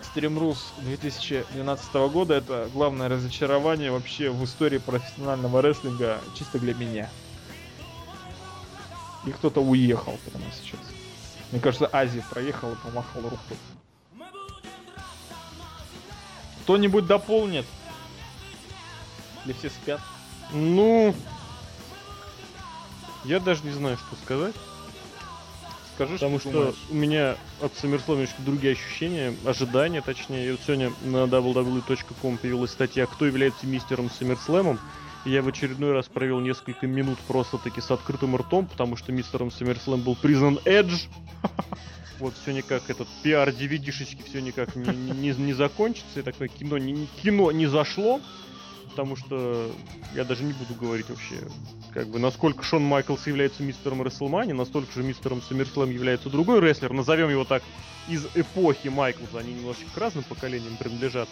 [0.00, 7.10] Extreme Rules 2012 года это главное разочарование вообще в истории профессионального рестлинга чисто для меня.
[9.26, 10.80] И кто-то уехал прямо сейчас.
[11.50, 13.56] Мне кажется, Ази проехал и помахал рукой.
[16.62, 17.66] Кто-нибудь дополнит?
[19.44, 20.00] Или все спят?
[20.52, 21.14] Ну,
[23.24, 24.54] я даже не знаю, что сказать.
[25.94, 30.48] Скажи, Потому что, что у меня от SummerSlam немножко другие ощущения, ожидания, точнее.
[30.48, 34.78] И вот сегодня на www.com появилась статья «Кто является мистером SummerSlam?».
[35.24, 40.02] Я в очередной раз провел несколько минут просто-таки с открытым ртом, потому что мистером SummerSlam
[40.02, 41.08] был признан Edge.
[42.20, 46.20] Вот все никак, этот пиар DVD-шечки все никак не, не, не закончится.
[46.20, 48.20] И такое кино не, кино не зашло
[48.94, 49.72] потому что
[50.14, 51.34] я даже не буду говорить вообще,
[51.92, 56.92] как бы, насколько Шон Майклс является мистером Рестлмани, настолько же мистером Саммерслэм является другой рестлер,
[56.92, 57.64] назовем его так,
[58.06, 61.28] из эпохи Майклса, они немножечко к разным поколениям принадлежат.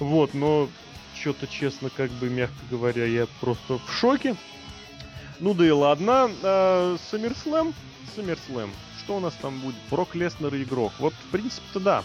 [0.00, 0.68] Вот, но
[1.22, 4.36] что-то, честно, как бы, мягко говоря, я просто в шоке.
[5.40, 6.30] Ну да и ладно,
[7.10, 7.72] Саммерслэм,
[8.14, 9.76] Саммерслэм, что у нас там будет?
[9.90, 10.92] Брок Леснер игрок.
[10.98, 12.04] Вот, в принципе-то да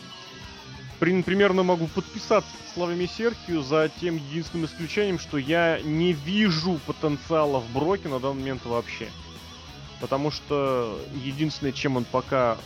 [1.00, 7.70] примерно могу подписаться словами Серхию за тем единственным исключением, что я не вижу потенциала в
[7.72, 9.08] Броке на данный момент вообще.
[10.00, 12.58] Потому что единственное, чем он пока...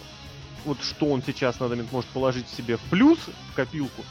[0.64, 3.18] Вот что он сейчас на данный момент может положить себе в плюс,
[3.52, 4.06] в копилку,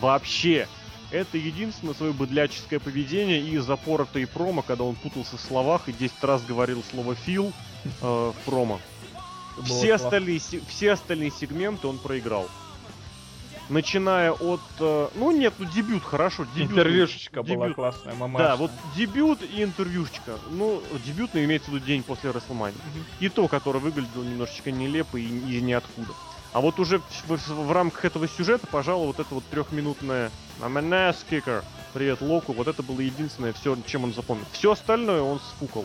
[0.00, 0.68] вообще,
[1.10, 6.22] это единственное свое быдляческое поведение и запоротые промо, когда он путался в словах и 10
[6.22, 7.52] раз говорил слово «фил»
[7.84, 8.80] э, в промо.
[9.64, 12.48] Все остальные, все остальные сегменты он проиграл
[13.68, 14.60] начиная от...
[14.80, 16.72] Э, ну нет, ну дебют, хорошо, дебют.
[16.72, 17.56] Интервьюшечка дебют.
[17.56, 18.38] была классная, мама.
[18.38, 20.38] Да, вот дебют и интервьюшечка.
[20.50, 22.76] Ну, дебютный имеется в виду день после Расселмани.
[22.76, 23.04] Угу.
[23.20, 26.12] И то, который выглядел немножечко нелепо и, и ниоткуда.
[26.54, 30.78] А вот уже в, в, в рамках этого сюжета, пожалуй, вот это вот трехминутное I'm
[30.78, 31.64] an ass kicker.
[31.92, 32.52] Привет, Локу.
[32.52, 34.46] Вот это было единственное, все, чем он запомнил.
[34.52, 35.84] Все остальное он сфукал.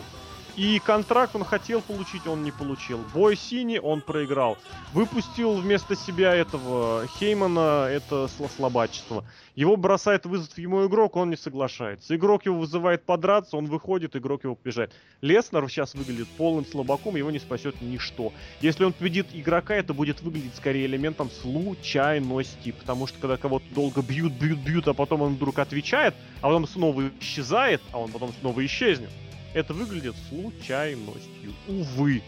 [0.56, 3.00] И контракт он хотел получить, он не получил.
[3.14, 4.58] Бой Сини он проиграл.
[4.92, 9.24] Выпустил вместо себя этого Хеймана, это слабачество.
[9.54, 12.14] Его бросает вызов ему игрок, он не соглашается.
[12.16, 14.92] Игрок его вызывает подраться, он выходит, игрок его побежает.
[15.20, 18.32] Леснер сейчас выглядит полным слабаком, его не спасет ничто.
[18.60, 22.72] Если он победит игрока, это будет выглядеть скорее элементом случайности.
[22.72, 26.66] Потому что когда кого-то долго бьют, бьют, бьют, а потом он вдруг отвечает, а потом
[26.66, 29.10] снова исчезает, а он потом снова исчезнет
[29.54, 31.52] это выглядит случайностью.
[31.68, 32.22] Увы.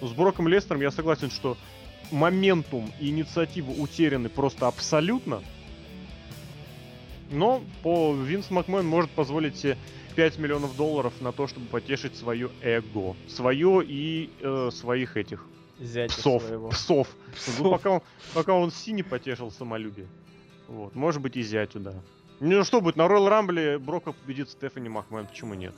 [0.00, 1.56] С Броком Лестером я согласен, что
[2.10, 5.42] моментум и инициатива утеряны просто абсолютно.
[7.30, 9.78] Но по Винс Макмен может позволить себе
[10.14, 13.16] 5 миллионов долларов на то, чтобы потешить свое эго.
[13.28, 15.46] Свое и э, своих этих
[15.80, 16.42] Зятя псов.
[16.42, 16.68] Своего.
[16.70, 17.08] Псов.
[17.34, 17.60] псов.
[17.60, 20.06] Ну, пока, он, пока он синий потешил самолюбие.
[20.68, 20.94] Вот.
[20.94, 21.94] Может быть и зятю, да.
[22.40, 25.74] Ну что будет, на Royal Rumble Брока победит Стефани Махмен, почему нет?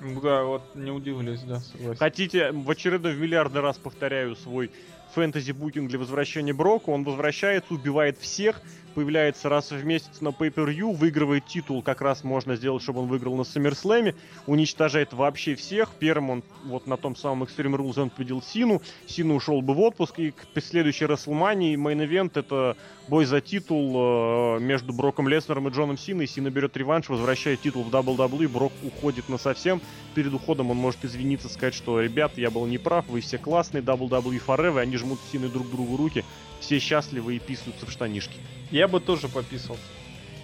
[0.00, 1.96] Да, вот не удивлюсь, да, согласен.
[1.98, 4.70] Хотите, в очередной в миллиардный раз повторяю свой
[5.14, 8.60] фэнтези-букинг для возвращения Брока, он возвращается, убивает всех,
[8.96, 13.36] появляется раз в месяц на Pay-Per-View, выигрывает титул, как раз можно сделать, чтобы он выиграл
[13.36, 14.14] на SummerSlam,
[14.46, 15.90] уничтожает вообще всех.
[15.98, 19.80] Первым он вот на том самом Extreme Rules он победил Сину, Сину ушел бы в
[19.80, 22.78] отпуск, и к следующей WrestleMania main event это
[23.08, 26.26] бой за титул э, между Броком Леснером и Джоном Синой.
[26.26, 29.82] Сина берет реванш, возвращает титул WWE, Брок уходит насовсем.
[30.14, 34.42] Перед уходом он может извиниться, сказать, что, ребят, я был неправ, вы все классные, WWE
[34.44, 36.24] forever, они жмут Сины друг другу руки,
[36.60, 38.38] все счастливы и писаются в штанишки.
[38.70, 39.78] Я бы тоже пописал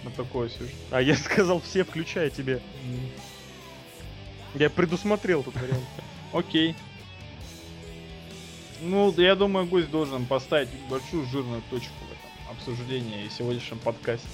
[0.03, 0.73] на такое сюжет.
[0.91, 2.61] А я сказал все, включая тебе.
[4.55, 5.83] Я предусмотрел этот вариант.
[6.31, 6.75] Окей.
[8.81, 14.27] Ну, я думаю, гость должен поставить большую жирную точку в этом обсуждении и сегодняшнем подкасте.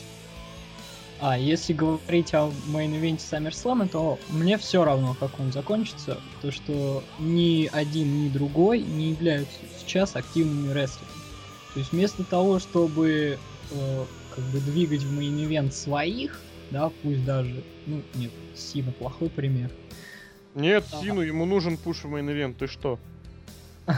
[1.22, 7.04] А если говорить о мейн-ивенте SummerSlam, то мне все равно, как он закончится, то что
[7.20, 11.20] ни один, ни другой не являются сейчас активными рестлерами.
[11.74, 13.38] То есть вместо того, чтобы
[13.72, 16.40] э, как бы двигать в main event своих,
[16.72, 19.70] да, пусть даже, ну, нет, Сина плохой пример.
[20.56, 22.98] Нет, а, Сину ему нужен push в main event, ты что?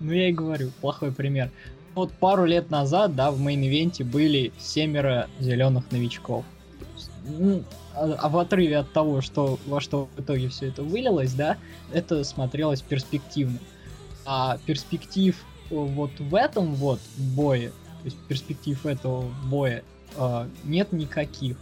[0.00, 1.50] ну, я и говорю, плохой пример.
[1.96, 6.44] Вот пару лет назад, да, в мейн-ивенте были семеро зеленых новичков.
[7.94, 11.56] а, а в отрыве от того, что во что в итоге все это вылилось, да,
[11.94, 13.58] это смотрелось перспективно.
[14.26, 19.82] А перспектив вот в этом вот бое, то есть перспектив этого боя
[20.16, 21.56] э, нет никаких.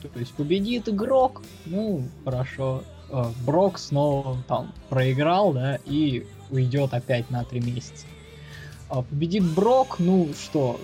[0.00, 7.28] То есть победит игрок, ну хорошо, э, Брок снова там проиграл, да, и уйдет опять
[7.28, 8.06] на три месяца.
[8.88, 10.80] А победит Брок, ну что,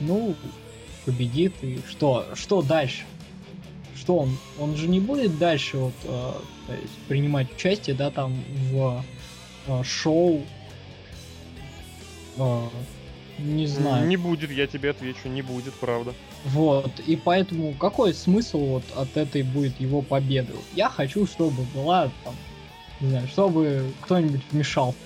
[0.00, 0.34] ну
[1.04, 3.04] победит и что, что дальше?
[3.96, 6.32] Что он, он же не будет дальше вот э,
[6.66, 8.34] то есть принимать участие, да, там
[8.70, 9.02] в
[9.66, 10.42] э, шоу
[12.36, 12.68] э,
[13.38, 14.06] не знаю.
[14.06, 16.12] Не будет, я тебе отвечу, не будет, правда.
[16.44, 20.52] Вот, и поэтому какой смысл вот от этой будет его победы?
[20.74, 22.34] Я хочу, чтобы была там,
[23.00, 24.96] не знаю, чтобы кто-нибудь вмешался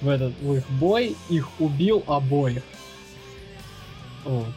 [0.00, 2.62] в этот в их бой, их убил обоих.
[4.24, 4.54] Вот.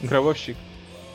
[0.00, 0.56] Гробовщик.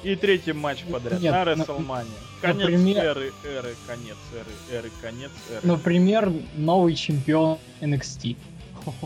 [0.03, 2.10] И третий матч подряд Нет, на Рестлмане.
[2.41, 3.03] Конец например...
[3.03, 5.62] эры, эры, конец эры, эры, конец эры.
[5.64, 8.36] Например, новый чемпион NXT.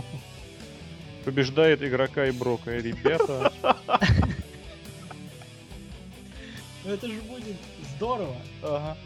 [1.25, 3.53] Побеждает игрока и Брока, ребята.
[6.85, 7.57] Ну это же будет
[7.95, 8.35] здорово.
[8.63, 8.97] Ага.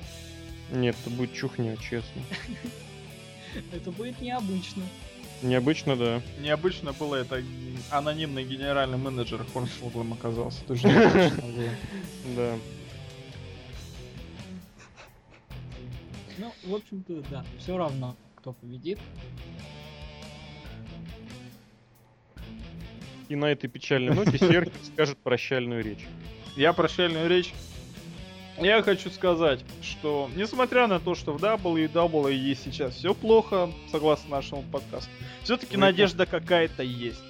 [0.71, 2.21] Нет, это будет чухня, честно.
[3.71, 4.83] Это будет необычно.
[5.41, 6.21] Необычно, да.
[6.39, 7.43] Необычно было это
[7.91, 10.63] анонимный генеральный менеджер Хорнсфолдом оказался.
[10.63, 10.87] Тоже
[12.35, 12.55] Да.
[16.37, 18.99] Ну, в общем-то, да, все равно, кто победит.
[23.29, 26.05] И на этой печальной ноте Серхи скажет прощальную речь.
[26.55, 27.53] Я прощальную речь
[28.59, 34.63] я хочу сказать, что несмотря на то, что в WWE сейчас все плохо, согласно нашему
[34.63, 35.09] подкасту,
[35.43, 37.23] все-таки надежда какая-то есть.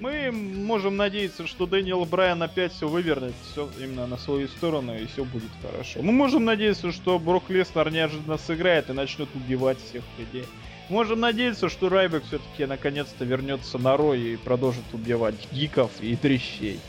[0.00, 5.06] Мы можем надеяться, что Дэниел Брайан опять все вывернет, все именно на свою сторону, и
[5.06, 6.00] все будет хорошо.
[6.00, 10.46] Мы можем надеяться, что Брок Леснер неожиданно сыграет и начнет убивать всех людей.
[10.88, 16.80] Можем надеяться, что Райбек все-таки наконец-то вернется на Рой и продолжит убивать гиков и трещей.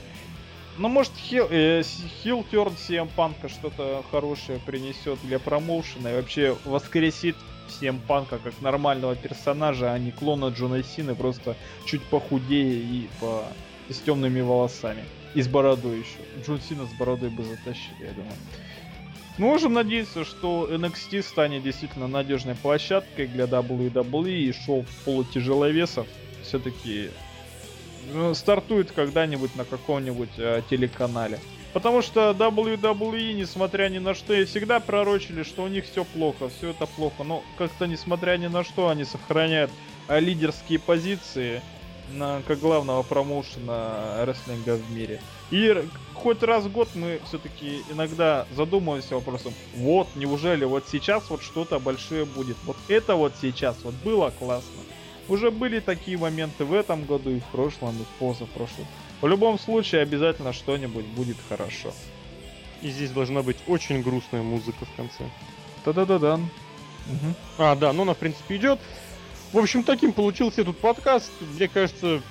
[0.78, 1.84] Ну, может, хил, э,
[2.24, 7.36] хил терн CM Панка что-то хорошее принесет для промоушена и вообще воскресит
[7.68, 13.46] CM Панка как нормального персонажа, а не клона Джона Сины, просто чуть похудее и по...
[13.90, 15.04] с темными волосами.
[15.34, 16.46] И с бородой еще.
[16.46, 18.34] Джон Сина с бородой бы затащили, я думаю.
[19.38, 26.06] Мы можем надеяться, что NXT станет действительно надежной площадкой для WWE и шоу полутяжеловесов
[26.44, 27.10] все-таки
[28.34, 31.40] стартует когда-нибудь на каком-нибудь э, телеканале.
[31.74, 36.50] Потому что WWE, несмотря ни на что, и всегда пророчили, что у них все плохо,
[36.50, 37.24] все это плохо.
[37.24, 39.72] Но как-то, несмотря ни на что, они сохраняют
[40.08, 41.62] э, лидерские позиции
[42.14, 45.22] на, как главного промоушена рестлинга в мире.
[45.50, 45.84] И
[46.14, 51.80] хоть раз в год мы все-таки иногда задумываемся вопросом, вот, неужели вот сейчас вот что-то
[51.80, 52.58] большое будет?
[52.66, 54.82] Вот это вот сейчас вот было классно.
[55.28, 58.86] Уже были такие моменты в этом году и в прошлом, и в позапрошлом.
[59.22, 61.94] В любом случае, обязательно что-нибудь будет хорошо.
[62.82, 65.24] И здесь должна быть очень грустная музыка в конце.
[65.86, 66.36] Та-да-да-да.
[66.36, 67.36] Угу.
[67.60, 68.80] А, да, ну она, в принципе, идет.
[69.54, 71.32] В общем, таким получился этот подкаст.
[71.56, 72.22] Мне кажется,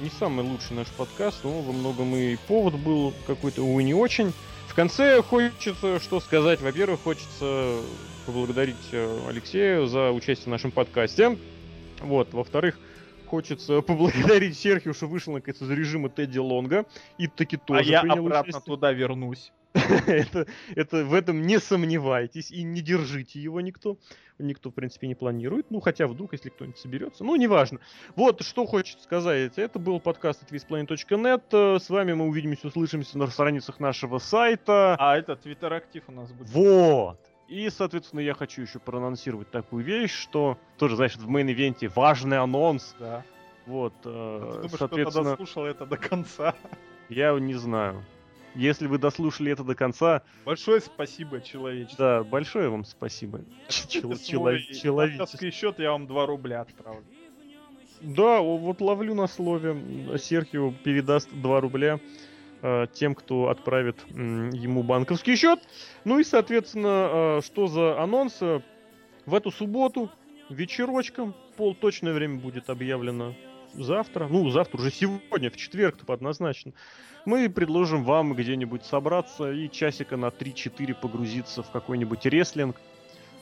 [0.00, 4.32] не самый лучший наш подкаст, но во многом и повод был какой-то, увы, не очень.
[4.66, 6.60] В конце хочется что сказать.
[6.60, 7.76] Во-первых, хочется
[8.24, 11.36] поблагодарить э, Алексею за участие в нашем подкасте.
[12.02, 12.78] Вот, во-вторых,
[13.26, 16.86] хочется поблагодарить Серхио, что вышел наконец из режима Тедди Лонга.
[17.18, 18.62] И таки тоже А я обратно участие.
[18.62, 19.52] туда вернусь.
[20.06, 23.96] это, это в этом не сомневайтесь и не держите его никто.
[24.38, 25.70] Никто, в принципе, не планирует.
[25.70, 27.24] Ну, хотя вдруг, если кто-нибудь соберется.
[27.24, 27.78] Ну, неважно.
[28.16, 29.52] Вот, что хочет сказать.
[29.56, 31.78] Это был подкаст от visplanet.net.
[31.78, 34.96] С вами мы увидимся, услышимся на страницах нашего сайта.
[34.98, 36.50] А это Твиттер актив у нас будет.
[36.50, 37.18] Вот.
[37.48, 42.94] И, соответственно, я хочу еще проанонсировать такую вещь, что тоже, значит, в мейн-ивенте важный анонс.
[42.98, 43.24] Да.
[43.66, 45.30] Вот, э, а думаешь, соответственно...
[45.30, 46.54] дослушал это до конца?
[47.08, 48.04] Я не знаю.
[48.54, 50.22] Если вы дослушали это до конца...
[50.44, 52.04] Большое спасибо, человечество.
[52.04, 53.40] Да, большое вам спасибо.
[53.68, 57.04] Человеческий счет я вам 2 рубля отправлю.
[58.00, 60.18] Да, вот ловлю на слове.
[60.18, 62.00] Серхио передаст 2 рубля.
[62.64, 65.58] Э, тем, кто отправит ему банковский счет.
[66.04, 68.40] Ну и, соответственно, э, что за анонс?
[69.24, 70.10] В эту субботу
[70.48, 73.34] вечерочком, пол точное время будет объявлено
[73.74, 76.72] завтра, ну, завтра уже сегодня, в четверг то однозначно,
[77.24, 82.80] мы предложим вам где-нибудь собраться и часика на 3-4 погрузиться в какой-нибудь рестлинг.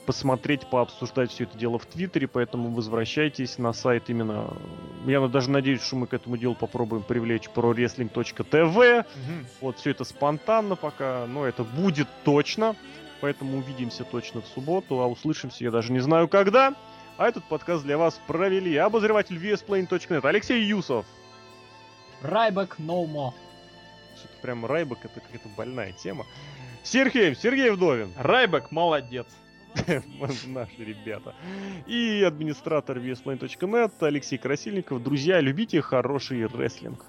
[0.06, 4.56] Посмотреть, пообсуждать все это дело в Твиттере, поэтому возвращайтесь на сайт именно...
[5.06, 9.01] Я даже надеюсь, что мы к этому делу попробуем привлечь prowrestling.tv.
[9.01, 9.47] Угу.
[9.60, 12.77] Вот все это спонтанно пока, но это будет точно.
[13.20, 16.74] Поэтому увидимся точно в субботу, а услышимся я даже не знаю когда.
[17.18, 21.05] А этот подкаст для вас провели обозреватель VSPlane.net Алексей Юсов.
[22.22, 23.35] Райбек no more.
[24.16, 26.27] Что-то прям Райбек это какая-то больная тема.
[26.82, 28.12] Сергей, Сергей Вдовин.
[28.16, 29.27] Райбек молодец.
[30.47, 31.34] Наши ребята.
[31.86, 35.02] И администратор VSPlane.net Алексей Красильников.
[35.02, 37.05] Друзья, любите хороший рестлинг.